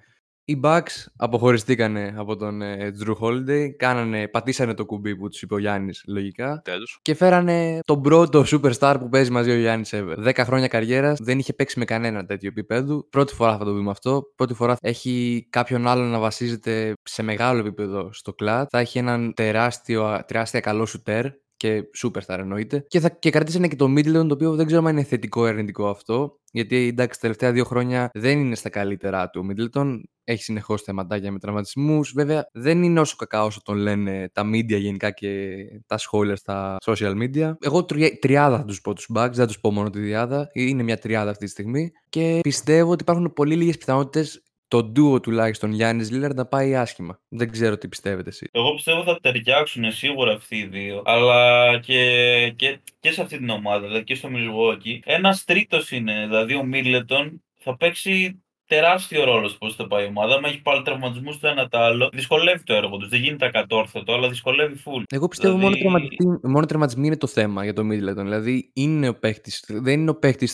Οι 0.44 0.60
Bucks 0.64 1.06
αποχωριστήκανε 1.16 2.14
από 2.18 2.36
τον 2.36 2.62
ε, 2.62 2.92
Drew 3.04 3.14
Holiday, 3.20 3.70
κάνανε, 3.78 4.28
πατήσανε 4.28 4.74
το 4.74 4.86
κουμπί 4.86 5.16
που 5.16 5.30
τους 5.30 5.42
είπε 5.42 5.54
ο 5.54 5.58
Γιάννης 5.58 6.04
λογικά 6.08 6.62
Τέλος. 6.64 7.00
και 7.02 7.16
φέρανε 7.16 7.80
τον 7.84 8.02
πρώτο 8.02 8.44
superstar 8.52 8.96
που 9.00 9.10
παίζει 9.10 9.32
μαζί 9.32 9.52
ο 9.52 9.56
Γιάννης 9.58 9.94
ever. 9.94 10.28
10 10.28 10.34
χρόνια 10.38 10.68
καριέρας, 10.68 11.20
δεν 11.22 11.40
είχε 11.40 11.54
παίξει 11.54 11.80
με 11.80 11.86
κανένα 11.86 12.26
τέτοιο 12.26 12.50
επίπεδο. 12.50 13.08
Πρώτη 13.10 13.34
φορά 13.34 13.58
θα 13.58 13.64
το 13.66 13.74
δούμε 13.74 13.92
αυτό. 13.92 14.24
Πρώτη 14.36 14.54
φορά 14.54 14.76
έχει 14.82 15.48
κάποιον 15.50 15.88
άλλον 15.88 16.08
να 16.08 16.20
βασίζεται 16.20 16.94
σε 17.04 17.24
μεγάλο 17.24 17.60
επίπεδο 17.60 18.14
στο 18.14 18.34
κλατ. 18.34 18.68
Θα 18.72 18.80
έχει 18.80 18.98
έναν 18.98 19.34
τεράστιο, 19.34 20.24
τεράστια 20.28 20.60
καλό 20.60 20.86
σουτέρ 20.86 21.26
και 21.60 21.84
superstar 22.04 22.38
εννοείται. 22.38 22.84
Και, 22.88 23.00
θα, 23.00 23.10
και 23.10 23.30
κρατήσανε 23.30 23.68
και 23.68 23.76
το 23.76 23.86
Middleton, 23.86 24.28
το 24.28 24.34
οποίο 24.34 24.56
δεν 24.56 24.66
ξέρω 24.66 24.86
αν 24.86 24.92
είναι 24.92 25.04
θετικό 25.04 25.46
ή 25.46 25.50
αρνητικό 25.50 25.88
αυτό. 25.90 26.40
Γιατί 26.52 26.76
εντάξει, 26.76 27.14
τα 27.14 27.20
τελευταία 27.22 27.52
δύο 27.52 27.64
χρόνια 27.64 28.10
δεν 28.14 28.40
είναι 28.40 28.56
στα 28.56 28.70
καλύτερά 28.70 29.30
του 29.30 29.44
ο 29.44 29.52
Middleton. 29.52 30.00
Έχει 30.24 30.44
συνεχώς 30.44 30.82
θεματάκια 30.82 31.32
με 31.32 31.40
τραυματισμούς. 31.40 32.12
Βέβαια, 32.16 32.46
δεν 32.52 32.84
είναι 32.84 33.00
όσο 33.00 33.16
κακά 33.16 33.44
όσο 33.44 33.62
τον 33.64 33.76
λένε 33.78 34.30
τα 34.34 34.50
media 34.50 34.80
γενικά 34.80 35.12
και 35.12 35.56
τα 35.86 35.98
σχόλια 35.98 36.36
στα 36.36 36.78
social 36.86 37.14
media. 37.24 37.52
Εγώ 37.60 37.86
τρια- 37.86 38.20
τριάδα 38.20 38.58
θα 38.58 38.66
τους 38.66 38.82
πω 38.82 38.94
τους 38.94 39.10
Bucks, 39.16 39.32
δεν 39.34 39.48
τους 39.48 39.60
πω 39.60 39.72
μόνο 39.72 39.90
τη 39.90 40.00
διάδα. 40.00 40.50
Είναι 40.54 40.84
μια 40.84 40.98
τριάδα 40.98 41.30
αυτή 41.30 41.46
τη 41.46 41.52
στιγμή. 41.52 41.92
Και 42.10 42.40
πιστεύω 42.42 42.92
ότι 42.92 43.02
υπάρχουν 43.02 43.34
πολύ 43.34 43.56
λίγες 43.56 43.78
πιθανότητες 43.78 44.44
το 44.70 44.92
duo 44.96 45.22
τουλάχιστον 45.22 45.72
Γιάννης 45.72 46.12
Λίλαρντ 46.12 46.38
να 46.38 46.46
πάει 46.46 46.76
άσχημα. 46.76 47.20
Δεν 47.30 47.52
ξέρω 47.52 47.78
τι 47.78 47.88
πιστεύετε 47.88 48.30
εσείς. 48.30 48.50
Εγώ 48.52 48.74
πιστεύω 48.74 49.04
θα 49.04 49.20
ταιριάξουν 49.22 49.92
σίγουρα 49.92 50.34
αυτοί 50.34 50.56
οι 50.58 50.66
δύο. 50.66 51.02
Αλλά 51.06 51.80
και, 51.80 52.54
και, 52.56 52.80
και 53.00 53.12
σε 53.12 53.22
αυτή 53.22 53.38
την 53.38 53.50
ομάδα, 53.50 53.88
δηλαδή 53.88 54.04
και 54.04 54.16
στο 54.16 54.30
Milwaukee. 54.32 55.00
Ένας 55.04 55.44
τρίτος 55.44 55.92
είναι, 55.92 56.26
δηλαδή 56.28 56.56
ο 56.56 56.64
Μίλετον 56.64 57.44
θα 57.58 57.78
παίξει 57.78 58.44
τεράστιο 58.66 59.24
ρόλο 59.24 59.48
στο 59.48 59.58
πώς 59.58 59.76
θα 59.76 59.88
πάει 59.88 60.04
η 60.04 60.08
ομάδα. 60.08 60.40
Μα 60.40 60.48
έχει 60.48 60.62
πάλι 60.62 60.82
τραυματισμούς 60.82 61.40
το 61.40 61.48
ένα 61.48 61.68
το 61.68 61.78
άλλο. 61.78 62.10
Δυσκολεύει 62.14 62.64
το 62.64 62.74
έργο 62.74 62.98
τους. 62.98 63.10
Δεν 63.10 63.20
γίνεται 63.22 63.46
ακατόρθωτο, 63.46 64.14
αλλά 64.14 64.30
δυσκολεύει 64.30 64.82
full. 64.86 65.04
Εγώ 65.10 65.28
πιστεύω 65.28 65.58
Δηλαδή- 65.58 65.84
μόνο, 65.84 66.00
τραυματισμοί, 66.00 66.40
μόνο 66.52 66.66
τραυματισμοί 66.66 67.08
είναι 67.08 67.18
το 67.18 67.28
θέμα 67.28 67.64
για 67.64 67.74
το 67.74 67.82
Middleton. 67.82 68.24
Δηλαδή 68.24 68.72
είναι 68.74 69.08
ο 69.08 69.20
παίχτης, 69.20 69.64
δεν 69.68 70.00
είναι 70.00 70.10
ο 70.10 70.16
παίχτη 70.16 70.48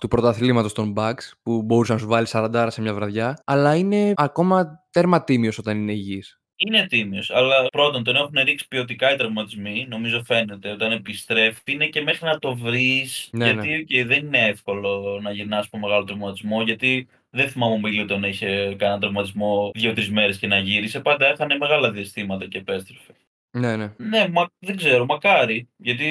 του 0.00 0.08
πρωταθλήματος 0.08 0.72
των 0.72 0.94
Bucks 0.96 1.30
που 1.42 1.62
μπορούσε 1.62 1.92
να 1.92 1.98
σου 1.98 2.06
βάλει 2.06 2.26
40 2.30 2.66
σε 2.70 2.80
μια 2.80 2.94
βραδιά, 2.94 3.42
αλλά 3.44 3.74
είναι 3.74 4.12
ακόμα 4.16 4.86
τέρμα 4.90 5.24
τίμιος 5.24 5.58
όταν 5.58 5.76
είναι 5.76 5.92
υγιής. 5.92 6.40
Είναι 6.58 6.86
τίμιος, 6.86 7.30
αλλά 7.30 7.66
πρώτον 7.72 8.04
τον 8.04 8.16
έχουν 8.16 8.34
ρίξει 8.44 8.68
ποιοτικά 8.68 9.12
οι 9.12 9.16
τραυματισμοί. 9.16 9.86
Νομίζω 9.88 10.22
φαίνεται 10.24 10.70
όταν 10.70 10.92
επιστρέφει. 10.92 11.60
Είναι 11.72 11.86
και 11.86 12.02
μέχρι 12.02 12.26
να 12.26 12.38
το 12.38 12.56
βρεις. 12.56 13.28
Ναι, 13.32 13.44
γιατί 13.44 13.86
οκ, 14.00 14.06
δεν 14.06 14.26
είναι 14.26 14.46
εύκολο 14.46 15.18
να 15.22 15.30
γυρνάς 15.30 15.66
από 15.66 15.78
μεγάλο 15.78 16.04
τραυματισμό. 16.04 16.62
Γιατί 16.62 17.08
δεν 17.30 17.48
θυμάμαι 17.48 17.74
ο 17.74 17.78
Μίλτον 17.78 18.20
να 18.20 18.28
είχε 18.28 18.74
κανένα 18.78 19.00
τραυματισμό 19.00 19.70
δύο-τρεις 19.74 20.10
μέρες 20.10 20.38
και 20.38 20.46
να 20.46 20.58
γύρισε. 20.58 21.00
Πάντα 21.00 21.26
έχανε 21.26 21.56
μεγάλα 21.56 21.90
διαστήματα 21.90 22.46
και 22.46 22.58
επέστρεφε. 22.58 23.12
Ναι, 23.58 23.76
ναι. 23.76 23.92
Ναι, 23.96 24.28
μα, 24.32 24.46
δεν 24.58 24.76
ξέρω, 24.76 25.04
μακάρι. 25.06 25.68
Γιατί 25.76 26.04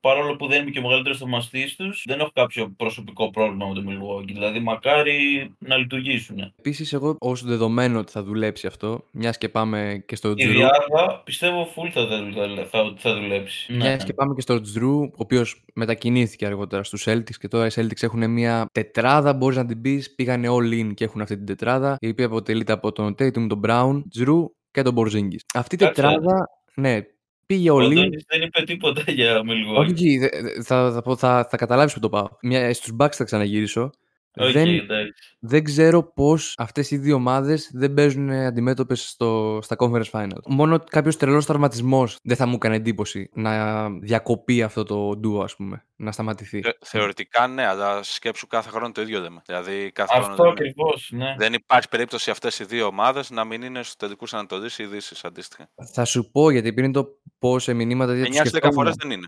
παρόλο 0.00 0.36
που 0.36 0.46
δεν 0.46 0.62
είμαι 0.62 0.70
και 0.70 0.78
ο 0.78 0.82
μεγαλύτερος 0.82 1.18
θαυμαστής 1.18 1.76
τους, 1.76 2.04
δεν 2.06 2.20
έχω 2.20 2.30
κάποιο 2.34 2.74
προσωπικό 2.76 3.30
πρόβλημα 3.30 3.66
με 3.68 3.74
το 3.74 3.82
Milwaukee. 3.88 4.24
Δηλαδή, 4.26 4.60
μακάρι 4.60 5.50
να 5.58 5.76
λειτουργήσουν. 5.76 6.52
Επίσης, 6.58 6.92
εγώ 6.92 7.16
ως 7.18 7.44
δεδομένο 7.44 7.98
ότι 7.98 8.12
θα 8.12 8.22
δουλέψει 8.22 8.66
αυτό, 8.66 9.04
μιας 9.10 9.38
και 9.38 9.48
πάμε 9.48 10.02
και 10.06 10.16
στο 10.16 10.30
Η 10.30 10.34
Τζρου. 10.34 10.52
Διάδα 10.52 11.20
πιστεύω 11.24 11.68
full 11.76 11.88
θα, 11.92 12.06
θα, 12.06 12.66
θα, 12.70 12.94
θα 12.96 13.14
δουλέψει. 13.14 13.72
Μιας 13.72 13.98
Ναι. 13.98 14.04
και 14.04 14.12
πάμε 14.12 14.34
και 14.34 14.40
στο 14.40 14.60
Τζρου, 14.60 15.00
ο 15.02 15.10
οποίος 15.16 15.64
μετακινήθηκε 15.74 16.46
αργότερα 16.46 16.82
στους 16.82 17.06
Celtics 17.08 17.34
και 17.38 17.48
τώρα 17.48 17.66
οι 17.66 17.70
Celtics 17.74 18.02
έχουν 18.02 18.30
μια 18.30 18.66
τετράδα, 18.72 19.32
μπορείς 19.32 19.56
να 19.56 19.66
την 19.66 19.80
πεις. 19.80 20.14
Πήγανε 20.14 20.48
all 20.50 20.80
in 20.80 20.94
και 20.94 21.04
έχουν 21.04 21.20
αυτή 21.20 21.36
την 21.36 21.46
τετράδα, 21.46 21.96
η 22.00 22.08
οποία 22.08 22.26
αποτελείται 22.26 22.72
από 22.72 22.92
τον 22.92 23.12
Tatum, 23.12 23.46
τον 23.48 23.60
Brown, 23.66 24.02
Τζρου 24.10 24.44
και 24.70 24.82
τον 24.82 24.94
Porzingis. 24.96 25.40
Αυτή 25.54 25.74
η 25.74 25.78
Κάτσε. 25.78 26.02
τετράδα, 26.02 26.48
ναι, 26.74 27.00
πήγε 27.46 27.70
Ο 27.70 27.76
all 27.76 27.82
in. 27.82 27.90
Αντώνης 27.90 28.24
δεν 28.28 28.42
είπε 28.42 28.62
τίποτα 28.62 29.02
για 29.12 29.40
Milwaukee. 29.40 29.76
Όχι, 29.78 29.92
όχι, 29.92 30.18
δε- 30.18 30.28
δε- 30.42 30.62
θα, 30.62 30.92
θα, 30.92 31.02
πω- 31.02 31.16
θα, 31.16 31.46
θα 31.50 31.56
καταλάβεις 31.56 31.92
που 31.94 32.00
το 32.00 32.08
πάω. 32.08 32.28
Μια, 32.42 32.74
στους 32.74 32.96
Bucks 32.98 33.12
θα 33.12 33.24
ξαναγυρίσω. 33.24 33.90
Οκ, 34.36 34.52
δεν, 34.52 34.68
εντάξει. 34.68 35.36
δεν 35.38 35.64
ξέρω 35.64 36.02
πώς 36.02 36.54
αυτές 36.58 36.90
οι 36.90 36.96
δύο 36.96 37.14
ομάδες 37.14 37.70
δεν 37.74 37.94
παίζουν 37.94 38.30
αντιμέτωπες 38.30 39.08
στο, 39.08 39.58
στα 39.62 39.76
Conference 39.78 40.10
Finals. 40.10 40.42
Μόνο 40.46 40.78
κάποιος 40.78 41.16
τρελός 41.16 41.46
τραυματισμός 41.46 42.18
δεν 42.22 42.36
θα 42.36 42.46
μου 42.46 42.54
έκανε 42.54 42.76
εντύπωση 42.76 43.30
να 43.34 43.90
διακοπεί 43.90 44.62
αυτό 44.62 44.82
το 44.84 45.10
duo, 45.24 45.42
ας 45.44 45.56
πούμε, 45.56 45.84
να 45.96 46.12
σταματηθεί. 46.12 46.60
Θε- 46.60 46.76
Θεωρητικά 46.84 47.46
ναι, 47.46 47.66
αλλά 47.66 48.02
σκέψου 48.02 48.46
κάθε 48.46 48.68
χρόνο 48.70 48.92
το 48.92 49.00
ίδιο 49.00 49.20
λέμε. 49.20 49.42
Δηλαδή 49.46 49.90
κάθε 49.92 50.12
Αυτό 50.18 50.32
χρόνο 50.32 50.42
δεν, 50.42 50.52
ακριβώς, 50.52 51.10
ναι. 51.14 51.34
δεν 51.38 51.52
υπάρχει 51.52 51.88
περίπτωση 51.88 52.30
αυτές 52.30 52.58
οι 52.58 52.64
δύο 52.64 52.86
ομάδες 52.86 53.30
να 53.30 53.44
μην 53.44 53.62
είναι 53.62 53.82
στους 53.82 53.96
τελικούς 53.96 54.34
Ανατολής 54.34 54.78
ή 54.78 54.86
Δύσης 54.86 55.24
αντίστοιχα. 55.24 55.68
Θα 55.92 56.04
σου 56.04 56.30
πω, 56.30 56.50
γιατί 56.50 56.72
πριν 56.72 56.92
το 56.92 57.08
πω 57.38 57.58
σε 57.58 57.72
μηνύματα, 57.72 58.14
γιατί 58.14 58.30
9 58.30 58.32
το 58.32 58.38
στις 58.38 58.50
10 58.50 58.56
σκεφτόμουν. 58.56 58.74
φορές 58.76 58.94
δεν 58.94 59.10
είναι. 59.10 59.26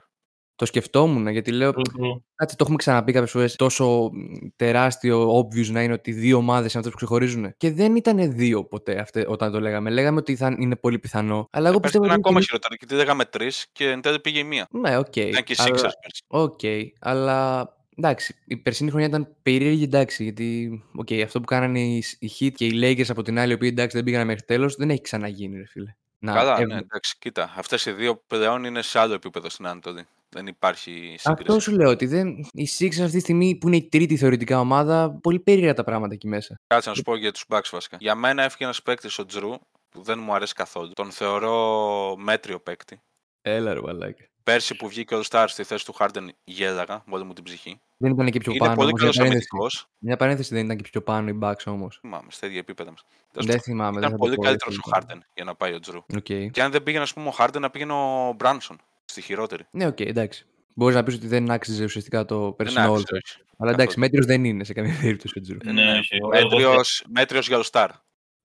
Το 0.57 0.67
σκεφτόμουν, 0.67 1.29
γιατί 1.29 1.51
λέω, 1.53 1.71
True, 1.71 1.79
true. 1.79 2.21
Κάτσε, 2.35 2.57
το 2.57 2.63
έχουμε 2.63 2.77
ξαναπεί 2.77 3.13
κάποιες 3.13 3.31
φορές. 3.31 3.57
Τόσο 3.57 4.11
μ, 4.13 4.47
τεράστιο 4.57 5.39
obvious 5.39 5.67
να 5.67 5.83
είναι 5.83 5.93
ότι 5.93 6.13
δύο 6.13 6.37
ομάδες 6.37 6.71
είναι 6.73 6.79
αυτές 6.79 6.91
που 6.91 6.97
ξεχωρίζουν. 6.97 7.55
Και 7.57 7.73
δεν 7.73 7.97
ήταν 7.97 8.33
δύο 8.37 8.65
ποτέ 8.65 8.99
αυτές, 8.99 9.25
όταν 9.29 9.53
το 9.53 9.61
λέγαμε. 9.61 9.91
Λέγαμε 9.91 10.19
ότι 10.19 10.37
θα 10.37 10.57
είναι 10.59 10.77
πολύ 10.77 10.99
πιθανό. 10.99 11.49
Αλλά 11.51 11.69
εγώ 11.69 11.77
Ε, 11.77 11.81
Πέρσι 11.81 11.99
πιστεύω 11.99 12.05
ήταν 12.05 12.19
ότι. 12.19 12.21
ακόμα 12.21 12.35
είναι 12.37 12.45
χειρότερα 12.45 12.75
γιατί 12.79 12.95
λέγαμε 12.95 13.25
τρεις 13.25 13.67
και 13.73 13.89
εν 13.91 14.01
τέλει 14.01 14.21
πήγε 14.21 14.39
η 14.39 14.45
μία. 14.45 14.69
Ναι, 14.71 14.99
οκ. 14.99 15.17
Ήταν 15.17 15.43
και 15.43 15.53
οι 15.53 15.57
αλλά... 15.59 15.69
Sixers 15.71 15.93
πέρσι. 16.03 16.23
Οκ, 16.27 16.61
αλλά 17.01 17.69
εντάξει, 17.97 18.35
η 18.47 18.57
περσινή 18.57 18.91
χρονιά 18.91 19.09
ήταν 19.09 19.37
περίεργη, 19.43 19.83
εντάξει, 19.85 20.23
γιατί 20.23 20.83
οκ, 20.95 21.09
αυτό 21.25 21.39
που 21.41 21.47
κάνανε 21.47 21.81
οι, 21.81 22.05
οι 22.19 22.31
Heat 22.41 22.51
και 22.55 22.67
οι 22.67 22.73
Lakers 22.83 23.09
από 23.11 23.23
την 23.23 23.39
άλλη, 23.39 23.51
οι 23.53 23.55
οποίοι 23.55 23.69
εντάξει 23.73 23.97
δεν 23.97 24.05
πήγαν 24.05 24.27
μέχρι 24.27 24.43
τέλος, 24.43 24.75
δεν 24.75 24.91
έχει 24.91 25.01
ξαναγίνει, 25.01 25.57
ρε 25.57 25.67
φίλε. 25.67 25.95
Να, 26.19 26.33
Καλά, 26.33 26.59
ε, 26.61 26.65
ναι, 26.65 26.77
εντάξει, 26.79 27.17
κοίτα. 27.19 27.55
Αυτές 27.57 27.87
οι 27.87 27.93
δύο 27.93 28.23
πλέον 28.27 28.65
είναι 28.65 28.83
σε 28.83 28.99
άλλο 28.99 29.15
επίπεδο 29.15 29.49
στην 29.49 29.67
Ανατολή. 29.67 30.07
Δεν 30.35 30.47
υπάρχει 30.47 30.91
σύγκριση. 30.91 31.23
Αυτό 31.31 31.61
σου 31.61 31.73
λέω 31.73 31.91
ότι 31.91 32.07
δεν... 32.07 32.29
οι 32.53 32.69
Sixers 32.79 33.01
αυτή 33.01 33.11
τη 33.11 33.21
στιγμή 33.21 33.57
που 33.57 33.67
είναι 33.67 33.77
η 33.77 33.89
τρίτη 33.89 34.17
θεωρητικά 34.17 34.61
ομάδα, 34.61 35.19
πολύ 35.23 35.41
περίεργα 35.41 35.75
τα 35.75 35.85
πράγματα 35.85 36.15
εκεί 36.15 36.29
μέσα. 36.29 36.61
Κάτσε 36.67 36.89
να 36.89 36.95
σου 36.95 37.03
πω 37.03 37.17
για 37.17 37.33
τους 37.33 37.45
Bucks 37.49 37.69
βασικά. 37.71 37.97
Για 38.01 38.15
μένα 38.15 38.43
έφυγε 38.43 38.65
ένας 38.65 38.83
παίκτης 38.83 39.19
ο 39.19 39.27
Τζρου 39.27 39.53
που 39.89 40.03
δεν 40.03 40.19
μου 40.19 40.35
αρέσει 40.35 40.55
καθόλου. 40.55 40.91
Τον 40.95 41.11
θεωρώ 41.11 42.17
μέτριο 42.19 42.61
παίκτη. 42.61 43.01
Έλα, 43.43 43.75
ρε, 43.75 43.81
μαλάκα. 43.81 44.25
Πέρσι 44.43 44.77
που 44.77 44.89
βγήκε 44.89 45.15
ο 45.15 45.23
Star 45.29 45.45
στη 45.49 45.65
θέση 45.65 45.85
του 45.85 45.95
Harden 45.99 46.29
γέλαγα 46.45 47.03
με 47.07 47.15
όλη 47.15 47.25
μου 47.25 47.33
την 47.33 47.45
ψυχή. 47.45 47.81
Δεν 47.97 48.11
ήταν 48.13 48.31
και 48.31 48.39
πιο 48.39 48.53
Είναι 48.53 48.61
πάνω. 48.65 48.75
πολύ 48.75 48.89
όμως, 48.89 49.01
μια 49.01 49.11
καλός 49.11 49.17
παρένθεση. 49.17 49.49
αμυντικός. 49.53 49.87
Μια 49.99 50.17
παρένθεση 50.17 50.55
δεν 50.55 50.65
ήταν 50.65 50.77
και 50.77 50.83
πιο 50.91 51.03
πάνω 51.03 51.29
οι 51.29 51.39
Bucks 51.43 51.65
όμως. 51.67 51.99
Θυμάμαι, 52.01 52.27
στα 52.31 52.47
ίδια 52.47 52.59
επίπεδα 52.59 52.91
μας. 52.91 53.05
Δεν 53.33 53.61
θυμάμαι. 53.61 53.91
δεν 53.91 53.99
Ήταν 53.99 54.11
θα 54.11 54.17
το 54.17 54.23
πολύ 54.25 54.35
πω, 54.35 54.43
καλύτερος 54.43 54.75
δεν 54.75 54.83
ο 54.85 54.97
θυμάμαι. 55.05 55.23
Harden 55.23 55.31
για 55.35 55.45
να 55.45 55.55
πάει 55.55 55.73
ο 55.73 55.79
Jrue. 55.81 55.99
Οκ. 56.17 56.51
Και 56.51 56.63
αν 56.63 56.71
δεν 56.71 56.83
πήγαινε, 56.83 57.03
ας 57.03 57.13
πούμε, 57.13 57.29
ο 57.29 57.35
Harden, 57.39 57.61
να 57.61 57.71
πήγαινε 57.71 57.93
ο 57.93 58.33
Μπράνσον 58.37 58.77
στη 59.15 59.23
χειρότερη. 59.23 59.67
Ναι, 59.71 59.87
οκ, 59.87 60.01
εντάξει. 60.01 60.47
Μπορείς 60.75 60.95
να 60.97 61.03
πεις 61.03 61.15
ότι 61.15 61.27
δεν 61.27 61.51
άξιζε 61.51 61.85
ουσιαστικά 61.85 62.25
το 62.25 62.53
περσινό 62.57 62.81
άξιζε, 62.81 62.95
όλο. 62.97 63.05
όχι. 63.25 63.37
Αλλά 63.59 63.71
εντάξει, 63.71 63.87
Καθόλου. 63.87 64.01
μέτριος 64.01 64.27
δεν 64.27 64.45
είναι 64.45 64.65
σε 64.65 64.73
καμία 64.73 64.99
περίπτωση 65.01 65.39
ο 65.39 65.41
Jrue. 65.41 65.57
Ναι, 65.73 65.93
όχι, 65.99 66.15
εγώ- 66.17 66.31
εγώ- 66.33 66.49
Μέτριος, 66.49 67.05
μέτριος 67.09 67.47
για 67.49 67.57
το 67.57 67.69
Star. 67.73 67.89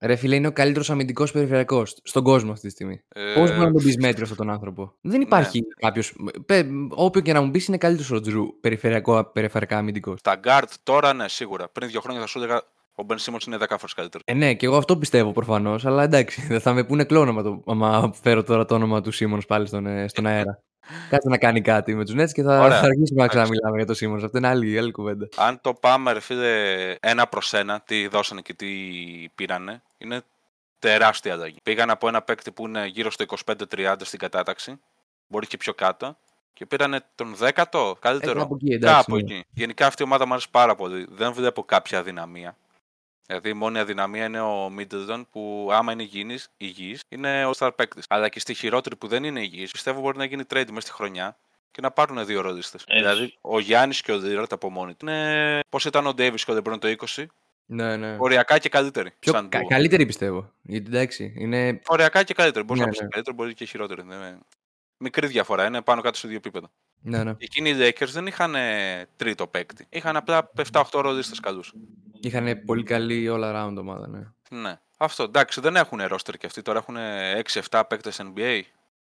Ρε 0.02 0.16
φίλε, 0.16 0.36
είναι 0.36 0.48
ο 0.48 0.52
καλύτερος 0.52 0.90
αμυντικός 0.90 1.32
περιφερειακός 1.32 1.98
στον 2.04 2.24
κόσμο 2.24 2.52
αυτή 2.52 2.66
τη 2.68 2.72
στιγμή. 2.74 3.02
Ε, 3.08 3.34
Πώς 3.34 3.50
μπορεί 3.50 3.60
να 3.66 3.72
τον 3.72 3.84
πεις 3.84 3.98
μέτριο 3.98 4.24
αυτόν 4.24 4.38
τον 4.38 4.50
άνθρωπο; 4.50 4.94
Δεν 5.02 5.22
υπάρχει 5.22 5.60
Ναι. 5.60 5.90
κάποιο. 5.90 6.04
Όποιο 6.90 7.22
και 7.22 7.34
να 7.34 7.42
μου 7.42 7.52
πεις 7.52 7.68
είναι 7.68 7.78
καλύτερος 7.78 8.12
ο 8.12 8.20
Jrue 8.20 8.60
περιφερειακό, 8.60 9.24
περιφερειακά 9.34 9.78
αμυντικός. 9.78 10.22
Τα 10.22 10.40
guard 10.44 10.68
τώρα, 10.84 11.14
ναι, 11.14 11.28
σίγουρα. 11.28 11.70
Πριν 11.70 11.90
δύο 11.90 12.02
χρόνια 12.02 12.22
θα 12.22 12.28
σου 12.28 12.38
έλεγα 12.38 12.62
Ο 13.00 13.04
Μπεν 13.04 13.18
Σίμονς 13.18 13.46
είναι 13.46 13.58
10 13.60 13.66
φορέ 13.68 13.92
καλύτερος. 13.96 14.26
Ε, 14.26 14.34
ναι, 14.34 14.54
και 14.54 14.66
εγώ 14.66 14.78
αυτό 14.78 14.98
πιστεύω 14.98 15.32
προφανώς, 15.32 15.86
αλλά 15.86 16.04
εντάξει, 16.04 16.46
δεν 16.48 16.62
θα 16.66 16.74
με 16.74 16.84
πούνε 16.84 17.04
κλόνο 17.04 17.30
άμα, 17.30 17.44
το, 17.44 17.64
άμα 17.66 18.14
φέρω 18.22 18.44
τώρα 18.44 18.66
το 18.66 18.76
όνομα 18.76 19.02
του 19.02 19.12
Σίμονς 19.12 19.46
πάλι 19.46 19.68
στον, 19.68 19.86
ε, 19.86 20.08
στον 20.08 20.26
αέρα. 20.26 20.62
Κάτσε 21.10 21.30
να 21.30 21.38
κάνει 21.38 21.62
κάτι 21.62 21.96
με 21.96 22.06
τους 22.06 22.14
Nets 22.18 22.32
και 22.32 22.44
θα, 22.44 22.60
Ωραία. 22.60 22.80
θα 22.80 22.86
αρχίσουμε 22.86 23.20
να 23.20 23.24
Εντάξει. 23.24 23.38
ξαναμιλάμε 23.38 23.78
για 23.78 23.86
το 23.86 23.94
Σίμονς. 23.94 24.24
Αυτό 24.24 24.38
είναι 24.38 24.48
άλλη, 24.48 24.78
άλλη 24.78 24.92
κουβέντα. 24.92 25.28
Αν 25.36 25.62
το 25.62 25.74
πάμε, 25.74 26.14
ρε 26.14 26.20
φίλε, 26.20 26.96
ένα 27.00 27.28
προς 27.28 27.54
ένα, 27.54 27.82
τι 27.82 28.08
δώσανε 28.08 28.42
και 28.42 28.54
τι 28.54 28.68
πήρανε, 29.36 29.82
είναι 29.98 30.22
τεράστια 30.80 31.34
αλλαγή. 31.34 31.58
Πήγαν 31.64 31.90
από 31.90 32.08
ένα 32.08 32.22
παίκτη 32.22 32.52
που 32.52 32.68
είναι 32.68 32.86
γύρω 32.86 33.12
στο 33.12 33.26
25-30 33.46 33.96
στην 34.00 34.20
κατάταξη, 34.20 34.80
μπορεί 35.28 35.48
και 35.48 35.58
πιο 35.58 35.74
κάτω, 35.74 36.18
και 36.54 36.66
πήρανε 36.66 37.00
τον 37.16 37.36
10ο 37.40 37.94
καλύτερο. 38.00 38.40
Ε, 38.40 38.42
κάπου 38.42 38.56
εκεί, 38.56 38.74
εντάξει, 38.74 38.96
Κάπου 38.96 39.16
ναι. 39.16 39.20
εκεί. 39.20 39.46
Γενικά 39.50 39.86
αυτή 39.86 40.02
η 40.02 40.06
ομάδα 40.06 40.26
μου 40.26 40.32
αρέσει 40.34 40.50
πάρα 40.52 40.76
πολύ. 40.76 41.08
Δεν 41.10 41.34
βλέπω 41.34 41.64
κάποια 41.64 42.00
αδυναμία. 42.00 42.56
Δηλαδή 43.30 43.50
η 43.50 43.54
μόνη 43.54 43.80
αδυναμία 43.80 44.26
είναι 44.26 44.42
ο 44.42 44.72
Middleton 44.80 45.22
που 45.32 45.70
άμα 45.72 45.92
είναι 45.92 46.04
υγιής, 46.04 46.48
υγιής 46.58 47.02
είναι 47.10 47.46
ο 47.46 47.52
star 47.58 47.70
παίκτης. 47.76 48.06
Αλλά 48.10 48.30
και 48.30 48.40
στη 48.40 48.54
χειρότερη 48.54 48.96
που 48.96 49.08
δεν 49.08 49.24
είναι 49.24 49.42
υγιής 49.42 49.72
πιστεύω 49.72 50.02
μπορεί 50.02 50.18
να 50.18 50.26
γίνει 50.26 50.44
trade 50.54 50.66
μέσα 50.68 50.82
στη 50.82 50.92
χρονιά 50.92 51.38
και 51.72 51.82
να 51.82 51.92
πάρουν 51.92 52.26
δύο 52.26 52.42
ρολίστες. 52.42 52.84
Έτσι. 52.88 52.98
Δηλαδή 53.02 53.38
ο 53.42 53.60
Γιάννης 53.60 54.02
και 54.02 54.12
ο 54.12 54.18
Λίραρτ 54.18 54.54
από 54.54 54.70
μόνοι 54.70 54.94
του 54.94 55.06
είναι 55.06 55.60
πώς 55.70 55.86
ήταν 55.86 56.08
ο 56.08 56.10
Davis 56.18 56.40
και 56.46 56.52
ο 56.52 56.56
LeBron 56.64 56.80
το 56.80 56.96
20, 57.16 57.26
Ναι, 57.66 57.96
ναι. 57.98 58.16
οριακά 58.20 58.58
και 58.58 58.70
καλύτεροι. 58.70 59.12
Πιο 59.20 59.32
σαν 59.34 59.50
κα- 59.50 59.60
duo. 59.62 59.66
καλύτερη 59.70 60.06
πιστεύω. 60.06 60.52
Γιατί 60.62 60.86
εντάξει, 60.88 61.34
είναι. 61.38 61.80
Οριακά 61.88 62.24
και 62.24 62.34
καλύτεροι. 62.34 62.66
Μπορεί 62.66 62.80
Ναι, 62.80 62.86
να 62.86 62.92
πεις 62.92 63.02
ναι. 63.02 63.08
καλύτερο, 63.08 63.36
μπορεί 63.36 63.54
και 63.54 63.66
χειρότερο. 63.66 64.02
Είναι... 64.02 64.38
Μικρή 64.98 65.28
διαφορά, 65.28 65.66
είναι 65.66 65.82
πάνω 65.82 66.02
κάτω 66.02 66.18
σε 66.18 66.28
δύο 66.28 66.38
επίπεδα. 66.38 66.72
Ναι, 67.02 67.24
ναι. 67.24 67.34
Εκείνοι 67.38 67.70
οι 67.70 67.76
Lakers 67.80 68.08
δεν 68.08 68.28
είχαν 68.28 68.56
ε, 68.56 69.06
τρίτο 69.16 69.48
παίκτη. 69.48 69.86
Είχαν 69.90 70.16
απλά 70.16 70.52
7-8 70.72 70.82
ρολίστες 70.94 71.40
καλούς. 71.40 71.74
Είχαν 72.22 72.62
πολύ 72.66 72.84
καλή 72.84 73.28
all 73.32 73.44
around 73.44 73.76
ομάδα, 73.78 74.08
ναι. 74.08 74.22
Ναι. 74.50 74.80
Αυτό 74.98 75.24
εντάξει, 75.24 75.62
δεν 75.62 75.76
έχουν 75.76 76.00
roster 76.02 76.34
και 76.38 76.46
αυτοί 76.46 76.62
τώρα 76.62 76.78
έχουν 76.80 76.96
6-7 77.70 77.82
παίκτες 77.90 78.22
NBA. 78.24 78.62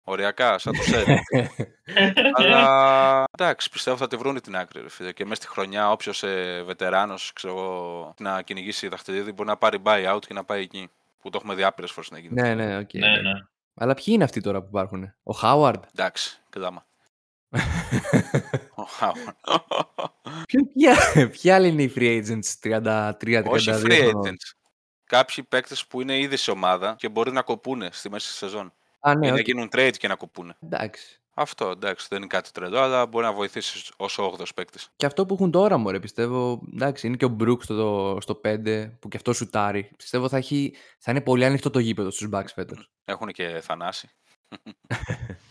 Οριακά, 0.03 0.57
σαν 0.57 0.73
το 0.77 0.83
σετ. 0.83 1.07
Αλλά 2.37 3.23
εντάξει, 3.31 3.69
πιστεύω 3.69 3.97
θα 3.97 4.07
τη 4.07 4.15
βρουν 4.15 4.41
την 4.41 4.55
άκρη. 4.55 4.81
Ρε, 4.81 4.89
φίλε. 4.89 5.11
Και 5.11 5.25
μέσα 5.25 5.41
στη 5.41 5.51
χρονιά, 5.51 5.91
όποιος 5.91 6.23
ε, 6.23 6.63
βετεράνος 6.65 7.33
να 8.19 8.41
κυνηγήσει 8.41 8.87
δαχτυλίδι 8.87 9.31
μπορεί 9.31 9.49
να 9.49 9.57
πάρει 9.57 9.77
buyout 9.83 10.19
και 10.27 10.33
να 10.33 10.43
πάει 10.43 10.61
εκεί. 10.61 10.89
Που 11.21 11.29
το 11.29 11.37
έχουμε 11.41 11.55
δει 11.55 11.63
άπειρες 11.63 11.91
φορές 11.91 12.11
να 12.11 12.19
γίνει. 12.19 12.41
ναι, 12.41 12.53
ναι, 12.55 12.77
οκ. 12.77 12.93
Ναι, 12.93 13.07
ναι. 13.07 13.31
Αλλά 13.75 13.93
ποιοι 13.93 14.05
είναι 14.07 14.23
αυτοί 14.23 14.41
τώρα 14.41 14.61
που 14.61 14.67
υπάρχουν. 14.69 15.13
Ο 15.23 15.33
Howard; 15.33 15.83
Εντάξει, 15.95 16.39
κλάμα. 16.49 16.85
Ο 18.89 19.05
Howard. 19.05 20.05
Ποια, 20.73 21.29
ποια 21.29 21.55
άλλοι 21.55 21.67
είναι 21.67 21.83
οι 21.83 21.93
free 21.95 22.23
agents 22.23 22.79
33-32 23.21 23.43
Όχι 23.45 23.69
free 23.69 23.91
χρονών; 23.91 24.23
agents. 24.25 24.53
Κάποιοι 25.03 25.43
παίκτες 25.43 25.85
που 25.85 26.01
είναι 26.01 26.19
ήδη 26.19 26.37
σε 26.37 26.51
ομάδα 26.51 26.95
και 26.97 27.09
μπορεί 27.09 27.31
να 27.31 27.41
κοπούνε 27.41 27.89
στη 27.91 28.09
μέση 28.09 28.27
της 28.27 28.35
σεζόν. 28.35 28.73
Α, 28.99 29.15
ναι, 29.15 29.27
ή 29.27 29.29
να 29.29 29.35
οκ. 29.35 29.41
γίνουν 29.41 29.69
trade 29.71 29.93
και 29.97 30.07
να 30.07 30.15
κοπούνε. 30.15 30.55
Εντάξει. 30.59 31.19
Αυτό 31.33 31.69
εντάξει, 31.69 32.07
δεν 32.09 32.17
είναι 32.17 32.27
κάτι 32.27 32.51
τρελό, 32.51 32.79
αλλά 32.79 33.05
μπορεί 33.05 33.25
να 33.25 33.33
βοηθήσεις 33.33 33.91
ως 33.97 34.19
8ο 34.19 34.43
παίκτης. 34.55 34.89
Και 34.95 35.05
αυτό 35.05 35.25
που 35.25 35.33
έχουν 35.33 35.51
τώρα, 35.51 35.77
μωρέ, 35.77 35.99
πιστεύω. 35.99 36.61
Εντάξει, 36.73 37.07
είναι 37.07 37.15
και 37.15 37.25
ο 37.25 37.27
Μπρουκ 37.27 37.63
στο, 37.63 38.17
στο 38.21 38.41
5 38.43 38.91
που 38.99 39.07
και 39.07 39.17
αυτό 39.17 39.33
σουτάρει. 39.33 39.89
Πιστεύω 39.97 40.29
θα, 40.29 40.37
έχει, 40.37 40.73
θα 40.99 41.11
είναι 41.11 41.21
πολύ 41.21 41.45
ανοιχτό 41.45 41.69
το 41.69 41.79
γήπεδο 41.79 42.11
στους 42.11 42.29
Bucks 42.31 42.51
φέτος. 42.53 42.89
Έχουν 43.05 43.27
και 43.27 43.59
θανάσει. 43.63 44.09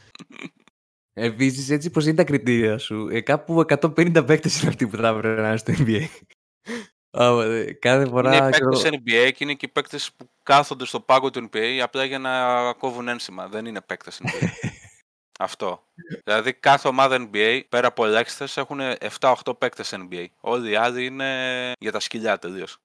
Επίσης, 1.18 1.70
έτσι 1.70 1.90
πω 1.90 2.00
είναι 2.00 2.14
τα 2.14 2.24
κριτήρια 2.24 2.78
σου, 2.78 3.08
ε, 3.12 3.20
κάπου 3.20 3.60
150 3.60 4.24
παίκτες 4.26 4.60
είναι 4.60 4.68
αυτοί 4.70 4.86
που 4.86 4.96
θα 4.96 5.08
έπρεπε 5.08 5.40
να 5.40 5.48
είναι 5.48 5.56
στο 5.56 5.72
NBA. 5.78 6.04
Άμα, 7.10 7.44
ε, 7.44 7.72
κάθε 7.72 8.06
φορά. 8.06 8.36
είναι 8.36 8.46
οι 8.46 8.50
ξέρω- 8.50 8.70
παίκτες 8.82 8.90
NBA 8.92 9.30
και 9.32 9.44
είναι 9.44 9.54
και 9.54 9.66
οι 9.66 9.68
παίκτες 9.68 10.12
που 10.16 10.30
κάθονται 10.42 10.86
στο 10.86 11.00
πάγκο 11.00 11.30
του 11.30 11.48
NBA 11.52 11.78
απλά 11.82 12.04
για 12.04 12.18
να 12.18 12.72
κόβουν 12.72 13.08
ένσημα. 13.08 13.48
Δεν 13.48 13.66
είναι 13.66 13.80
παίκτες 13.80 14.20
NBA. 14.22 14.48
Αυτό. 15.40 15.82
Δηλαδή 16.24 16.52
κάθε 16.52 16.88
ομάδα 16.88 17.28
NBA 17.32 17.60
πέρα 17.68 17.86
από 17.86 18.04
ελάχιστες 18.06 18.56
έχουν 18.56 18.80
7-8 19.20 19.58
παίκτες 19.58 19.94
NBA. 19.96 20.26
Όλοι 20.40 20.70
οι 20.70 20.74
άλλοι 20.76 21.04
είναι 21.04 21.72
για 21.80 21.92
τα 21.92 22.00
σκυλιά 22.00 22.38
τελείως. 22.38 22.78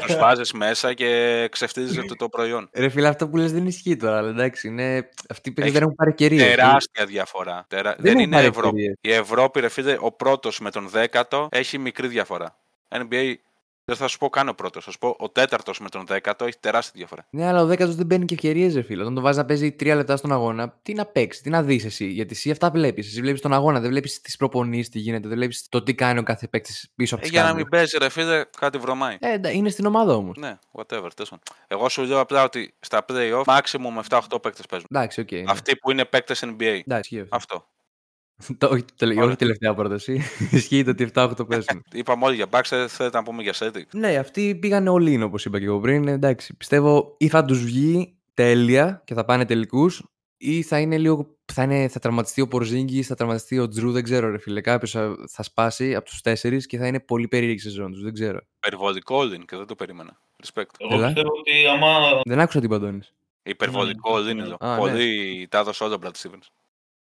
Τους 0.00 0.16
βάζεις 0.16 0.52
μέσα 0.52 0.94
και 0.94 1.48
ξεφτίζεται 1.50 2.14
το 2.14 2.28
προϊόν. 2.28 2.70
Ρε 2.74 2.88
φίλε, 2.88 3.08
αυτό 3.08 3.28
που 3.28 3.36
λες 3.36 3.52
δεν 3.52 3.66
ισχύει 3.66 3.96
τώρα, 3.96 4.16
αλλά 4.16 4.28
εντάξει, 4.28 4.68
είναι... 4.68 5.08
αυτοί 5.28 5.48
οι 5.48 5.52
παίκτες 5.52 5.64
Έχει 5.64 5.72
δεν 5.72 5.82
έχουν 5.82 5.94
πάρει 5.94 6.10
ευκαιρίες. 6.10 6.42
Τεράστια 6.42 7.06
διαφορά. 7.06 7.64
Τερα... 7.68 7.94
Δεν, 7.98 8.06
έχουν 8.06 8.20
είναι 8.20 8.34
πάρει 8.36 8.46
Ευρώπη. 8.46 8.66
ευκαιρίες. 8.66 8.96
Η 9.00 9.12
Ευρώπη, 9.12 9.60
ρε 9.60 9.68
φίλε, 9.68 9.96
ο 10.00 10.12
πρώτος 10.12 10.60
με 10.60 10.70
τον 10.70 10.88
δέκατο 10.88 11.48
έχει 11.50 11.78
μικρή 11.78 12.08
διαφορά. 12.08 12.56
NBA 12.88 13.34
δεν 13.90 13.98
θα 13.98 14.08
σου 14.08 14.18
πω 14.18 14.28
καν 14.28 14.48
ο 14.48 14.52
πρώτος. 14.54 14.84
Θα 14.84 14.90
σου 14.90 14.98
πω 14.98 15.16
ο 15.18 15.28
τέταρτος 15.30 15.80
με 15.80 15.88
τον 15.88 16.06
δέκατο 16.06 16.44
έχει 16.44 16.58
τεράστια 16.60 16.92
διαφορά. 16.96 17.26
Ναι, 17.30 17.46
αλλά 17.46 17.60
ο 17.62 17.66
δέκατος 17.66 17.94
δεν 17.94 18.06
παίρνει 18.06 18.24
και 18.24 18.34
ευκαιρίες, 18.34 18.74
ρε 18.74 18.82
φίλε. 18.82 19.02
Όταν 19.02 19.14
το 19.14 19.20
βάζεις 19.20 19.36
να 19.38 19.44
παίζει 19.44 19.72
τρία 19.72 19.94
λεπτά 19.94 20.16
στον 20.16 20.32
αγώνα, 20.32 20.78
τι 20.82 20.94
να 20.94 21.04
παίξεις, 21.06 21.42
τι 21.42 21.50
να 21.50 21.62
δεις 21.62 21.84
εσύ. 21.84 22.06
Γιατί 22.06 22.32
εσύ 22.34 22.50
αυτά 22.50 22.70
βλέπεις. 22.70 23.06
Εσύ 23.06 23.20
βλέπεις 23.20 23.40
τον 23.40 23.52
αγώνα, 23.52 23.80
δεν 23.80 23.90
βλέπεις 23.90 24.20
τις 24.20 24.36
προπονήσεις, 24.36 24.88
τι 24.88 24.98
γίνεται, 24.98 25.28
δεν 25.28 25.36
βλέπεις 25.36 25.66
το 25.68 25.82
τι 25.82 25.94
κάνει 25.94 26.18
ο 26.18 26.22
κάθε 26.22 26.48
παίκτης 26.48 26.90
πίσω 26.94 27.14
από 27.14 27.24
Ε, 27.24 27.28
τις 27.28 27.36
για 27.38 27.48
να 27.48 27.54
μην 27.54 27.68
παίζει, 27.68 27.98
ρε 27.98 28.08
φίλε, 28.08 28.44
κάτι 28.58 28.78
βρωμάει. 28.78 29.16
Ε, 29.20 29.32
εντά- 29.32 29.52
είναι 29.52 29.68
στην 29.68 29.86
ομάδα 29.86 30.14
όμως. 30.14 30.36
Ναι, 30.38 30.58
whatever. 30.72 30.86
τέλος 31.14 31.30
πάντων. 31.30 31.40
Εγώ 31.68 31.88
σου 31.88 32.02
λέω 32.02 32.20
απλά 32.20 32.44
ότι 32.44 32.74
στα 32.80 33.04
playoff 33.08 33.42
maximum 33.44 34.00
7-8 34.08 34.42
παίκτες 34.42 34.66
παίζουν. 34.66 34.88
Εντάξει, 34.90 35.20
οκ. 35.20 35.30
ναι. 35.32 35.42
Αυτοί 35.46 35.76
που 35.76 35.90
είναι 35.90 36.04
παίκτες 36.04 36.42
NBA. 36.44 36.62
Εντάξει, 36.86 37.14
ισχύει 37.14 37.26
αυτό. 37.30 37.66
Αυτό. 38.40 38.54
Το- 38.58 38.68
όχι, 38.72 38.84
το- 38.96 39.06
Ωραία. 39.06 39.24
όχι 39.24 39.36
τελευταία 39.36 39.74
πρόταση. 39.74 40.20
Ισχύει 40.50 40.84
το 40.84 40.90
ότι 40.90 41.10
7-8 41.14 41.48
παίζουν. 41.48 41.84
Είπαμε 41.92 42.24
όλοι 42.24 42.34
για 42.34 42.46
Bucks, 42.50 42.68
δεν 42.68 42.88
θέλετε 42.88 43.16
να 43.16 43.22
πούμε 43.22 43.42
για 43.42 43.54
Celtics. 43.54 43.82
ναι, 43.92 44.16
αυτοί 44.16 44.54
πήγαν 44.54 44.86
όλοι 44.86 45.18
in, 45.20 45.24
όπως 45.24 45.44
είπα 45.44 45.58
και 45.58 45.64
εγώ 45.64 45.80
πριν. 45.80 46.08
Εντάξει, 46.08 46.56
πιστεύω 46.56 47.14
ή 47.18 47.28
θα 47.28 47.44
τους 47.44 47.62
βγει 47.64 48.14
τέλεια 48.34 49.02
και 49.04 49.14
θα 49.14 49.24
πάνε 49.24 49.44
τελικούς, 49.44 50.02
ή 50.36 50.62
θα 50.62 50.78
είναι 50.78 50.98
λίγο. 50.98 51.34
Θα, 51.52 51.62
είναι, 51.62 51.88
θα 51.88 51.98
τραυματιστεί 51.98 52.40
ο 52.40 52.48
Πορζίνγκη, 52.48 53.02
θα 53.02 53.14
τραυματιστεί 53.14 53.58
ο 53.58 53.68
Τζρου, 53.68 53.92
δεν 53.92 54.02
ξέρω, 54.02 54.30
ρε 54.30 54.38
φίλε. 54.38 54.60
Κάποιος 54.60 54.90
θα, 54.90 55.14
θα 55.28 55.42
σπάσει 55.42 55.94
από 55.94 56.04
τους 56.04 56.20
τέσσερις 56.20 56.66
και 56.66 56.78
θα 56.78 56.86
είναι 56.86 57.00
πολύ 57.00 57.28
περίεργη 57.28 57.56
η 57.56 57.58
σεζόν 57.58 57.92
τους. 57.92 58.02
Δεν 58.02 58.12
ξέρω. 58.12 58.40
Υπερβολικό 58.56 59.20
all-in 59.20 59.44
και 59.46 59.56
δεν 59.56 59.66
το 59.66 59.74
περίμενα. 59.74 60.20
Respect. 60.44 60.64
Εγώ 60.78 60.94
Έλα. 60.94 61.06
πιστεύω 61.06 61.28
ότι 61.38 61.66
άμα. 61.74 62.20
Δεν 62.24 62.40
άκουσα 62.40 62.60
τι 62.60 62.68
παντώνεις. 62.68 63.14
Υπερβολικό 63.42 64.14
all-in 64.16 64.34
ναι. 64.34 64.42
εδώ. 64.42 64.56
Α, 64.60 64.70
ναι. 64.74 64.78
Πολύ 64.78 65.46
τα 65.50 65.58
έδωσε 65.58 65.84
όλα 65.84 65.94
ο 65.94 65.98
Brad 66.02 66.10
Stevens. 66.22 66.46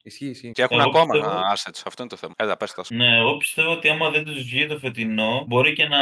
Ισχύει, 0.08 0.26
ισχύει. 0.26 0.52
Και 0.52 0.62
έχουν 0.62 0.80
Εγώ 0.80 0.90
ακόμα 0.90 1.12
πιστεύω- 1.14 1.36
assets. 1.36 1.82
Αυτό 1.86 2.02
είναι 2.02 2.12
το 2.12 2.18
θέμα. 2.18 2.34
Έλα, 2.38 2.58
πες 2.58 2.74
τα. 2.74 2.84
σου. 2.84 2.96
Ναι, 2.96 3.18
εγώ 3.18 3.38
πιστεύω 3.38 3.72
ότι 3.72 3.90
άμα 3.90 4.10
δεν 4.10 4.24
τους 4.26 4.44
βγει 4.44 4.66
το 4.68 4.78
φετινό, 4.78 5.44
μπορεί 5.48 5.74
και 5.74 5.88
να 5.88 6.00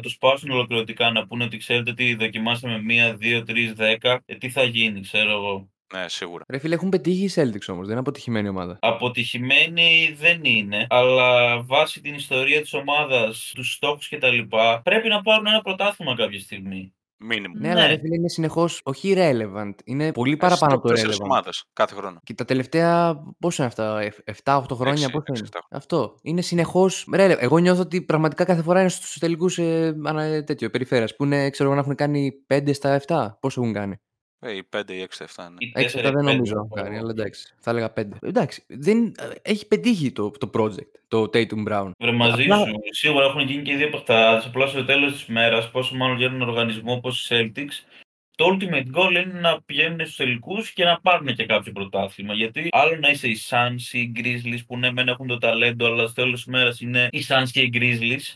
τους 0.00 0.16
πάρουν 0.18 0.50
ολοκληρωτικά 0.50 1.10
να 1.10 1.26
πούνε 1.26 1.44
ότι 1.44 1.56
ξέρετε 1.56 1.92
τι, 1.92 2.14
δοκιμάσαμε 2.14 2.82
μία, 2.82 3.14
δύο, 3.14 3.42
τρεις, 3.42 3.72
δέκα. 3.72 4.22
Ε, 4.26 4.34
τι 4.34 4.50
θα 4.50 4.62
γίνει, 4.62 5.00
ξέρω 5.00 5.30
εγώ. 5.30 5.68
Ναι, 5.94 6.08
σίγουρα. 6.08 6.44
Ρε 6.48 6.58
φίλε, 6.58 6.74
έχουν 6.74 6.88
πετύχει 6.88 7.24
οι 7.24 7.30
Celtics 7.34 7.68
όμως. 7.68 7.82
Δεν 7.82 7.90
είναι 7.90 7.98
αποτυχημένη 7.98 8.48
ομάδα. 8.48 8.78
Αποτυχημένη 8.80 10.14
δεν 10.18 10.44
είναι, 10.44 10.86
αλλά 10.90 11.60
βάσει 11.62 12.00
την 12.00 12.14
ιστορία 12.14 12.60
της 12.60 12.72
ομάδας, 12.74 13.52
τους 13.54 13.72
στόχους 13.72 14.08
κτλ. 14.08 14.38
πρέπει 14.82 15.08
να 15.08 15.22
πάρουν 15.22 15.46
ένα 15.46 15.60
πρωτάθλημα 15.60 16.14
κάποια 16.14 16.40
στιγμή. 16.40 16.94
Minimum. 17.30 17.50
Ναι, 17.58 17.68
Ναι. 17.68 17.70
αλλά 17.70 17.86
ρε 17.86 17.98
φίλε 17.98 18.14
είναι 18.16 18.28
συνεχώς 18.28 18.80
όχι 18.84 19.14
relevant. 19.16 19.72
Είναι 19.84 20.12
πολύ 20.12 20.36
παραπάνω 20.36 20.74
από 20.74 20.88
το 20.88 20.94
relevant. 21.00 21.20
ομάδε 21.22 21.50
κάθε 21.72 21.94
χρόνο. 21.94 22.18
Και 22.24 22.34
τα 22.34 22.44
τελευταία, 22.44 23.16
πόσο 23.38 23.62
είναι 23.62 23.72
αυτά, 23.76 24.00
7-8 24.24 24.74
χρόνια, 24.74 24.92
Έξι, 25.02 25.10
πόσο 25.10 25.24
έξι, 25.28 25.30
είναι; 25.30 25.40
εφτά. 25.42 25.66
Αυτό. 25.70 26.14
Είναι 26.22 26.40
συνεχώς. 26.40 27.08
Εγώ 27.38 27.58
νιώθω 27.58 27.80
ότι 27.80 28.02
πραγματικά 28.02 28.44
κάθε 28.44 28.62
φορά 28.62 28.80
είναι 28.80 28.88
στους 28.88 29.18
τελικούς 29.18 29.58
ε, 29.58 29.94
ανα- 30.04 30.44
τέτοιο, 30.44 30.70
περιφέρειας. 30.70 31.16
Που 31.16 31.24
είναι, 31.24 31.50
ξέρω 31.50 31.64
εγώ, 31.68 31.74
να 31.78 31.84
έχουν 31.84 31.94
κάνει 31.94 32.32
5 32.46 32.72
στα 32.74 33.00
7. 33.06 33.36
Πόσο 33.40 33.60
έχουν 33.60 33.72
κάνει; 33.72 33.96
Ε, 34.44 34.56
οι 34.56 34.68
5 34.76 34.90
ή 34.90 35.06
6 35.18 35.24
7 35.24 35.48
ναι. 35.48 35.54
Οι 35.58 35.72
6 35.76 35.82
τέσσερα, 35.82 36.02
δεν 36.02 36.12
πέντε, 36.12 36.32
νομίζω 36.32 36.54
να 36.54 36.60
έχουν 36.60 36.82
κάνει, 36.82 36.98
αλλά 36.98 37.10
εντάξει. 37.10 37.54
Θα 37.60 37.70
έλεγα 37.70 37.92
5. 37.96 38.02
Εντάξει. 38.20 38.64
Δεν, 38.66 39.04
ε, 39.06 39.28
έχει 39.42 39.66
πετύχει 39.66 40.12
το, 40.12 40.30
το 40.30 40.50
project, 40.54 40.90
το 41.08 41.22
Tatum 41.22 41.68
Brown. 41.68 41.90
Βρε 41.98 42.12
μαζί 42.12 42.42
Απλά- 42.42 42.66
σου. 42.66 42.74
Σίγουρα 42.90 43.24
έχουν 43.24 43.40
γίνει 43.40 43.62
και 43.62 43.72
οι 43.72 43.76
δύο 43.76 43.90
παιχτάδε. 43.90 44.46
Απλά 44.46 44.66
στο 44.66 44.84
τέλος 44.84 45.12
της 45.12 45.26
μέρας, 45.26 45.70
πόσο 45.70 45.94
μάλλον 45.96 46.16
για 46.16 46.26
έναν 46.26 46.48
οργανισμό 46.48 46.92
όπως 46.92 47.30
οι 47.30 47.52
Celtics, 47.56 48.02
το 48.36 48.44
ultimate 48.52 48.98
goal 48.98 49.10
είναι 49.10 49.40
να 49.40 49.62
πηγαίνουν 49.62 50.00
στους 50.00 50.16
τελικούς 50.16 50.70
και 50.70 50.84
να 50.84 51.00
πάρουν 51.00 51.34
και 51.34 51.46
κάποιο 51.46 51.72
πρωτάθλημα. 51.72 52.34
Γιατί 52.34 52.68
άλλο 52.70 52.96
να 53.00 53.08
είσαι 53.08 53.28
οι 53.28 53.38
Suns 53.48 53.92
ή 53.92 53.98
οι 54.00 54.12
Grizzlies 54.16 54.60
που 54.66 54.76
ναι, 54.78 54.92
μεν 54.92 55.08
έχουν 55.08 55.26
το 55.26 55.38
ταλέντο, 55.38 55.86
αλλά 55.86 56.04
στο 56.06 56.14
τέλος 56.22 56.42
της 56.42 56.52
μέρας 56.52 56.80
είναι 56.80 57.08
οι 57.12 57.24
Suns 57.28 57.48
και 57.52 57.60
οι 57.60 57.70
Grizzlies. 57.74 58.34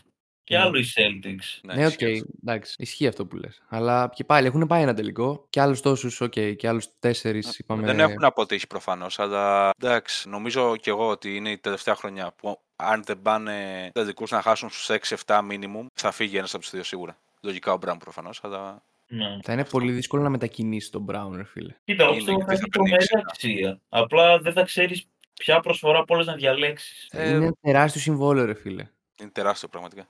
Και 0.49 0.57
Ναι. 0.57 0.63
άλλο 0.63 0.77
οι 0.77 0.85
Celtics. 0.95 1.73
Ναι, 1.75 1.85
οκ, 1.85 2.01
ισχύει. 2.01 2.25
εντάξει. 2.43 2.75
Ισχύει 2.77 3.07
αυτό 3.07 3.25
που 3.25 3.35
λες. 3.35 3.61
Αλλά 3.67 4.09
και 4.15 4.23
πάλι 4.23 4.47
έχουν 4.47 4.67
πάει 4.67 4.81
ένα 4.81 4.93
τελικό 4.93 5.45
και 5.49 5.61
άλλους 5.61 5.81
τόσους, 5.81 6.21
οκ, 6.21 6.31
και 6.57 6.67
άλλους 6.67 6.87
τέσσερις 6.99 7.59
είπαμε. 7.59 7.85
Δεν 7.85 7.99
έχουν 7.99 8.23
αποτύχει 8.23 8.67
προφανώς, 8.67 9.19
αλλά 9.19 9.69
εντάξει, 9.81 10.29
νομίζω 10.29 10.75
κι 10.75 10.89
εγώ 10.89 11.07
ότι 11.09 11.35
είναι 11.35 11.49
η 11.51 11.57
τελευταία 11.57 11.95
χρονιά 11.95 12.33
που 12.35 12.59
αν 12.75 13.03
δεν 13.03 13.21
πάνε 13.21 13.89
τελικούς 13.93 14.23
να 14.29 14.41
χάσουν 14.41 14.69
στους 14.69 14.89
6-7 14.89 15.39
minimum, 15.51 15.85
θα 15.93 16.11
φύγει 16.11 16.37
ένας 16.37 16.53
από 16.53 16.61
τους 16.63 16.71
δύο 16.71 16.83
σίγουρα. 16.83 17.17
Λογικά 17.41 17.73
ο 17.73 17.77
Brown 17.77 17.97
προφανώς, 17.99 18.39
αλλά 18.43 18.83
Ναι. 19.07 19.37
Θα 19.43 19.53
είναι 19.53 19.65
πολύ 19.65 19.91
δύσκολο 19.91 20.21
να 20.23 20.29
μετακινήσει 20.29 20.91
τον 20.91 21.05
Brown, 21.11 21.31
ρε 21.35 21.43
φίλε. 21.43 21.75
Κοίτα, 21.83 22.03
εγώ 22.03 22.13
Είναι 22.13 22.17
πιστεύω 22.17 22.37
και 22.37 22.43
θα 22.45 22.47
θα 22.47 22.53
έχει 22.53 22.61
παίρνει 22.69 22.69
τρομερή 22.89 22.95
εξήντα. 23.03 23.23
αξία. 23.27 23.79
Απλά 23.89 24.39
δεν 24.39 24.53
θα 24.53 24.63
ξέρεις 24.63 25.07
ποια 25.33 25.59
προσφορά 25.59 25.99
από 25.99 26.13
όλες 26.13 26.25
να 26.27 26.33
διαλέξεις. 26.33 27.07
Ε, 27.11 27.29
Είναι 27.29 27.51
τεράστιο 27.61 28.01
συμβόλαιο, 28.01 28.45
ρε 28.45 28.53
φίλε. 28.53 28.87
είναι 29.21 29.29
τεράστιο 29.29 29.67
πραγματικά. 29.67 30.07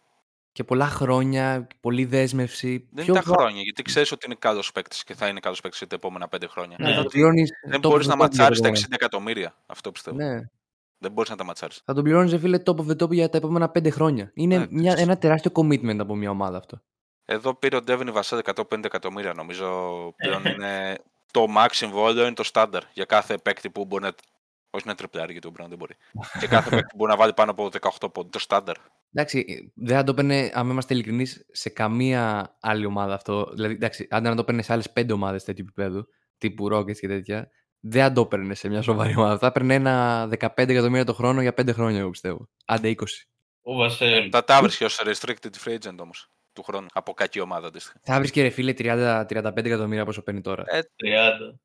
Και 0.52 0.64
πολλά 0.64 0.86
χρόνια, 0.88 1.68
πολλή 1.82 2.06
δέσμευση. 2.06 2.88
Δεν 2.92 3.06
Ποιο 3.06 3.14
είναι 3.14 3.24
τα 3.24 3.32
βα- 3.32 3.38
χρόνια, 3.42 3.62
γιατί 3.62 3.82
ξέρεις 3.82 4.12
ότι 4.12 4.26
είναι 4.26 4.36
καλός 4.40 4.72
παίκτης 4.72 5.04
και 5.04 5.14
θα 5.14 5.28
είναι 5.28 5.40
καλός 5.40 5.62
παίκτης 5.62 5.80
για 5.80 5.88
τα 5.88 5.96
επόμενα 5.96 6.28
πέντε 6.28 6.48
χρόνια. 6.48 6.76
Ναι, 6.80 6.86
Ναι, 6.88 6.94
θα 6.94 7.00
Δηλαδή, 7.02 7.04
τον 7.04 7.12
πληρώνεις 7.12 7.52
δεν 7.68 7.80
top 7.80 7.90
μπορείς 7.90 8.06
of 8.06 8.10
να 8.10 8.14
the 8.16 8.18
top 8.18 8.20
για 8.20 8.26
ματσάρεις 8.28 8.58
τα 8.58 8.64
τα 8.64 8.68
επόμενα. 8.70 8.88
60 8.88 8.96
εκατομμύρια. 8.96 9.56
Αυτό 9.66 9.92
πιστεύω. 9.92 10.18
Ναι. 10.18 10.40
Δεν 10.98 11.12
μπορείς 11.12 11.30
να 11.30 11.36
τα 11.36 11.44
ματσάρεις. 11.44 11.82
Θα 11.86 11.94
τον 11.94 12.04
πληρώνεις, 12.04 12.36
φίλε, 12.40 12.62
top 12.66 12.76
of 12.76 12.86
the 12.88 13.04
top 13.04 13.10
για 13.12 13.30
τα 13.30 13.38
επόμενα 13.38 13.70
πέντε 13.70 13.90
χρόνια. 13.90 14.32
Είναι 14.34 14.58
Ναι, 14.58 14.68
μια, 14.70 14.94
τις- 14.94 15.04
ένα 15.04 15.18
τεράστιο 15.18 15.52
commitment 15.54 16.00
από 16.00 16.16
μια 16.16 16.30
ομάδα 16.30 16.58
αυτό. 16.58 16.82
Εδώ 17.26 17.54
πήρε 17.54 17.76
ο 17.76 17.82
Ντέβιν 17.82 18.12
Βασέλ 18.14 18.40
150 18.40 18.86
εκατομμύρια. 18.86 19.34
Νομίζω 19.34 19.68
πλέον 20.16 20.46
είναι 20.46 20.98
το 21.32 21.46
max 21.58 21.68
συμβόλαιο, 21.72 22.26
είναι 22.26 22.34
το 22.36 22.44
στάνταρ 22.44 22.84
για 22.94 23.06
κάθε 23.06 23.38
παίκτη 23.38 23.70
που 23.70 23.86
μπορεί 23.86 24.04
να. 24.04 24.12
Όχι 24.70 24.88
να 24.88 24.96
τριπλάρει 24.96 25.32
γιατί 25.32 25.48
ο 25.48 25.52
Μπράουν 25.52 25.70
δεν 25.70 25.78
μπορεί. 25.80 25.96
και 26.40 26.48
κάθε 26.48 26.70
παίκτη 26.70 26.86
που 26.90 26.96
μπορεί 26.98 27.12
να 27.12 27.18
βάλει 27.18 27.34
πάνω 27.34 27.52
από 27.52 27.70
18 28.00 28.14
πόντους. 28.14 28.32
Το 28.32 28.40
στάνταρ. 28.40 28.76
Εντάξει, 29.14 29.46
ε, 29.48 29.72
δεν 29.76 29.96
θα 29.96 30.04
το 30.04 30.12
έπαιρνε, 30.12 30.52
αν 30.54 30.70
είμαστε 30.70 30.94
ειλικρινείς, 30.94 31.46
σε 31.52 31.70
καμία 31.70 32.56
άλλη 32.62 32.86
ομάδα 32.86 33.14
αυτό. 33.14 33.50
Δηλαδή, 33.54 33.74
εντάξει, 33.74 34.08
αν 34.10 34.24
να 34.24 34.36
το 34.36 34.42
έπαιρνε 34.42 34.62
σε 34.62 34.74
άλλες 34.74 34.92
πέντε 34.92 35.14
ομάδες 35.14 35.44
τέτοιου 35.44 35.66
επίπεδου, 35.68 36.08
τύπου 36.38 36.68
Rockets 36.74 36.98
και 36.98 37.08
τέτοια, 37.08 37.50
δεν 37.80 38.02
θα 38.02 38.12
το 38.12 38.22
έπαιρνε 38.22 38.54
σε 38.54 38.70
μια 38.70 38.82
σοβαρή 38.82 39.16
ομάδα. 39.18 39.38
Θα 39.38 39.48
έπαιρνε 39.48 39.74
ένα 39.74 40.28
15 40.40 40.50
εκατομμύρια 40.56 41.06
το 41.06 41.14
χρόνο 41.14 41.42
για 41.42 41.54
πέντε 41.54 41.72
χρόνια, 41.72 42.00
εγώ 42.00 42.10
πιστεύω. 42.10 42.50
Άντε 42.66 42.96
20. 42.98 43.04
Ο 43.62 43.76
Βασέλ. 43.76 44.30
Θα 44.32 44.44
τα 44.44 44.62
βρίσκει 44.62 44.84
ως 44.84 45.02
restricted 45.06 45.66
free 45.66 45.74
agent 45.74 45.98
όμως 46.00 46.32
του 46.54 46.64
χρόνου. 46.64 46.88
Από 46.94 47.14
κακή 47.14 47.40
ομάδα 47.40 47.68
αντίστοιχα. 47.68 48.00
Θα 48.04 48.20
βρει 48.20 48.32
και 48.32 48.42
ρε 48.42 48.50
φίλε 48.50 48.74
30-35 48.78 49.52
εκατομμύρια 49.56 50.06
πόσο 50.06 50.22
παίρνει 50.22 50.42
τώρα. 50.42 50.64
Ε, 50.68 50.80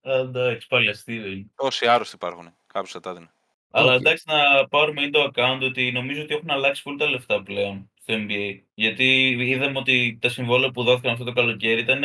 30. 0.03 0.11
Α, 0.11 0.19
Εντάξει, 0.19 0.67
πάλι 0.67 0.89
αστείο 0.89 1.27
είναι. 1.27 1.47
τόσοι 1.55 1.87
άρρωστοι 1.87 2.15
υπάρχουν. 2.15 2.55
Κάποιος 2.67 2.93
θα 2.93 3.01
τα 3.01 3.15
δίνει. 3.15 3.29
Αλλά 3.75 3.95
Οκ. 3.95 4.01
εντάξει 4.01 4.25
να 4.27 4.69
πάρουμε 4.69 5.11
into 5.13 5.31
account 5.33 5.61
ότι 5.63 5.93
νομίζω 5.93 6.23
ότι 6.23 6.35
έχουν 6.35 6.51
αλλάξει 6.51 6.83
πολύ 6.83 6.99
τα 6.99 7.11
λεφτά 7.11 7.43
πλέον 7.43 7.91
στο 8.03 8.15
NBA. 8.17 8.61
Γιατί 8.75 9.29
είδαμε 9.29 9.79
ότι 9.79 10.19
τα 10.21 10.29
συμβόλαια 10.29 10.71
που 10.71 10.83
δόθηκαν 10.83 11.13
αυτό 11.13 11.25
το 11.25 11.33
καλοκαίρι 11.33 11.81
ήταν 11.81 12.03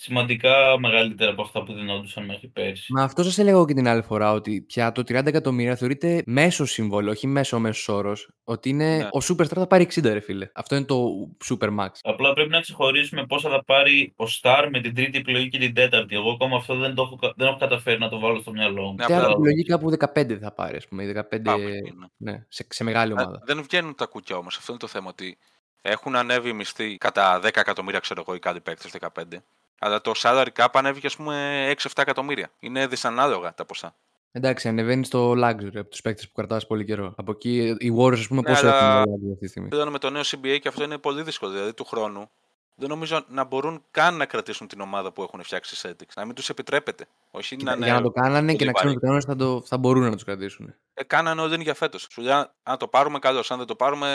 σημαντικά 0.00 0.78
μεγαλύτερα 0.78 1.30
από 1.30 1.42
αυτά 1.42 1.62
που 1.62 1.72
δινόντουσαν 1.72 2.24
μέχρι 2.24 2.48
πέρσι. 2.48 2.92
Μα 2.92 3.02
αυτό 3.02 3.22
σας 3.22 3.38
έλεγα 3.38 3.56
εγώ 3.56 3.64
και 3.66 3.74
την 3.74 3.88
άλλη 3.88 4.02
φορά, 4.02 4.32
ότι 4.32 4.60
πια 4.60 4.92
το 4.92 5.00
30 5.08 5.26
εκατομμύρια 5.26 5.76
θεωρείται 5.76 6.22
μέσο 6.26 6.64
συμβόλαιο, 6.64 7.10
όχι 7.10 7.26
μέσο 7.26 7.58
μέσος 7.58 7.88
όρος. 7.88 8.28
Ότι 8.44 8.68
είναι 8.68 8.96
Ναι. 8.96 9.04
ο 9.04 9.18
Superstar 9.28 9.46
θα 9.54 9.66
πάρει 9.66 9.82
60, 9.94 10.02
ρε 10.12 10.20
φίλε. 10.20 10.48
Αυτό 10.54 10.76
είναι 10.76 10.84
το 10.84 11.04
Super 11.48 11.68
Max. 11.78 11.88
Απλά 12.02 12.32
πρέπει 12.32 12.50
να 12.50 12.60
ξεχωρίσουμε 12.60 13.26
πόσα 13.26 13.50
θα 13.50 13.64
πάρει 13.64 14.12
ο 14.16 14.24
Star 14.42 14.68
με 14.72 14.80
την 14.80 14.94
τρίτη 14.94 15.18
επιλογή 15.18 15.48
και 15.48 15.58
την 15.58 15.74
τέταρτη. 15.74 16.14
Εγώ 16.14 16.30
ακόμα 16.30 16.56
αυτό 16.56 16.76
δεν, 16.76 16.94
το 16.94 17.02
έχω, 17.02 17.16
κα- 17.16 17.32
δεν 17.36 17.46
έχω 17.46 17.56
καταφέρει 17.56 17.98
να 17.98 18.08
το 18.08 18.18
βάλω 18.18 18.40
στο 18.40 18.50
μυαλό 18.50 18.82
μου. 18.82 18.94
Ναι, 18.94 19.04
Τέταρτη 19.04 19.22
απλά- 19.24 19.36
επιλογή 19.38 19.62
κάπου 19.64 19.90
15 19.90 20.38
θα 20.38 20.52
πάρει, 20.52 20.76
ας 20.76 20.86
πούμε. 20.88 21.02
ή 21.02 21.06
15, 21.06 21.42
Κάπου 21.42 21.60
εκεί, 21.60 21.92
ναι. 22.16 22.32
ναι, 22.32 22.44
σε, 22.48 22.66
σε 22.68 22.84
μεγάλη 22.84 23.10
Ε, 23.10 23.14
ομάδα. 23.14 23.40
Δεν 23.46 23.62
βγαίνουν 23.62 23.94
τα 23.94 24.06
κουκιά 24.06 24.36
όμως. 24.36 24.56
Αυτό 24.56 24.70
είναι 24.72 24.80
το 24.80 24.86
θέμα. 24.86 25.08
Ότι 25.08 25.38
έχουν 25.82 26.16
ανέβει 26.16 26.48
οι 26.48 26.52
μισθοί 26.52 26.96
κατά 26.96 27.40
10 27.40 27.60
εκατομμύρια, 27.60 27.98
ξέρω 27.98 28.20
εγώ, 28.26 28.34
οι 28.34 28.38
κάτι 28.38 28.60
παίκτες 28.60 28.90
15. 28.90 29.42
Αλλά 29.78 30.00
το 30.00 30.12
salary 30.16 30.46
cap 30.56 30.66
ανέβηκε, 30.72 31.06
ας 31.06 31.16
πούμε, 31.16 31.66
6-7 31.70 32.02
εκατομμύρια. 32.02 32.50
Είναι 32.60 32.86
δυσανάλογα 32.86 33.54
τα 33.54 33.64
ποσά. 33.64 33.94
Εντάξει, 34.32 34.68
ανεβαίνει 34.68 35.04
στο 35.04 35.30
luxury 35.32 35.76
από 35.76 35.88
τους 35.88 36.00
παίκτες 36.00 36.26
που 36.28 36.32
κρατάς 36.34 36.66
πολύ 36.66 36.84
καιρό. 36.84 37.12
Από 37.16 37.30
εκεί 37.30 37.76
οι 37.78 37.94
Warriors, 37.98 38.12
ας 38.18 38.26
πούμε, 38.28 38.40
Ναι, 38.40 38.48
πόσο 38.52 38.66
αλλά- 38.66 38.76
έχουν 38.78 39.02
luxury 39.02 39.30
αυτή 39.32 39.38
τη 39.40 39.48
στιγμή; 39.48 39.68
Πλέον 39.68 39.88
με 39.88 39.98
το 39.98 40.10
νέο 40.10 40.22
CBA 40.24 40.58
και 40.60 40.68
αυτό 40.68 40.84
είναι 40.84 40.98
πολύ 40.98 41.22
δύσκολο. 41.22 41.52
Δηλαδή 41.52 41.72
του 41.74 41.84
χρόνου 41.84 42.30
δεν 42.74 42.88
νομίζω 42.88 43.24
να 43.28 43.44
μπορούν 43.44 43.82
καν 43.90 44.16
να 44.16 44.26
κρατήσουν 44.26 44.66
την 44.66 44.80
ομάδα 44.80 45.12
που 45.12 45.22
έχουν 45.22 45.42
φτιάξει 45.42 45.74
οι 45.74 45.90
Celtics. 45.90 46.12
Να 46.16 46.24
μην 46.24 46.34
τους 46.34 46.48
επιτρέπεται. 46.48 47.06
Όχι 47.30 47.56
Κοίτα, 47.56 47.70
να 47.70 47.76
είναι. 47.76 47.84
Για 47.84 47.94
να 47.94 48.02
το 48.02 48.10
κάνανε 48.10 48.52
και 48.54 48.56
πολύ 48.56 48.66
να 48.66 48.72
ξέρουν 48.72 48.74
βαρύ. 48.74 48.88
ότι 48.88 48.96
οι 48.96 49.00
κανόνες 49.00 49.24
θα, 49.24 49.36
το- 49.36 49.62
θα 49.66 49.78
μπορούν 49.78 50.02
να 50.02 50.12
τους 50.12 50.24
κρατήσουν. 50.24 50.74
Ε, 50.94 51.04
κάνανε 51.04 51.40
όλοι 51.40 51.62
για 51.62 51.74
φέτος. 51.74 52.06
Σου 52.10 52.20
λέει, 52.20 52.32
αν 52.62 52.78
το 52.78 52.88
πάρουμε, 52.88 53.18
καλώς. 53.18 53.50
Αν 53.50 53.58
δεν 53.58 53.66
το 53.66 53.74
πάρουμε, 53.74 54.08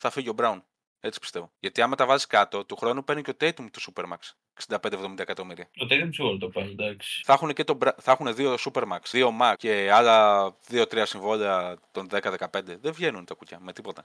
θα 0.00 0.10
φύγει 0.10 0.28
ο 0.28 0.34
Brown. 0.38 0.58
Έτσι 1.00 1.18
πιστεύω. 1.20 1.50
Γιατί 1.60 1.82
άμα 1.82 1.96
τα 1.96 2.06
βάζεις 2.06 2.26
κάτω, 2.26 2.64
του 2.64 2.76
χρόνου 2.76 3.04
παίρνει 3.04 3.22
και 3.22 3.30
ο 3.30 3.34
Tatum 3.40 3.66
του 3.72 3.80
Supermax. 3.92 4.32
65-70 4.68 5.18
εκατομμύρια. 5.18 5.68
Το 5.78 5.86
Tatum 5.90 6.08
σίγουρα 6.12 6.36
το 6.36 6.48
πάρει, 6.48 6.70
εντάξει. 6.70 7.22
Θα 7.24 7.32
έχουν, 7.32 7.52
και 7.52 7.64
το, 7.64 7.78
Bra- 7.84 7.94
θα 8.00 8.12
έχουν 8.12 8.34
δύο 8.34 8.54
Supermax, 8.64 9.00
δύο 9.10 9.32
Max 9.42 9.54
και 9.56 9.90
άλλα 9.92 10.46
2-3 10.70 11.02
συμβόλαια 11.06 11.76
των 11.90 12.08
10-15. 12.10 12.36
Δεν 12.80 12.92
βγαίνουν 12.92 13.24
τα 13.24 13.34
κουκιά 13.34 13.58
με 13.60 13.72
τίποτα. 13.72 14.04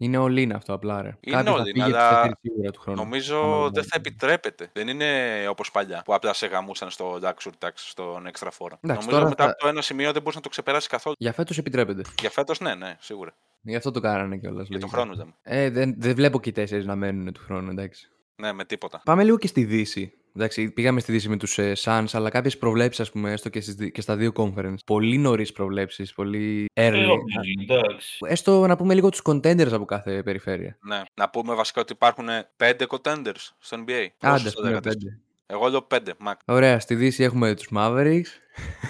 Είναι 0.00 0.18
all 0.20 0.38
in 0.46 0.50
αυτό 0.54 0.72
απλά, 0.72 1.02
ρε. 1.02 1.16
Είναι 1.20 1.36
Κάποιος 1.36 1.56
θα 1.56 1.62
all 1.62 1.66
in, 1.66 1.72
φύγει 1.72 1.82
από 1.82 1.90
τους 1.90 1.98
αλλά 1.98 2.14
τέσσερις 2.20 2.36
σίγουρα 2.42 2.70
του 2.70 2.80
χρόνου. 2.80 2.98
Νομίζω 3.02 3.40
Άμα 3.42 3.70
δεν 3.70 3.84
θα 3.84 3.96
επιτρέπεται. 3.96 4.70
Δεν 4.72 4.88
είναι 4.88 5.46
όπως 5.48 5.70
παλιά 5.70 6.02
που 6.04 6.14
απλά 6.14 6.32
σε 6.32 6.46
γαμούσαν 6.46 6.90
στο 6.90 7.18
luxury 7.22 7.52
tax, 7.66 7.70
στον 7.74 8.26
extra 8.26 8.48
φόρο. 8.50 8.78
Εντάξει, 8.80 9.00
Νομίζω 9.06 9.10
τώρα 9.10 9.28
μετά 9.28 9.44
θα- 9.44 9.50
από 9.50 9.60
το 9.60 9.68
ένα 9.68 9.82
σημείο 9.82 10.12
δεν 10.12 10.20
μπορείς 10.22 10.36
να 10.36 10.42
το 10.42 10.48
ξεπεράσεις 10.48 10.88
καθόλου. 10.88 11.14
Για 11.18 11.32
φέτος 11.32 11.58
επιτρέπεται. 11.58 12.02
Για 12.20 12.30
φέτος, 12.30 12.60
ναι, 12.60 12.74
ναι, 12.74 12.96
σίγουρα. 13.00 13.34
Γι' 13.60 13.76
αυτό 13.76 13.90
το 13.90 14.00
κάνανε 14.00 14.36
κιόλας. 14.36 14.68
Για 14.68 14.78
τον 14.78 14.88
χρόνο 14.88 15.12
λέμε. 15.14 15.32
Ε, 15.42 15.70
δεν, 15.70 15.94
δεν 15.98 16.14
βλέπω 16.14 16.40
και 16.40 16.48
οι 16.48 16.52
τέσσερις 16.52 16.86
να 16.86 16.96
μένουν 16.96 17.32
του 17.32 17.40
χρόνου, 17.44 17.70
εντάξει. 17.70 18.08
Ναι, 18.36 18.52
με 18.52 18.64
τίποτα. 18.64 19.00
Πάμε 19.04 19.24
λίγο 19.24 19.38
και 19.38 19.46
στη 19.46 19.64
Δύση. 19.64 20.12
Εντάξει, 20.36 20.70
πήγαμε 20.70 21.00
στη 21.00 21.12
Δύση 21.12 21.28
με 21.28 21.36
τους 21.36 21.58
ε, 21.58 21.72
Suns, 21.76 22.04
αλλά 22.12 22.30
κάποιες 22.30 22.58
προβλέψεις, 22.58 23.00
ας 23.00 23.10
πούμε, 23.10 23.32
έστω 23.32 23.48
και, 23.48 23.60
στις, 23.60 23.74
δι- 23.74 23.92
και 23.92 24.00
στα 24.00 24.16
δύο 24.16 24.32
conference. 24.36 24.74
Πολύ 24.86 25.18
νωρίς 25.18 25.52
προβλέψεις, 25.52 26.12
πολύ 26.14 26.64
Ε, 26.72 26.90
early. 26.90 27.06
obviously, 27.10 27.62
εντάξει. 27.68 28.16
Έστω 28.26 28.66
να 28.66 28.76
πούμε 28.76 28.94
λίγο 28.94 29.08
τους 29.08 29.20
contenders 29.24 29.72
από 29.72 29.84
κάθε 29.84 30.22
περιφέρεια. 30.22 30.78
Ναι. 30.80 31.02
Να 31.14 31.30
πούμε 31.30 31.54
βασικά 31.54 31.80
ότι 31.80 31.92
υπάρχουν 31.92 32.26
5 32.56 32.72
contenders 32.88 33.48
στο 33.58 33.76
NBA. 33.76 34.06
Άντε, 34.20 34.32
Πόσους 34.32 34.46
α 34.46 34.50
το 34.50 34.56
πούμε 34.56 34.68
λέγατε 34.68 34.88
εσείς; 34.88 35.04
πέντε. 35.04 35.20
Εγώ 35.50 35.68
λέω 35.68 35.86
5, 35.90 35.98
Mac. 36.26 36.34
Ωραία, 36.44 36.80
στη 36.80 36.94
Δύση 36.94 37.22
έχουμε 37.22 37.54
τους 37.54 37.68
Mavericks. 37.74 38.28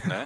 ναι. 0.07 0.23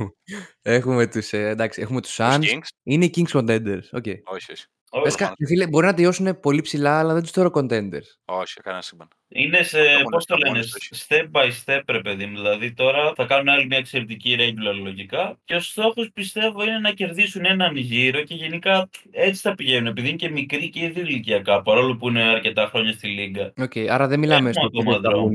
έχουμε 0.76 1.06
τους 1.06 1.32
ε, 1.32 1.48
εντάξει, 1.48 1.80
έχουμε 1.80 2.00
τους 2.00 2.14
Τους 2.14 2.24
Suns. 2.24 2.42
Kings. 2.42 2.68
Είναι 2.82 3.04
οι 3.04 3.10
Kings 3.16 3.38
contenders. 3.40 3.82
Okay. 3.92 4.16
Όχι, 4.24 4.52
όχι. 4.52 4.64
Όχι. 4.94 5.04
Βασικά, 5.04 5.34
φίλε, 5.46 5.66
μπορεί 5.66 5.86
να 5.86 5.94
τελειώσουν 5.94 6.40
πολύ 6.40 6.60
ψηλά, 6.60 6.98
αλλά 6.98 7.12
δεν 7.12 7.22
τους 7.22 7.30
θεωρώ 7.30 7.50
contenders. 7.54 8.08
Όχι, 8.24 8.60
κανένα 8.60 8.82
σύμπαν. 8.82 9.08
Είναι 9.28 9.62
σε, 9.62 9.78
Έχουν 9.80 10.04
πώς 10.10 10.26
το 10.26 10.34
αυτά 10.34 10.46
λένε, 10.46 10.50
μόνοι 10.58 10.70
τους. 10.88 11.06
step 11.08 11.30
by 11.32 11.50
step, 11.64 11.80
ρε 11.86 12.00
παιδί 12.00 12.26
μου. 12.26 12.36
Δηλαδή 12.36 12.72
τώρα 12.72 13.12
θα 13.16 13.24
κάνουν 13.24 13.48
άλλη 13.48 13.66
μια 13.66 13.78
εξαιρετική 13.78 14.36
regular 14.38 14.82
λογικά 14.82 15.38
και 15.44 15.54
ο 15.54 15.60
στόχος 15.60 16.10
πιστεύω 16.14 16.62
είναι 16.62 16.78
να 16.78 16.90
κερδίσουν 16.92 17.44
έναν 17.44 17.76
γύρο 17.76 18.22
και 18.22 18.34
γενικά 18.34 18.88
έτσι 19.10 19.40
θα 19.40 19.54
πηγαίνουν 19.54 19.86
επειδή 19.86 20.08
είναι 20.08 20.16
και 20.16 20.30
μικροί 20.30 20.70
και 20.70 20.84
ήδη 20.84 21.00
ηλικιακά 21.00 21.62
παρόλο 21.62 21.96
που 21.96 22.08
είναι 22.08 22.22
αρκετά 22.22 22.66
χρόνια 22.66 22.92
στη 22.92 23.06
λίγα. 23.08 23.52
Οκ, 23.56 23.72
άρα 23.88 24.06
δεν 24.08 24.18
μιλάμε 24.18 24.50
Έχουμε 24.50 24.68
στο 24.70 24.80
ακόμα 24.80 24.96
contenders 24.96 25.00
που 25.02 25.02
θα 25.02 25.10
δρόμο. 25.10 25.30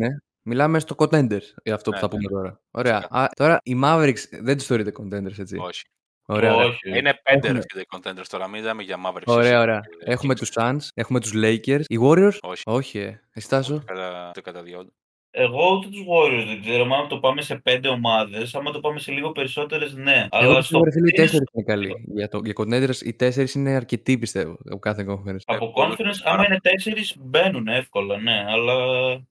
βγούνε. 0.48 0.56
Μιλάμε 0.56 0.80
στο 0.80 0.96
contenders 0.98 1.48
για 1.64 1.74
αυτό 1.76 1.92
που 1.92 1.96
Ναι, 1.96 2.02
θα 2.02 2.08
ναι. 2.08 2.16
πούμε 2.16 2.30
τώρα. 2.30 2.62
Ωραία. 2.72 2.96
Φυσικά. 2.98 3.20
Α, 3.20 3.30
τώρα 3.36 3.60
οι 3.64 3.80
Mavericks 3.84 4.24
δεν 4.42 4.58
τους 4.58 4.66
θεωρείτε 4.66 4.92
contenders, 5.00 5.40
έτσι; 5.40 5.58
Όχι. 5.58 5.84
Ωραία, 6.30 6.56
ωραία. 6.56 6.68
Όχι. 6.68 6.98
Είναι 6.98 7.14
5 7.14 7.20
Έχουμε- 7.24 7.52
ρε 7.60 7.62
φίλε 7.70 7.82
οι 7.82 7.88
contenders 7.96 8.26
τώρα. 8.30 8.48
Μιλάμε 8.48 8.84
για 8.84 8.98
Mavericks. 9.06 9.24
Ωραία, 9.26 9.52
εσύ 9.52 9.62
ωραία. 9.62 9.80
και 9.80 10.12
Έχουμε 10.12 10.34
Kings. 10.34 10.38
τους 10.38 10.50
Suns, 10.54 10.78
έχουμε 10.94 11.20
τους 11.20 11.32
Lakers. 11.36 11.82
Οι 11.88 11.98
Warriors, 12.02 12.38
Όχι. 12.42 12.62
όχι, 12.66 13.00
ε. 13.00 13.22
Εσύ 13.34 13.50
Τάσο; 13.50 13.82
Κατά, 13.86 14.32
το 14.34 14.42
κατά 14.42 14.64
διόλου. 14.64 14.94
Εγώ 15.40 15.72
ούτε 15.74 15.88
τους 15.88 16.00
Warriors 16.12 16.46
δεν 16.48 16.62
ξέρω, 16.62 16.86
μα 16.86 16.98
αν 16.98 17.08
το 17.08 17.18
πάμε 17.18 17.42
σε 17.42 17.56
πέντε 17.56 17.88
ομάδες, 17.88 18.56
άμα 18.56 18.72
το 18.72 18.80
πάμε 18.80 19.00
σε 19.00 19.12
λίγο 19.12 19.32
περισσότερες, 19.32 19.94
ναι. 19.96 20.28
Εγώ 20.32 20.50
Αλλά 20.50 20.58
πιστεύω, 20.58 20.84
ρε 20.84 20.92
φίλε, 20.92 21.08
οι 21.08 21.12
είναι 21.16 21.24
τέσσερις 21.24 21.48
είναι 21.54 21.64
καλοί. 21.64 21.94
Για, 22.16 22.28
το, 22.28 22.42
για 22.44 22.54
contenders, 22.58 23.06
οι 23.06 23.14
τέσσερις 23.14 23.54
είναι 23.54 23.70
αρκετοί, 23.72 24.18
πιστεύω, 24.18 24.58
από 24.66 24.80
κάθε 24.80 25.06
conference. 25.10 25.42
Από 25.46 25.66
Ε, 25.66 25.70
conference, 25.76 25.96
πολύ 25.96 26.10
άμα 26.24 26.36
πάρα- 26.36 26.46
είναι 26.48 26.60
τέσσερις, 26.62 27.16
μπαίνουν 27.20 27.68
εύκολα, 27.68 28.18
ναι. 28.18 28.46
Αλλά 28.48 28.76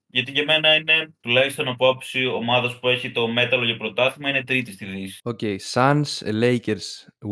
γιατί 0.09 0.31
για 0.31 0.43
μένα 0.43 0.75
είναι 0.75 1.13
τουλάχιστον 1.21 1.67
από 1.67 1.89
άποψη 1.89 2.25
ομάδας 2.25 2.79
που 2.79 2.87
έχει 2.87 3.11
το 3.11 3.27
μέταλλο 3.27 3.65
για 3.65 3.77
πρωτάθλημα 3.77 4.29
είναι 4.29 4.43
τρίτη 4.43 4.71
στη 4.71 4.85
Δύση. 4.85 5.19
Οκ, 5.23 5.39
Suns, 5.73 6.03
Lakers, 6.43 6.85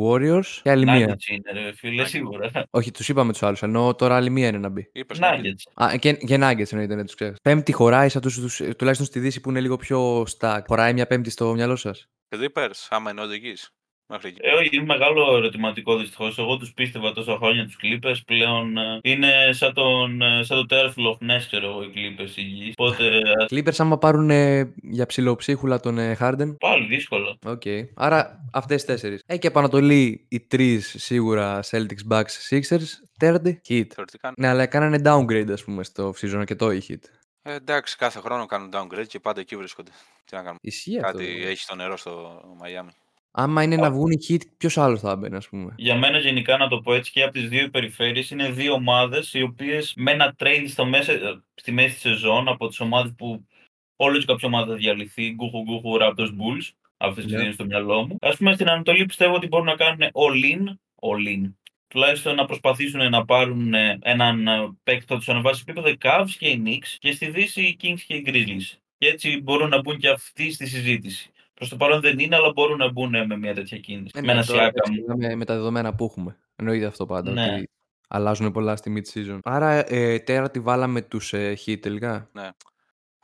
Warriors 0.04 0.46
και 0.64 0.70
άλλη 0.72 0.86
μία. 0.86 1.06
Nuggets 1.10 1.28
είναι, 1.32 1.62
ρε 1.64 1.74
φίλε, 1.76 2.04
Nuggets. 2.04 2.08
σίγουρα. 2.08 2.50
Όχι, 2.70 2.92
τους 2.92 3.10
είπαμε 3.10 3.32
τους 3.32 3.44
άλλους, 3.44 3.62
ενώ 3.62 3.96
τώρα 3.96 4.16
άλλη 4.16 4.30
μία 4.30 4.48
είναι 4.48 4.58
να 4.58 4.70
μπει. 4.70 4.90
Είπες 4.94 5.20
να 5.20 5.30
Nuggets. 5.36 5.84
Α, 5.84 5.98
και, 5.98 6.14
και 6.14 6.36
Nuggets 6.36 6.72
εννοείται, 6.72 6.96
δεν 6.96 7.06
τους 7.06 7.16
ξέρω. 7.16 7.34
Πέμπτη 7.42 7.72
χωράει 7.72 8.10
σαν 8.10 8.22
τους, 8.22 8.40
τους, 8.40 8.60
τουλάχιστον 8.78 9.08
στη 9.08 9.20
Δύση 9.20 9.42
που 9.42 9.50
είναι 9.50 9.62
λίγο 9.62 9.76
πιο 9.76 10.22
stacked. 10.22 10.62
Χωράει 10.68 10.94
μια 10.94 11.08
πέμπτη 11.08 11.30
στο 11.30 11.54
μυαλό 11.54 11.76
σας; 11.76 12.10
Clippers, 12.36 12.88
άμα 12.90 13.12
είναι 13.12 13.22
υγιείς. 13.22 13.70
Μέχρι 14.08 14.30
εκεί. 14.30 14.40
Ε, 14.42 14.52
όχι, 14.52 14.76
είναι 14.76 14.86
μεγάλο 14.86 15.36
ερωτηματικό 15.38 15.98
δυστυχώς. 15.98 16.38
Εγώ 16.38 16.58
τους 16.58 16.74
πίστευα 16.74 17.14
τόσα 17.14 17.36
χρόνια 17.36 17.66
τους 17.66 17.78
Clippers. 17.84 18.16
Πλέον 18.26 18.78
ε, 18.78 19.00
είναι 19.04 19.32
σαν, 19.50 19.74
τον, 19.74 20.22
ε, 20.22 20.44
σαν 20.44 20.58
το 20.58 20.66
τέρας 20.66 20.94
του 20.94 21.18
Loch 21.20 21.26
Ness, 21.26 21.44
ξέρω 21.48 21.68
εγώ, 21.68 21.84
οι 21.84 21.92
Clippers 21.96 22.38
η 22.38 22.42
γη. 22.42 22.72
Οπότε 22.78 23.08
ε, 23.08 23.22
Clippers 23.50 23.76
άμα 23.78 23.98
πάρουν 23.98 24.30
ε, 24.30 24.74
για 24.82 25.06
ψιλοψίχουλα 25.06 25.80
τον 25.80 25.98
ε, 25.98 26.18
Harden; 26.20 26.56
πάλι 26.60 26.86
δύσκολο. 26.86 27.38
Οκ. 27.46 27.62
Άρα 27.94 28.50
αυτές 28.52 28.76
τις 28.76 28.86
τέσσερις. 28.86 29.22
Ε, 29.26 29.38
και 29.38 29.48
από 29.48 29.60
Ανατολή 29.60 30.26
οι 30.30 30.40
τρεις 30.40 30.96
σίγουρα 30.98 31.60
Celtics, 31.72 32.12
Bucks, 32.12 32.50
Sixers. 32.50 32.88
Τέταρτη, 33.20 33.62
Heat. 33.70 33.88
Θεωρητικά. 33.94 34.34
Ναι, 34.38 34.48
αλλά 34.48 34.66
κάνανε 34.66 35.02
downgrade 35.06 35.52
ας 35.52 35.64
πούμε 35.64 35.84
στο 35.84 36.14
season 36.22 36.44
και 36.46 36.56
το 36.56 36.72
η 36.72 36.82
Heat. 36.90 37.04
Ε, 37.48 37.54
εντάξει, 37.54 37.98
κάθε 37.98 38.20
χρόνο 38.20 38.46
κάνουν 38.46 38.70
downgrade 38.74 39.08
και 39.08 39.20
πάντα 39.20 39.40
εκεί 39.40 39.56
βρίσκονται. 39.56 39.92
Τι 40.26 40.36
να 40.36 40.42
κάνουμε. 40.42 40.60
Ισχύει 40.62 41.00
αυτό. 41.00 41.18
Κάτι 41.18 41.44
έχει 41.46 41.60
στο 41.62 41.76
νερό 41.76 41.98
στο 41.98 42.42
Μαϊάμι. 42.58 42.90
Άμα 43.32 43.64
είναι 43.64 43.76
να 43.76 43.92
βγουν 43.92 44.12
οι 44.12 44.18
Heat, 44.30 44.42
ποιος 44.58 44.78
άλλος 44.78 45.00
θα 45.00 45.16
μπαίνει 45.16 45.36
ας 45.36 45.50
πούμε. 45.50 45.74
Για 45.78 45.96
μένα, 45.96 46.18
γενικά, 46.18 46.58
να 46.58 46.68
το 46.68 46.82
πω 46.82 46.94
έτσι 46.94 47.12
και 47.12 47.24
από 47.24 47.32
τις 47.34 47.50
δύο 47.50 47.70
περιφέρειες, 47.70 48.30
είναι 48.30 48.50
δύο 48.52 48.74
ομάδες 48.74 49.34
οι 49.34 49.42
οποίες 49.42 49.94
με 49.96 50.12
ένα 50.12 50.36
trade 50.40 50.66
στο 50.68 50.86
μέσα, 50.86 51.12
ε, 51.12 51.42
στη 51.56 51.72
μέση 51.72 51.94
της 51.94 52.02
σεζόν 52.02 52.48
από 52.48 52.68
τις 52.68 52.80
ομάδες 52.80 53.14
που 53.18 53.48
όλο 53.96 54.18
και 54.18 54.26
κάποια 54.26 54.48
ομάδα 54.48 54.66
θα 54.66 54.76
διαλυθεί, 54.76 55.32
γκούχου 55.32 55.62
γκούχου 55.64 55.98
Raptors 56.02 56.30
Bulls, 56.30 56.70
αυτές 56.98 57.24
τις 57.24 57.32
Ναι. 57.34 57.38
δύο 57.38 57.46
είναι 57.46 57.54
στο 57.54 57.66
μυαλό 57.66 58.08
μου. 58.08 58.18
Α 58.22 58.36
πούμε 58.36 58.54
στην 58.54 58.70
Ανατολή 58.70 59.06
πιστεύω 59.06 59.36
ότι 59.36 59.48
μπορούν 59.48 59.66
να 59.66 59.76
κάνουν 59.76 60.00
all 60.02 60.54
in, 60.56 60.64
all 61.02 61.28
in 61.38 61.52
τουλάχιστον 61.88 62.36
να 62.36 62.46
προσπαθήσουν 62.46 63.10
να 63.10 63.26
πάρουν 63.26 63.74
ε, 63.74 63.98
έναν 64.02 64.48
ε, 64.48 64.76
παίκτη 64.84 65.06
που 65.06 65.14
θα 65.14 65.18
τους 65.18 65.30
ανεβάσει 65.30 65.64
επίπεδο 65.68 65.90
οι 65.90 65.98
Cavs 66.02 66.30
και 66.38 66.48
οι 66.48 66.64
Knicks 66.66 66.96
και 67.00 67.12
στη 67.12 67.30
Δύση 67.30 67.62
οι 67.62 67.78
Kings 67.82 68.00
και 68.08 68.14
οι 68.14 68.24
Grizzlies. 68.28 68.78
Και 68.98 69.08
έτσι 69.08 69.42
μπορούν 69.42 69.70
να 69.70 69.82
μπουν 69.82 69.98
και 69.98 70.10
αυτοί 70.10 70.52
στη 70.52 70.68
συζήτηση. 70.68 71.30
Προς 71.54 71.70
το 71.70 71.76
παρόν 71.76 72.02
δεν 72.02 72.20
είναι, 72.20 72.36
αλλά 72.36 72.52
μπορούν 72.52 72.78
να 72.78 72.92
μπουν 72.92 73.10
με 73.10 73.38
μια 73.38 73.54
τέτοια 73.54 73.78
κίνηση. 73.78 74.12
Ε, 74.16 74.20
με 74.20 74.26
ναι, 74.26 74.32
ένα 74.32 74.46
τώρα, 74.46 74.68
Siakam. 74.68 74.70
εντάξει, 74.70 75.04
με, 75.18 75.36
με 75.36 75.46
τα 75.46 75.56
δεδομένα 75.56 75.96
που 75.96 76.06
έχουμε. 76.06 76.38
Εννοείται 76.56 76.86
αυτό 76.86 77.06
πάντα. 77.06 77.32
Ναι. 77.32 77.54
Ότι 77.54 77.70
αλλάζουν 78.08 78.52
πολλά 78.52 78.76
στη 78.76 78.94
mid-season. 78.98 79.40
Άρα 79.44 79.94
ε, 79.94 80.20
τέταρτη 80.20 80.60
βάλαμε 80.60 81.02
τους 81.02 81.34
ε, 81.34 81.58
Heat 81.66 81.80
τελικά. 81.80 82.30
Ναι. 82.34 82.50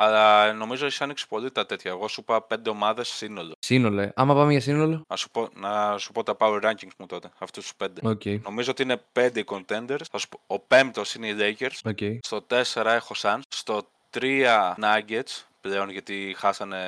Αλλά 0.04 0.54
νομίζω 0.54 0.86
έχει 0.86 1.04
ανοίξει 1.04 1.28
πολύ 1.28 1.52
τα 1.52 1.66
τέτοια. 1.66 1.92
Εγώ 1.92 2.08
σου 2.08 2.20
είπα 2.22 2.42
πέντε 2.42 2.70
ομάδες 2.70 3.08
σύνολο. 3.08 3.54
Σύνολο. 3.60 4.02
ε. 4.02 4.12
Άμα 4.16 4.34
πάμε 4.34 4.52
για 4.52 4.62
σύνολο. 4.62 5.04
Να 5.08 5.16
σου 5.16 5.30
πω, 5.30 5.48
να 5.56 5.98
σου 5.98 6.12
πω 6.12 6.24
τα 6.24 6.36
power 6.40 6.62
rankings 6.64 6.92
μου 6.98 7.06
τότε, 7.06 7.30
αυτούς 7.38 7.64
τους 7.64 7.76
πέντε. 7.76 8.02
Οκ. 8.10 8.22
Νομίζω 8.44 8.72
ότι 8.72 8.82
είναι 8.84 9.02
πέντε 9.12 9.40
οι 9.40 9.46
contenders. 9.48 10.02
Θα 10.12 10.18
σου 10.18 10.28
πω, 10.30 10.40
ο 10.48 10.60
πέμπτος 10.60 11.14
είναι 11.16 11.28
οι 11.28 11.36
Lakers. 11.40 11.80
Οκ. 11.92 11.98
Στο 12.22 12.46
4 12.50 12.86
έχω 12.86 13.14
Suns. 13.18 13.40
Στο 13.50 13.82
3 14.10 14.74
Nuggets 14.82 15.44
πλέον 15.62 15.90
γιατί 15.90 16.36
χάσανε 16.38 16.80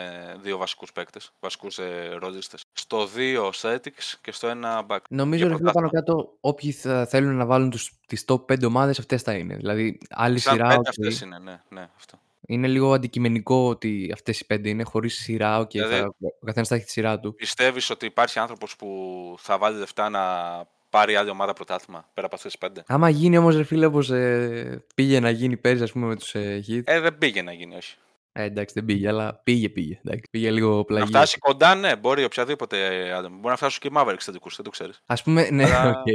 δύο 0.42 0.58
βασικούς 0.58 0.92
παίκτες, 0.92 1.32
βασικούς 1.40 1.78
ε, 1.78 2.18
ρολίστες. 2.22 2.62
Στο 2.74 3.08
2 3.16 3.50
Celtics 3.62 4.14
και 4.22 4.32
στο 4.32 4.52
1 4.64 4.80
Bucks. 4.88 4.98
Νομίζω 5.10 5.46
Για 5.46 5.52
ρε 5.52 5.56
φίλε 5.58 5.72
πάνω 5.72 5.90
πρωτάθλημα. 5.90 5.90
κάτω 5.90 6.34
όποιοι 6.42 6.72
θα 6.72 7.06
θέλουν 7.06 7.36
να 7.36 7.46
βάλουν 7.46 7.70
τους, 7.70 7.92
τις 8.08 8.26
top 8.28 8.46
5 8.46 8.64
ομάδες 8.66 9.00
αυτές 9.00 9.22
θα 9.22 9.34
είναι. 9.34 9.56
Δηλαδή 9.56 9.98
άλλη 10.10 10.40
Σαν 10.40 10.54
σειρά 10.54 10.68
πέντε 10.68 10.80
οκ. 10.80 10.88
αυτές 10.88 11.22
είναι, 11.22 11.40
ναι, 11.40 11.62
ναι, 11.70 11.90
αυτό. 11.98 12.20
Είναι 12.48 12.68
λίγο 12.68 12.94
αντικειμενικό 12.94 13.68
ότι 13.70 14.10
αυτές 14.14 14.40
οι 14.40 14.46
πέντε 14.46 14.70
είναι 14.70 14.84
χωρίς 14.84 15.16
σειρά. 15.22 15.60
οκ, 15.60 15.70
Δηλαδή- 15.72 15.96
θα, 15.96 16.06
ο 16.42 16.46
καθένας 16.46 16.68
θα 16.68 16.76
έχει 16.76 16.86
τη 16.86 16.92
σειρά 16.92 17.20
του. 17.20 17.36
Πιστεύεις 17.36 17.90
ότι 17.90 18.06
υπάρχει 18.06 18.40
άνθρωπος 18.40 18.76
που 18.76 18.88
θα 19.40 19.58
βάλει 19.58 19.78
λεφτά 19.78 20.10
να 20.10 20.22
πάρει 20.90 21.16
άλλη 21.16 21.30
ομάδα 21.30 21.54
πρωτάθλημα 21.54 22.10
πέρα 22.14 22.26
από 22.28 22.36
αυτές 22.36 22.52
τις 22.52 22.60
πέντε; 22.60 22.84
Άμα 22.88 23.10
γίνει 23.10 23.38
όμως 23.38 23.56
ρε 23.56 23.64
φίλε 23.64 23.86
όπως 23.86 24.10
ε, 24.10 24.84
πήγε 24.96 25.20
να 25.20 25.30
γίνει 25.30 25.58
πέρυσι 25.58 25.84
ας 25.84 25.92
πούμε 25.92 26.06
με 26.08 26.16
τους 26.16 26.36
ε, 26.36 26.64
Heat. 26.68 26.82
Ε, 26.86 27.00
δεν 27.00 27.18
πήγε 27.18 27.42
να 27.42 27.54
γίνει, 27.54 27.76
όχι. 27.76 27.96
Ε, 28.36 28.44
εντάξει 28.44 28.74
δεν 28.74 28.86
πήγε 28.86 29.08
αλλά 29.08 29.42
πήγε 29.44 29.70
πήγε. 29.70 30.00
Εντάξει, 30.06 30.28
πήγε 30.32 30.52
λίγο 30.52 30.76
Να 30.78 30.84
πλαγί. 30.84 31.08
φτάσει 31.08 31.38
κοντά, 31.38 31.76
ναι, 31.76 31.96
μπορεί 31.96 32.24
οποιαδήποτε 32.24 32.86
ε, 33.06 33.12
άτομο. 33.14 33.36
Μπορεί 33.36 33.48
να 33.48 33.56
φτάσουν 33.56 33.80
και 33.82 33.88
οι 33.88 33.92
Mavericks 33.96 34.24
τελικούς, 34.26 34.56
δεν 34.56 34.66
το 34.66 34.72
ξέρεις. 34.72 35.02
Ας 35.06 35.24
πούμε, 35.24 35.50
ναι, 35.52 35.64
Αλλά- 35.64 35.90
οκ. 36.00 36.06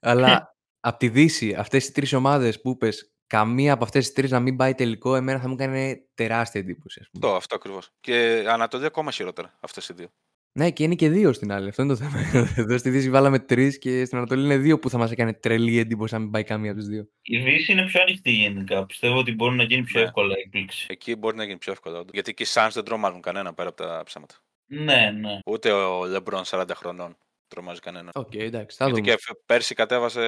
Αλλά 0.00 0.54
από 0.80 0.98
τη 0.98 1.08
Δύση, 1.08 1.54
αυτές 1.58 1.86
οι 1.88 1.92
τρεις 1.92 2.12
ομάδες 2.12 2.60
που 2.60 2.70
είπες, 2.70 3.12
καμία 3.36 3.72
από 3.72 3.84
αυτές 3.84 4.04
τις 4.04 4.14
τρεις 4.14 4.30
να 4.30 4.40
μην 4.40 4.56
πάει 4.56 4.74
τελικό, 4.74 5.14
εμένα 5.16 5.38
θα 5.40 5.48
μου 5.48 5.54
έκανε 5.58 6.02
τεράστια 6.14 6.60
εντύπωση. 6.60 6.98
Ας 7.02 7.08
πούμε. 7.10 7.26
Αυτό, 7.26 7.36
αυτό 7.38 7.54
ακριβώς. 7.54 7.90
Και 8.00 8.44
Ανατολή 8.48 8.84
ακόμα 8.84 9.10
χειρότερα 9.10 9.58
αυτές 9.60 9.88
οι 9.88 9.92
δύο. 9.92 10.06
Ναι, 10.58 10.70
και 10.70 10.82
είναι 10.82 10.94
και 10.94 11.08
δύο 11.08 11.32
στην 11.32 11.52
άλλη. 11.52 11.68
Αυτό 11.68 11.82
είναι 11.82 11.94
το 11.96 11.98
θέμα. 12.04 12.18
Εδώ 12.56 12.78
στη 12.78 12.90
Δύση 12.90 13.10
βάλαμε 13.10 13.38
τρεις 13.38 13.78
και 13.78 14.04
στην 14.04 14.18
Ανατολή 14.18 14.44
είναι 14.44 14.56
δύο 14.56 14.78
που 14.78 14.90
θα 14.90 14.98
μας 14.98 15.10
έκανε 15.10 15.32
τρελή 15.32 15.78
εντύπωση 15.78 16.14
αν 16.14 16.22
μην 16.22 16.30
πάει 16.30 16.44
καμία 16.44 16.70
από 16.70 16.80
τις 16.80 16.88
δύο. 16.88 17.08
Η 17.22 17.38
Δύση 17.38 17.72
είναι 17.72 17.86
πιο 17.86 18.00
ανοιχτή 18.00 18.30
γενικά. 18.30 18.86
Πιστεύω 18.86 19.18
ότι 19.18 19.34
μπορεί 19.34 19.56
να 19.56 19.62
γίνει 19.62 19.82
πιο 19.82 20.00
Ναι. 20.00 20.06
εύκολα 20.06 20.34
η 20.36 20.40
έκπληξη. 20.44 20.86
Εκεί 20.88 21.16
μπορεί 21.16 21.36
να 21.36 21.44
γίνει 21.44 21.58
πιο 21.58 21.72
εύκολα. 21.72 21.98
όντως. 21.98 22.10
Γιατί 22.12 22.34
και 22.34 22.42
οι 22.42 22.46
Suns 22.54 22.70
δεν 22.72 22.84
τρομάζουν 22.84 23.20
κανένα 23.20 23.54
πέρα 23.54 23.68
από 23.68 23.82
τα 23.82 24.02
ψέματα. 24.04 24.34
Ναι, 24.66 25.10
ναι. 25.20 25.38
Ούτε 25.46 25.72
ο 25.72 26.00
LeBron 26.16 26.42
40 26.44 26.64
χρονών 26.74 27.16
τρομάζει 27.54 27.80
κανέναν. 27.80 28.10
Οκ, 28.14 28.34
εντάξει, 28.34 28.76
θα 28.76 28.84
Γιατί 28.84 29.00
δούμε. 29.00 29.12
και 29.14 29.20
φ- 29.22 29.36
πέρσι 29.46 29.74
κατέβασε, 29.74 30.22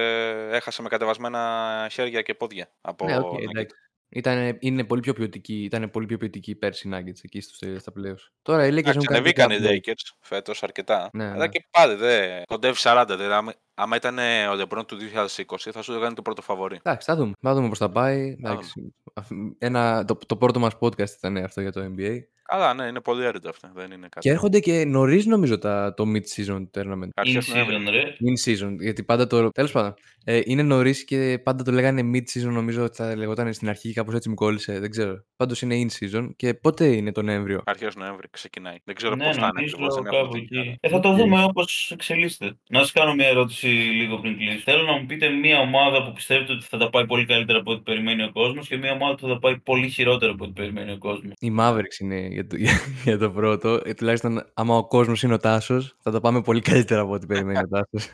έχασε 0.51 0.81
με 0.81 0.89
κατεβασμένα 0.89 1.87
χέρια 1.91 2.21
και 2.21 2.33
πόδια 2.33 2.71
από 2.81 3.05
Ναι, 3.05 3.17
οκ, 3.17 3.33
Nuggets. 3.33 3.43
εντάξει. 3.49 3.75
Ήτανε, 4.09 4.57
είναι 4.59 4.83
πολύ 4.83 5.01
πιο 5.01 5.13
ποιοτική, 5.13 5.63
ήταν 5.63 5.89
πολύ 5.91 6.05
πιο 6.05 6.17
ποιοτική 6.17 6.55
πέρσι 6.55 6.87
οι 6.87 6.91
Nuggets 6.93 7.19
εκεί 7.23 7.41
στους, 7.41 7.57
στα 7.81 7.91
playoffs. 7.97 8.29
Τώρα 8.41 8.65
οι 8.65 8.69
Lakers 8.69 8.77
Εντάξει, 8.77 8.89
έχουν 8.89 9.03
κάνει 9.05 9.17
ανεβήκαν 9.19 9.49
οι 9.51 9.53
κάποια 9.55 9.69
upgrade. 9.71 9.89
Lakers 9.89 10.17
φέτος 10.19 10.63
αρκετά. 10.63 11.09
Ναι, 11.13 11.23
αλλά 11.25 11.35
ναι. 11.37 11.47
και 11.47 11.67
πάλι 11.71 11.95
δεν. 11.95 12.43
Κοντεύει 12.45 12.77
40. 12.83 13.03
Δηλαδή, 13.07 13.33
άμα, 13.33 13.53
άμα 13.73 13.95
ήταν 13.95 14.19
ε, 14.19 14.47
ο 14.47 14.51
LeBron 14.61 14.87
του 14.87 14.97
2020, 14.97 15.69
θα 15.71 15.81
σου 15.81 15.93
έκανε 15.93 16.15
το 16.15 16.21
πρώτο 16.21 16.41
φαβορή. 16.41 16.75
Εντάξει, 16.83 17.11
θα 17.11 17.15
δούμε. 17.17 17.31
Θα 17.41 17.53
δούμε 17.53 17.69
πώς 17.69 17.77
θα 17.77 17.89
πάει. 17.91 18.35
Εντάξει. 18.39 18.95
Αφ- 19.13 19.31
Ένα, 19.57 20.05
το, 20.05 20.17
το 20.25 20.37
πρώτο 20.37 20.59
μας 20.59 20.73
podcast 20.79 21.09
ήταν 21.17 21.37
αυτό 21.37 21.61
για 21.61 21.71
το 21.71 21.93
NBA. 21.97 22.17
Αλλά 22.47 22.73
ναι, 22.73 22.85
είναι 22.85 23.01
πολύ 23.01 23.23
έρητο 23.25 23.49
αυτό. 23.49 23.69
Δεν 23.75 23.85
είναι 23.85 24.07
κάτι. 24.09 24.19
Και 24.19 24.29
έρχονται 24.29 24.59
και 24.59 24.85
νωρίς 24.85 25.25
νομίζω 25.25 25.57
τα, 25.57 25.93
το 25.93 26.03
mid-season 26.15 26.65
tournament. 26.77 27.03
In 27.03 27.09
Αρχές 27.15 27.47
Νοέμβρη. 27.53 27.75
season, 27.75 27.89
ρε. 27.91 28.03
In 28.19 28.49
season. 28.49 28.75
Γιατί 28.79 29.03
πάντα 29.03 29.27
το. 29.27 29.49
Τέλος 29.49 29.71
πάντων. 29.71 29.93
Ε, 30.27 30.41
είναι 30.45 30.63
νωρίς 30.63 31.05
και 31.05 31.39
πάντα 31.43 31.63
το 31.63 31.71
λέγανε 31.71 32.01
mid 32.13 32.39
season. 32.39 32.51
Νομίζω 32.51 32.83
ότι 32.83 32.95
θα 32.95 33.15
λεγόταν 33.15 33.53
στην 33.53 33.69
αρχή. 33.69 33.93
Κάπως 33.93 34.13
έτσι 34.13 34.29
μου 34.29 34.35
κόλλησε. 34.35 34.79
Δεν 34.79 34.89
ξέρω. 34.89 35.23
Πάντως 35.35 35.61
είναι 35.61 35.75
in 35.81 36.03
season. 36.03 36.29
Και 36.35 36.53
πότε 36.53 36.85
είναι 36.85 37.11
το 37.11 37.21
Νοέμβριο; 37.21 37.61
Αρχές 37.65 37.95
Νοέμβρη 37.95 38.27
ξεκινάει. 38.31 38.75
Δεν 38.83 38.95
ξέρω 38.95 39.15
Ναι, 39.15 39.23
πώς 39.25 39.35
θα 39.35 39.41
είναι 39.41 39.51
νομίζω 39.55 39.75
ακριβώς. 39.75 39.95
Δεν 39.95 40.05
έχω 40.13 40.21
κάπου 40.23 40.33
δει. 40.33 40.39
εκεί. 40.39 40.77
Ε, 40.79 40.89
θα 40.89 40.99
το 40.99 41.09
Οκ. 41.09 41.17
δούμε 41.17 41.43
όπως 41.43 41.89
εξελίσσεται. 41.93 42.57
Να 42.69 42.79
σας 42.79 42.91
κάνω 42.91 43.13
μια 43.15 43.27
ερώτηση 43.27 43.67
λίγο 43.67 44.17
πριν 44.17 44.37
κλείσω. 44.37 44.59
Θέλω 44.63 44.83
να 44.83 44.91
μου 44.91 45.05
πείτε 45.05 45.29
μια 45.29 45.59
ομάδα 45.59 46.03
που 46.03 46.11
πιστεύετε 46.11 46.51
ότι 46.53 46.65
θα 46.69 46.77
τα 46.77 46.89
πάει 46.89 47.05
πολύ 47.05 47.25
καλύτερα 47.25 47.59
από 47.59 47.71
ό,τι 47.71 47.81
περιμένει 47.81 48.23
ο 48.23 48.31
κόσμος 48.33 48.67
και 48.67 48.77
μια 48.77 48.91
ομάδα 48.91 49.15
που 49.15 49.21
θα 49.21 49.27
τα 49.27 49.39
πάει 49.39 49.57
πολύ 49.59 49.89
χειρότερα 49.89 50.31
από 50.31 50.43
ό,τι 50.43 50.53
περιμένει 50.53 50.91
ο 50.91 50.97
κόσμος. 50.97 51.33
Η 51.39 51.55
Mavericks 51.59 51.99
είναι 51.99 52.27
για 52.35 52.47
το, 52.47 52.55
για, 52.55 52.79
για 53.03 53.17
το 53.17 53.31
πρώτο. 53.31 53.81
Ε, 53.85 53.93
τουλάχιστον, 53.93 54.43
άμα 54.53 54.77
ο 54.77 54.87
κόσμος 54.87 55.23
είναι 55.23 55.33
ο 55.33 55.37
Τάσος, 55.37 55.95
θα 55.99 56.11
τα 56.11 56.19
πάμε 56.19 56.41
πολύ 56.41 56.61
καλύτερα 56.61 57.01
από 57.01 57.11
ό,τι 57.11 57.25
περιμένει 57.25 57.59
ο 57.59 57.67
Τάσος. 57.67 58.09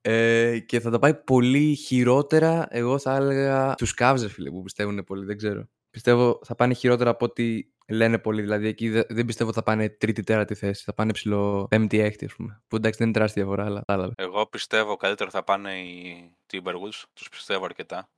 Ε, 0.00 0.58
και 0.58 0.80
θα 0.80 0.90
τα 0.90 0.98
πάει 0.98 1.14
πολύ 1.14 1.74
χειρότερα. 1.74 2.66
Εγώ 2.70 2.98
θα 2.98 3.16
έλεγα 3.16 3.74
τους 3.74 3.94
Cavs, 3.98 4.16
ρε 4.20 4.28
φίλε, 4.28 4.50
που 4.50 4.62
πιστεύουν 4.62 5.04
πολύ. 5.04 5.24
Δεν 5.24 5.36
ξέρω. 5.36 5.68
Πιστεύω 5.90 6.40
θα 6.44 6.54
πάνε 6.54 6.74
χειρότερα 6.74 7.10
από 7.10 7.24
ό,τι 7.24 7.62
λένε 7.88 8.18
πολλοί. 8.18 8.40
Δηλαδή 8.40 8.66
εκεί 8.66 8.88
δε- 8.88 9.02
δεν 9.08 9.24
πιστεύω 9.24 9.52
θα 9.52 9.62
πάνε 9.62 9.88
τρίτη-τέταρτη 9.88 10.54
θέση. 10.54 10.82
Θα 10.84 10.94
πάνε 10.94 11.12
ψηλό 11.12 11.66
πέμπτη-έκτη, 11.70 12.24
ας 12.24 12.34
πούμε. 12.34 12.62
Που 12.68 12.76
εντάξει 12.76 12.98
δεν 12.98 13.06
είναι 13.06 13.16
τεράστια 13.16 13.42
διαφορά, 13.42 13.64
αλλά 13.66 13.78
κατάλαβε. 13.86 14.12
Εγώ 14.16 14.46
πιστεύω 14.46 14.96
καλύτερα 14.96 15.30
θα 15.30 15.44
πάνε 15.44 15.72
οι 15.78 16.30
Timberwolves. 16.52 17.02
Τους 17.12 17.28
πιστεύω 17.28 17.64
αρκετά 17.64 18.08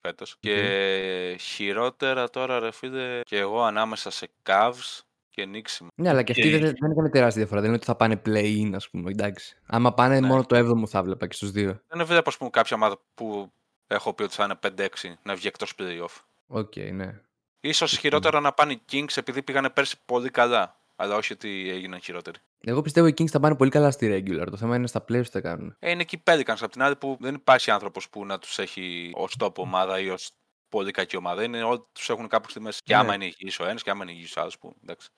φέτος. 0.00 0.36
Και 0.40 1.36
χειρότερα 1.40 2.30
τώρα, 2.30 2.58
ρε 2.58 2.70
φίλε, 2.72 3.20
και 3.24 3.38
εγώ 3.38 3.62
ανάμεσα 3.62 4.10
σε 4.10 4.28
Cavs 4.46 5.00
και 5.30 5.48
Knicks. 5.52 5.86
Ναι, 5.94 6.08
αλλά 6.08 6.22
και 6.22 6.32
αυτοί 6.32 6.54
Οκ. 6.54 6.60
δεν, 6.60 6.74
δεν 6.80 6.90
έκανε 6.90 7.08
τεράστια 7.10 7.40
διαφορά. 7.40 7.60
Δεν 7.60 7.68
είναι 7.68 7.76
ότι 7.78 7.86
θα 7.86 7.94
πάνε 7.94 8.22
play-in, 8.26 8.70
ας 8.74 8.88
πούμε. 8.90 9.10
Εντάξει. 9.10 9.56
Άμα 9.66 9.94
πάνε 9.94 10.20
Ναι. 10.20 10.26
μόνο 10.26 10.44
το 10.44 10.56
7ο 10.56 10.86
θα 10.88 11.02
βλέπα 11.02 11.26
και 11.26 11.34
στους 11.34 11.50
δύο. 11.50 11.80
Δεν 11.88 12.06
βλέπω, 12.06 12.28
ας 12.28 12.36
πούμε, 12.36 12.50
κάποια 12.50 12.76
ομάδα 12.76 13.00
που 13.14 13.52
έχω 13.86 14.12
πει 14.14 14.22
ότι 14.22 14.34
θα 14.34 14.44
είναι 14.44 14.54
5-6 14.54 15.18
να 15.22 15.34
βγει 15.34 15.46
εκτός 15.46 15.72
playoff. 15.78 16.22
Οκ, 16.46 16.76
ναι. 16.76 17.20
Ίσως 17.60 17.98
χειρότερα 17.98 18.40
να 18.40 18.52
πάνε 18.52 18.72
οι 18.72 18.82
Kings 18.92 19.16
επειδή 19.16 19.42
πήγανε 19.42 19.70
πέρσι 19.70 19.96
πολύ 20.04 20.30
καλά. 20.30 20.74
Αλλά 20.96 21.16
όχι 21.16 21.32
ότι 21.32 21.70
έγιναν 21.70 22.00
χειρότεροι. 22.00 22.38
Εγώ 22.64 22.80
πιστεύω 22.82 23.06
οι 23.06 23.14
Kings 23.18 23.26
θα 23.26 23.40
πάνε 23.40 23.54
πολύ 23.56 23.70
καλά 23.70 23.90
στη 23.90 24.24
regular. 24.26 24.46
Το 24.50 24.56
θέμα 24.56 24.76
είναι 24.76 24.86
στα 24.86 25.00
playoffs 25.08 25.22
τι 25.24 25.30
θα 25.30 25.40
κάνουν. 25.40 25.76
Ε, 25.78 25.90
είναι 25.90 26.04
και 26.04 26.16
οι 26.16 26.22
Pelicans 26.30 26.56
απ' 26.60 26.70
την 26.72 26.82
άλλη 26.82 26.96
που 26.96 27.16
δεν 27.20 27.34
υπάρχει 27.34 27.70
άνθρωπος 27.70 28.08
που 28.08 28.26
να 28.26 28.38
τους 28.38 28.58
έχει 28.58 29.10
ως 29.14 29.36
top 29.40 29.54
ομάδα 29.54 30.00
ή 30.00 30.08
ως 30.08 30.30
πολύ 30.68 30.90
κακή 30.90 31.16
ομάδα. 31.16 31.42
Είναι 31.42 31.62
όλοι 31.62 31.82
τους 31.92 32.10
έχουν 32.10 32.28
κάπου 32.28 32.50
στη 32.50 32.60
μέση. 32.60 32.80
Και 32.84 32.94
Ναι. 32.94 33.00
άμα 33.00 33.14
είναι 33.14 33.24
υγιή 33.24 33.52
ο 33.60 33.64
ένας 33.64 33.82
και 33.82 33.90
άμα 33.90 34.02
είναι 34.02 34.12
υγιή 34.12 34.28
ο 34.36 34.40
άλλος. 34.40 34.58
Που 34.58 34.74
εντάξει. 34.82 35.08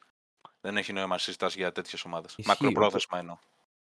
Δεν 0.60 0.76
έχει 0.76 0.92
νόημα 0.92 1.18
συζητάς 1.18 1.54
για 1.54 1.72
τέτοιες 1.72 2.04
ομάδες. 2.04 2.30
Ισχύει, 2.36 2.48
Μακροπρόθεσμα 2.48 3.18
εννοώ. 3.18 3.36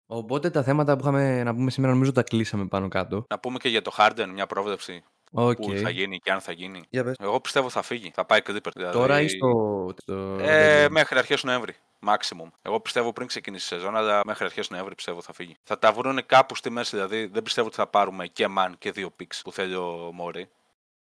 Οπότε 0.06 0.50
τα 0.50 0.62
θέματα 0.62 0.94
που 0.94 1.00
είχαμε 1.02 1.42
να 1.42 1.54
πούμε 1.54 1.70
σήμερα 1.70 1.92
νομίζω 1.92 2.12
τα 2.12 2.22
κλείσαμε 2.22 2.66
πάνω 2.66 2.88
κάτω. 2.88 3.24
Να 3.28 3.38
πούμε 3.38 3.58
και 3.58 3.68
για 3.68 3.82
το 3.82 3.92
Harden 3.98 4.26
μια 4.32 4.46
πρόβλεψη 4.46 5.04
Οκ. 5.32 5.56
που 5.56 5.72
θα 5.76 5.90
γίνει 5.90 6.18
και 6.18 6.32
αν 6.32 6.40
θα 6.40 6.52
γίνει. 6.52 6.82
Για 6.90 7.04
πες. 7.04 7.16
Εγώ 7.20 7.40
πιστεύω 7.40 7.68
θα 7.68 7.82
φύγει. 7.82 8.10
Θα 8.14 8.24
πάει 8.24 8.40
Clippers. 8.46 8.72
Δηλαδή, 8.74 8.92
Τώρα 8.96 9.20
ή 9.20 9.28
στο. 9.28 9.88
στο 9.96 10.36
Ε, 10.40 10.84
deadline? 10.84 10.90
μέχρι 10.90 11.18
αρχές 11.18 11.44
Νοέμβρη. 11.44 11.74
Maximum. 12.06 12.48
Εγώ 12.62 12.80
πιστεύω 12.80 13.12
πριν 13.12 13.26
ξεκινήσει 13.26 13.74
η 13.74 13.78
σεζόν, 13.78 13.96
αλλά 13.96 14.20
μέχρι 14.24 14.44
αρχές 14.44 14.70
Νοέμβρη 14.70 14.94
πιστεύω 14.94 15.22
θα 15.22 15.32
φύγει. 15.32 15.56
Θα 15.62 15.78
τα 15.78 15.92
βρουν 15.92 16.26
κάπου 16.26 16.54
στη 16.54 16.70
μέση, 16.70 16.96
δηλαδή 16.96 17.26
δεν 17.26 17.42
πιστεύω 17.42 17.66
ότι 17.66 17.76
θα 17.76 17.86
πάρουμε 17.86 18.26
και 18.26 18.46
Man 18.58 18.72
και 18.78 18.92
δύο 18.92 19.14
picks 19.20 19.40
που 19.44 19.52
θέλει 19.52 19.74
ο 19.74 20.10
Μόρι. 20.12 20.48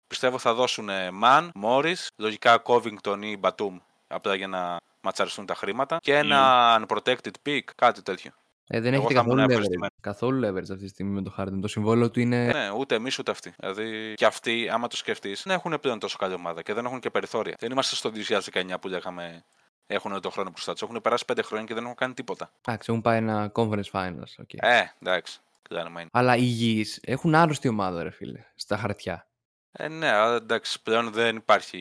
Πιστεύω 0.06 0.38
θα 0.38 0.54
δώσουν 0.54 0.88
Man, 1.22 1.48
Morris, 1.62 2.06
λογικά 2.16 2.62
Covington 2.64 3.18
ή 3.20 3.40
Batum, 3.40 3.76
απλά 4.06 4.34
για 4.34 4.48
να 4.48 4.76
ματσαριστούν 5.00 5.46
τα 5.46 5.54
χρήματα 5.54 5.98
και 6.00 6.16
ένα 6.16 6.86
unprotected 6.86 7.30
pick, 7.46 7.60
κάτι 7.76 8.02
τέτοιο. 8.02 8.30
Ε, 8.68 8.80
δεν 8.80 8.94
εγώ 8.94 9.04
έχετε 9.04 9.20
θα 9.20 9.24
ήμουν 9.26 9.36
καθόλου 9.36 9.44
leverage. 9.44 9.50
ευχαριστημένος. 9.50 9.96
Καθόλου 10.00 10.46
leverage 10.46 10.70
αυτή 10.70 10.84
τη 10.84 10.88
στιγμή 10.88 11.12
με 11.12 11.22
το 11.22 11.34
Harden. 11.38 11.58
Το 11.60 11.68
συμβόλαιο 11.68 12.10
του 12.10 12.20
είναι. 12.20 12.46
Ναι, 12.46 12.70
ούτε 12.70 12.94
εμείς 12.94 13.18
ούτε 13.18 13.30
αυτοί. 13.30 13.52
Δηλαδή 13.56 14.14
και 14.14 14.26
αυτοί, 14.26 14.68
άμα 14.72 14.88
το 14.88 14.96
σκεφτείς, 14.96 15.42
δεν 15.42 15.54
έχουν 15.54 15.78
πλέον 15.80 15.98
τόσο 15.98 16.16
καλή 16.16 16.34
ομάδα 16.34 16.62
και 16.62 16.72
δεν 16.72 16.84
έχουν 16.84 17.00
και 17.00 17.10
περιθώρια. 17.10 17.56
Δεν 17.58 17.70
είμαστε 17.70 17.96
στο 17.96 18.10
2019 18.52 18.80
που 18.80 18.88
λέγαμε 18.88 19.44
έχουν 19.86 20.20
το 20.20 20.30
χρόνο 20.30 20.50
μπροστά 20.50 20.72
τους. 20.72 20.82
Έχουν 20.82 21.00
περάσει 21.00 21.24
πέντε 21.24 21.42
χρόνια 21.42 21.66
και 21.66 21.74
δεν 21.74 21.82
έχουν 21.82 21.94
κάνει 21.96 22.14
τίποτα. 22.14 22.50
Εντάξει, 22.66 22.86
έχουν 22.90 23.02
πάει 23.02 23.16
ένα 23.16 23.52
conference 23.54 23.90
finals. 23.92 24.32
OK. 24.38 24.50
Ε, 24.54 24.92
εντάξει. 25.02 25.40
Κλάμα 25.62 26.00
είναι. 26.00 26.10
Αλλά 26.12 26.36
οι 26.36 26.40
υγιείς 26.42 27.00
έχουν 27.02 27.34
άρρωστη 27.34 27.68
ομάδα, 27.68 28.02
ρε 28.02 28.10
φίλε, 28.10 28.44
στα 28.54 28.76
χαρτιά. 28.76 29.26
Ε, 29.72 29.88
ναι, 29.88 30.08
αλλά 30.10 30.34
εντάξει, 30.36 30.82
πλέον 30.82 31.10
δεν 31.12 31.36
υπάρχει 31.36 31.78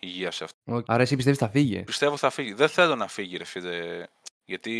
υγεία 0.00 0.30
σε 0.30 0.44
αυτό. 0.44 0.56
Οκ. 0.64 0.84
Άρα 0.88 1.02
εσύ 1.02 1.16
πιστεύεις 1.16 1.38
θα 1.40 1.48
φύγει; 1.48 1.82
Πιστεύω 1.82 2.16
θα 2.16 2.30
φύγει. 2.30 2.52
Δεν 2.52 2.68
θέλω 2.68 2.94
να 2.96 3.06
φύγει, 3.08 3.36
ρε 3.36 3.44
φίλε. 3.44 4.04
Γιατί 4.44 4.72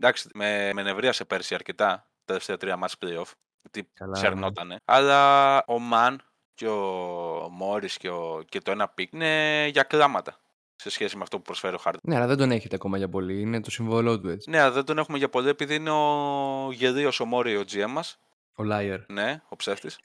εντάξει, 0.00 0.28
με, 0.34 0.72
με 0.72 0.82
νευρίασε 0.82 1.24
πέρσι 1.24 1.54
αρκετά 1.54 1.86
τα 1.86 2.06
τελευταία 2.24 2.56
τρία 2.56 2.76
μάτς 2.76 2.94
playoff. 3.00 3.30
Γιατί 3.62 3.90
Καλά, 3.94 4.12
σερνότανε. 4.12 4.80
Αλλά 4.84 5.62
ο 5.66 5.78
Μαν 5.78 6.22
και 6.54 6.68
ο 6.68 7.48
Μόρις 7.50 7.96
και, 7.96 8.08
ο- 8.08 8.42
και 8.48 8.60
το 8.60 8.70
ένα 8.70 8.88
pick 8.88 9.12
είναι 9.12 9.66
για 9.72 9.82
κλάματα 9.82 10.40
σε 10.76 10.90
σχέση 10.90 11.16
με 11.16 11.22
αυτό 11.22 11.36
που 11.36 11.42
προσφέρει 11.42 11.74
ο 11.74 11.78
Χάρντεν. 11.78 11.98
Ναι, 12.02 12.16
αλλά 12.16 12.26
δεν 12.26 12.36
τον 12.36 12.50
έχετε 12.50 12.74
ακόμα 12.74 12.96
για 12.96 13.08
πολύ. 13.08 13.40
Είναι 13.40 13.60
το 13.60 13.70
συμβόλαιό 13.70 14.20
του 14.20 14.28
έτσι. 14.28 14.50
Ναι, 14.50 14.60
αλλά 14.60 14.70
δεν 14.70 14.84
τον 14.84 14.98
έχουμε 14.98 15.18
για 15.18 15.28
πολύ 15.28 15.48
επειδή 15.48 15.74
είναι 15.74 15.90
ο 15.90 16.72
γελοίος 16.72 17.10
ο 17.20 17.24
Μόρι 17.24 17.56
ο 17.56 17.64
GM 17.72 17.86
μας 17.88 18.18
Ο 18.54 18.62
Liar. 18.72 18.98
Ναι, 19.06 19.42
ο 19.48 19.56
ψεύτης. 19.56 19.98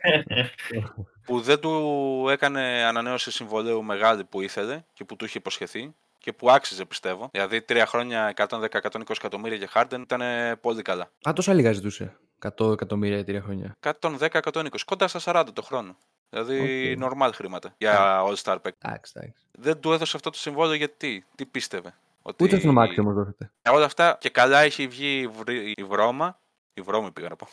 που 1.26 1.42
δεν 1.42 1.60
του 1.60 2.26
έκανε 2.30 2.62
ανανέωση 2.62 3.32
συμβολαίου 3.32 3.84
μεγάλη 3.84 4.24
που 4.24 4.42
ήθελε 4.42 4.84
και 4.94 5.04
που 5.04 5.16
του 5.16 5.26
είχε 5.26 5.38
υποσχεθεί 5.38 5.96
και 6.18 6.34
που 6.34 6.52
άξιζε 6.52 6.86
πιστεύω. 6.86 7.30
Δηλαδή 7.32 7.62
τρία 7.62 7.86
χρόνια 7.86 8.34
110-120 8.36 8.70
εκατομμύρια 9.10 9.58
για 9.58 9.70
Harden 9.74 10.00
ήταν 10.00 10.22
πολύ 10.62 10.82
καλά. 10.82 11.12
Α, 11.30 11.34
τόσα 11.36 11.54
λίγα 11.54 11.72
ζητούσε. 11.72 12.18
100 12.58 12.72
εκατομμύρια 12.72 13.16
για 13.16 13.26
τρία 13.26 13.42
χρόνια. 13.42 13.78
110-120, 14.02 14.66
κοντά 14.86 15.08
στα 15.08 15.20
40 15.24 15.46
το 15.54 15.62
χρόνο. 15.62 15.98
Δηλαδή, 16.34 16.92
OK. 17.02 17.12
normal 17.14 17.30
χρήματα 17.34 17.74
για 17.78 18.22
All-Star 18.24 18.58
παίκτη. 18.62 18.80
Εντάξει, 18.88 19.12
εντάξει. 19.16 19.34
Δεν 19.52 19.80
του 19.80 19.92
έδωσε 19.92 20.16
αυτό 20.16 20.30
το 20.30 20.38
συμβόλαιο 20.38 20.74
γιατί, 20.76 21.26
τι 21.36 21.46
πίστευε. 21.46 21.94
Ότι 22.22 22.44
Ούτε 22.44 22.60
στον 22.60 22.74
Μάξεϊ 22.74 23.00
όμως 23.00 23.14
δώσετε. 23.14 23.52
όλα 23.70 23.86
αυτά 23.86 24.18
και 24.20 24.30
καλά 24.30 24.60
έχει 24.60 24.88
βγει 24.88 25.20
η, 25.20 25.28
βρύ- 25.28 25.80
η 25.80 25.84
βρώμα. 25.84 26.40
Η 26.74 26.82
βρώμη 26.82 27.12
πήγα 27.12 27.28
να 27.30 27.36
πω. 27.36 27.48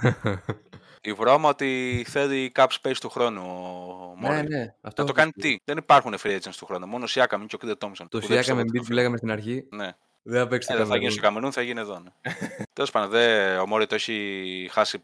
η 1.00 1.12
βρώμα 1.12 1.48
ότι 1.48 2.04
θέλει 2.08 2.52
cap 2.56 2.66
space 2.82 2.96
του 3.00 3.08
χρόνου 3.08 3.40
ο 3.42 4.14
ναι, 4.20 4.28
Μόρι. 4.28 4.48
ναι. 4.48 4.74
Αυτό 4.80 4.80
Να 4.82 4.92
το 4.92 5.02
έχω 5.02 5.12
κάνει 5.12 5.30
πει. 5.32 5.40
τι; 5.40 5.56
Δεν 5.64 5.76
υπάρχουν 5.76 6.14
free 6.22 6.36
agents 6.38 6.54
του 6.56 6.66
χρόνου. 6.66 6.86
Μόνο 6.86 7.04
ο 7.04 7.08
Siakam 7.10 7.44
και 7.46 7.54
ο 7.54 7.58
Κλέι 7.58 7.78
Τόμψον. 7.78 8.08
Το 8.08 8.20
Siakam 8.28 8.58
Embiid 8.60 8.84
που 8.86 8.92
λέγαμε 8.92 9.16
στην 9.16 9.30
αρχή 9.30 9.64
Ναι. 9.70 9.90
δεν 10.22 10.40
θα 10.42 10.48
παίξει 10.48 10.68
Ε, 10.70 10.76
το 10.76 10.78
δεν 10.78 10.88
θα 10.88 10.96
γίνει 10.96 11.06
Καμερούν. 11.06 11.12
στο 11.12 11.20
Καμερούν, 11.22 11.52
θα 11.52 11.62
γίνει 11.62 11.80
εδώ. 11.80 11.98
Ναι. 11.98 12.10
Τέλος 12.72 12.90
πάντων, 12.90 13.10
δε, 13.10 13.56
ο 13.56 13.66
Μόρι 13.66 13.86
το 13.86 13.94
έχει 13.94 14.68
χάσει 14.72 15.02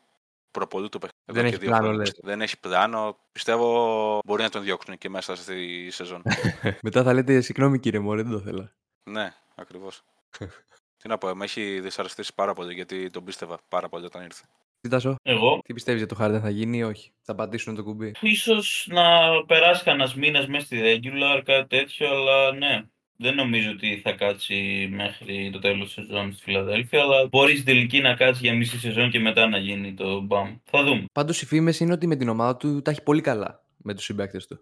προπολού 0.50 0.88
του 0.88 0.98
παιχνίδι. 0.98 1.16
Δεν 1.24 1.36
εδώ 1.36 1.48
και 1.48 1.54
έχει 1.54 1.64
δύο 1.64 1.68
πλάνο, 1.68 1.84
χρόνια. 1.84 2.00
λες. 2.04 2.18
Δεν 2.22 2.40
έχει 2.40 2.58
πλάνο. 2.60 3.18
Πιστεύω 3.32 4.20
μπορεί 4.24 4.42
να 4.42 4.48
τον 4.50 4.62
διώξουν 4.62 4.98
και 4.98 5.08
μέσα 5.08 5.36
στη 5.36 5.90
σεζόν. 5.90 6.22
Μετά 6.82 7.02
θα 7.02 7.12
λέτε 7.14 7.40
συγγνώμη 7.40 7.78
κύριε 7.78 8.00
Μόρε, 8.00 8.22
δεν 8.22 8.32
το 8.32 8.40
θέλω. 8.40 8.70
ναι, 9.04 9.32
ακριβώς. 9.54 10.02
τι 11.02 11.08
να 11.08 11.18
πω, 11.18 11.34
με 11.34 11.44
έχει 11.44 11.80
δυσαρεστήσει 11.80 12.34
πάρα 12.34 12.54
πολύ 12.54 12.74
γιατί 12.74 13.10
τον 13.10 13.24
πίστευα 13.24 13.58
πάρα 13.68 13.88
πολύ 13.88 14.04
όταν 14.04 14.22
ήρθε. 14.22 14.44
Τι 14.80 14.88
Τάσο, 14.88 15.14
Εγώ; 15.22 15.60
τι 15.64 15.74
πιστεύεις 15.74 16.02
για 16.02 16.16
το 16.16 16.24
Harden 16.24 16.40
θα 16.42 16.50
γίνει 16.50 16.78
ή 16.78 16.82
όχι; 16.82 17.12
Θα 17.22 17.34
πατήσουν 17.34 17.74
το 17.74 17.82
κουμπί; 17.82 18.14
Ίσως 18.20 18.86
να 18.90 19.02
περάσει 19.46 19.84
κανένας 19.84 20.14
μήνας 20.14 20.46
μέσα 20.46 20.64
στη 20.64 20.80
regular, 20.82 21.42
κάτι 21.44 21.66
τέτοιο, 21.76 22.08
αλλά 22.10 22.52
ναι. 22.52 22.84
Δεν 23.20 23.34
νομίζω 23.34 23.70
ότι 23.70 24.00
θα 24.04 24.12
κάτσει 24.12 24.88
μέχρι 24.90 25.50
το 25.52 25.58
τέλος 25.58 25.94
της 25.94 26.04
σεζόν 26.04 26.32
στη 26.32 26.42
Φιλαδέλφια, 26.42 27.02
αλλά 27.02 27.26
μπορεί 27.26 27.52
στην 27.52 27.64
τελική 27.64 28.00
να 28.00 28.14
κάτσει 28.14 28.40
για 28.42 28.54
μισή 28.54 28.78
σεζόν 28.78 29.10
και 29.10 29.18
μετά 29.18 29.46
να 29.46 29.58
γίνει 29.58 29.94
το 29.94 30.20
μπαμ. 30.20 30.56
Θα 30.64 30.82
δούμε. 30.82 31.04
Πάντως 31.12 31.42
οι 31.42 31.46
φήμες 31.46 31.80
είναι 31.80 31.92
ότι 31.92 32.06
με 32.06 32.16
την 32.16 32.28
ομάδα 32.28 32.56
του 32.56 32.82
τα 32.82 32.90
έχει 32.90 33.02
πολύ 33.02 33.20
καλά 33.20 33.64
με 33.76 33.94
τους 33.94 34.04
συμπαίκτες 34.04 34.46
του. 34.46 34.54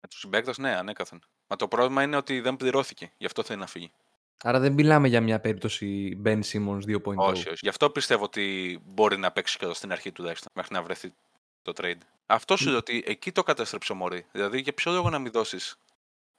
Με 0.00 0.08
τους 0.08 0.18
συμπαίκτες, 0.18 0.58
ναι, 0.58 0.76
ανέκαθεν. 0.76 1.20
Μα 1.46 1.56
το 1.56 1.68
πρόβλημα 1.68 2.02
είναι 2.02 2.16
ότι 2.16 2.40
δεν 2.40 2.56
πληρώθηκε. 2.56 3.12
Γι' 3.18 3.26
αυτό 3.26 3.42
θέλει 3.42 3.60
να 3.60 3.66
φύγει. 3.66 3.90
Άρα 4.42 4.58
δεν 4.60 4.72
μιλάμε 4.72 5.08
για 5.08 5.20
μια 5.20 5.40
περίπτωση 5.40 6.20
Ben 6.24 6.40
Simmons 6.52 6.80
2.0. 6.86 7.14
Όχι, 7.16 7.48
όχι. 7.48 7.58
Γι' 7.60 7.68
αυτό 7.68 7.90
πιστεύω 7.90 8.24
ότι 8.24 8.78
μπορεί 8.84 9.18
να 9.18 9.30
παίξει 9.30 9.58
και 9.58 9.66
στην 9.72 9.92
αρχή 9.92 10.12
τουλάχιστον 10.12 10.52
μέχρι 10.54 10.74
να 10.74 10.82
βρεθεί 10.82 11.12
το 11.62 11.72
trade. 11.76 12.00
Αυτό 12.26 12.56
σου 12.56 12.68
λέω 12.68 12.78
ότι 12.78 13.02
εκεί 13.06 13.32
το 13.32 13.42
κατέστρεψε 13.42 13.92
ο 13.92 13.94
Μωρή. 13.94 14.26
Δηλαδή, 14.32 14.60
για 14.60 14.72
ποιο 14.72 14.92
λόγο 14.92 15.10
να 15.10 15.18
μην 15.18 15.32
δώσεις 15.32 15.76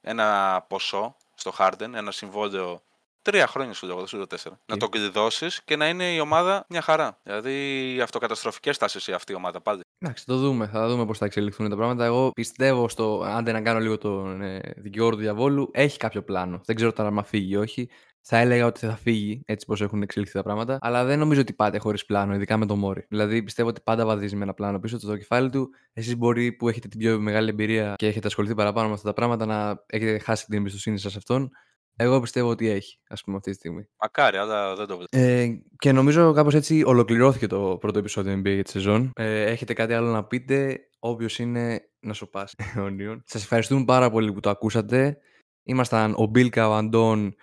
ένα 0.00 0.60
ποσό 0.68 1.16
στο 1.40 1.52
Harden, 1.58 1.92
ένα 1.94 2.10
συμβόλαιο. 2.10 2.82
Τρία 3.22 3.46
χρόνια 3.46 3.74
σου 3.74 3.86
λέω, 3.86 3.96
δεν 3.96 4.06
σου 4.06 4.16
λέω 4.16 4.26
τέσσερα. 4.26 4.60
Να 4.66 4.76
το 4.76 4.88
κλειδώσει 4.88 5.46
και 5.64 5.76
να 5.76 5.88
είναι 5.88 6.12
η 6.12 6.20
ομάδα 6.20 6.64
μια 6.68 6.80
χαρά. 6.80 7.20
Δηλαδή, 7.22 8.00
αυτοκαταστροφικές 8.02 8.78
τάσεις 8.78 9.08
αυτή 9.08 9.32
η 9.32 9.34
ομάδα 9.34 9.60
πάλι. 9.60 9.80
Εντάξει, 9.98 10.24
θα 10.26 10.32
το 10.32 10.38
δούμε. 10.38 10.66
Θα 10.66 10.88
δούμε 10.88 11.06
πώς 11.06 11.18
θα 11.18 11.24
εξελιχθούν 11.24 11.68
τα 11.68 11.76
πράγματα. 11.76 12.04
Εγώ 12.04 12.30
πιστεύω 12.30 12.88
στο. 12.88 13.22
Άντε 13.26 13.52
να 13.52 13.60
κάνω 13.60 13.78
λίγο 13.78 13.98
τον 13.98 14.42
ε, 14.42 14.60
δικηγόρο 14.76 15.14
του 15.16 15.20
διαβόλου. 15.20 15.70
Έχει 15.72 15.98
κάποιο 15.98 16.22
πλάνο. 16.22 16.60
Δεν 16.64 16.76
ξέρω 16.76 16.92
τώρα 16.92 17.08
αν 17.08 17.24
φύγει 17.24 17.52
ή 17.52 17.56
όχι. 17.56 17.88
Θα 18.22 18.38
έλεγα 18.38 18.66
ότι 18.66 18.86
θα 18.86 18.96
φύγει 18.96 19.42
έτσι 19.46 19.66
πώ 19.66 19.84
έχουν 19.84 20.02
εξελιχθεί 20.02 20.34
τα 20.34 20.42
πράγματα. 20.42 20.78
Αλλά 20.80 21.04
δεν 21.04 21.18
νομίζω 21.18 21.40
ότι 21.40 21.52
πάτε 21.52 21.78
χωρίς 21.78 22.04
πλάνο, 22.04 22.34
ειδικά 22.34 22.56
με 22.56 22.66
τον 22.66 22.78
Μόρι. 22.78 23.04
Δηλαδή 23.08 23.42
πιστεύω 23.42 23.68
ότι 23.68 23.80
πάντα 23.84 24.06
βαδίζει 24.06 24.36
με 24.36 24.42
ένα 24.42 24.54
πλάνο 24.54 24.78
πίσω 24.78 24.98
το 24.98 25.16
κεφάλι 25.16 25.50
του. 25.50 25.70
Εσείς 25.92 26.16
μπορεί 26.16 26.52
που 26.52 26.68
έχετε 26.68 26.88
την 26.88 26.98
πιο 26.98 27.20
μεγάλη 27.20 27.48
εμπειρία 27.48 27.94
και 27.96 28.06
έχετε 28.06 28.26
ασχοληθεί 28.26 28.54
παραπάνω 28.54 28.88
με 28.88 28.94
αυτά 28.94 29.06
τα 29.06 29.14
πράγματα 29.14 29.46
να 29.46 29.84
έχετε 29.86 30.18
χάσει 30.18 30.44
την 30.44 30.58
εμπιστοσύνη 30.58 30.98
σας 30.98 31.12
σε 31.12 31.18
αυτόν. 31.18 31.50
Εγώ 31.96 32.20
πιστεύω 32.20 32.48
ότι 32.48 32.68
έχει, 32.68 32.98
ας 33.08 33.24
πούμε, 33.24 33.36
αυτή 33.36 33.50
τη 33.50 33.56
στιγμή. 33.56 33.88
Μακάρι, 34.00 34.36
αλλά 34.36 34.74
δεν 34.74 34.86
το 34.86 34.96
βλέπω. 34.96 35.16
Ε, 35.16 35.62
και 35.78 35.92
νομίζω 35.92 36.32
κάπως 36.32 36.54
έτσι 36.54 36.82
ολοκληρώθηκε 36.86 37.46
το 37.46 37.76
πρώτο 37.80 37.98
επεισόδιο 37.98 38.38
NBA 38.40 38.54
για 38.54 38.62
τη 38.62 38.70
σεζόν. 38.70 39.10
Ε, 39.14 39.42
έχετε 39.42 39.72
κάτι 39.72 39.92
άλλο 39.92 40.10
να 40.10 40.24
πείτε, 40.24 40.80
όποιος 40.98 41.38
είναι 41.38 41.80
να 42.00 42.12
σου 42.12 42.30
πάσει 42.30 42.54
αιωνίων. 42.76 43.22
Σας 43.32 43.42
ευχαριστούμε 43.42 43.84
πάρα 43.84 44.10
πολύ 44.10 44.32
που 44.32 44.40
το 44.40 44.50
ακούσατε. 44.50 45.18
Ήμασταν 45.62 46.14
ο 46.16 46.26
Μπίλκα, 46.26 46.68
ο 46.68 46.74
Αντών, 46.74 47.34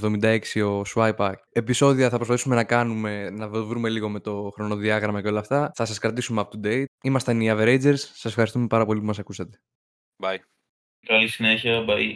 76 0.00 0.38
ο 0.64 0.84
Σουάιπα. 0.84 1.40
Επισόδια 1.52 2.10
θα 2.10 2.16
προσπαθήσουμε 2.16 2.54
να 2.54 2.64
κάνουμε, 2.64 3.30
να 3.30 3.50
το 3.50 3.66
βρούμε 3.66 3.88
λίγο 3.88 4.08
με 4.08 4.20
το 4.20 4.50
χρονοδιάγραμμα 4.54 5.22
και 5.22 5.28
όλα 5.28 5.40
αυτά. 5.40 5.70
Θα 5.74 5.84
σας 5.84 5.98
κρατήσουμε 5.98 6.44
up 6.44 6.56
to 6.56 6.66
date. 6.66 6.84
Ήμασταν 7.02 7.40
οι 7.40 7.48
Averagers. 7.50 7.94
Σας 7.94 8.24
ευχαριστούμε 8.24 8.66
πάρα 8.66 8.84
πολύ 8.86 9.00
που 9.00 9.06
μας 9.06 9.18
ακούσατε. 9.18 9.60
Bye. 10.22 10.38
Καλή 11.06 11.28
συνέχεια, 11.28 11.84
bye. 11.88 12.12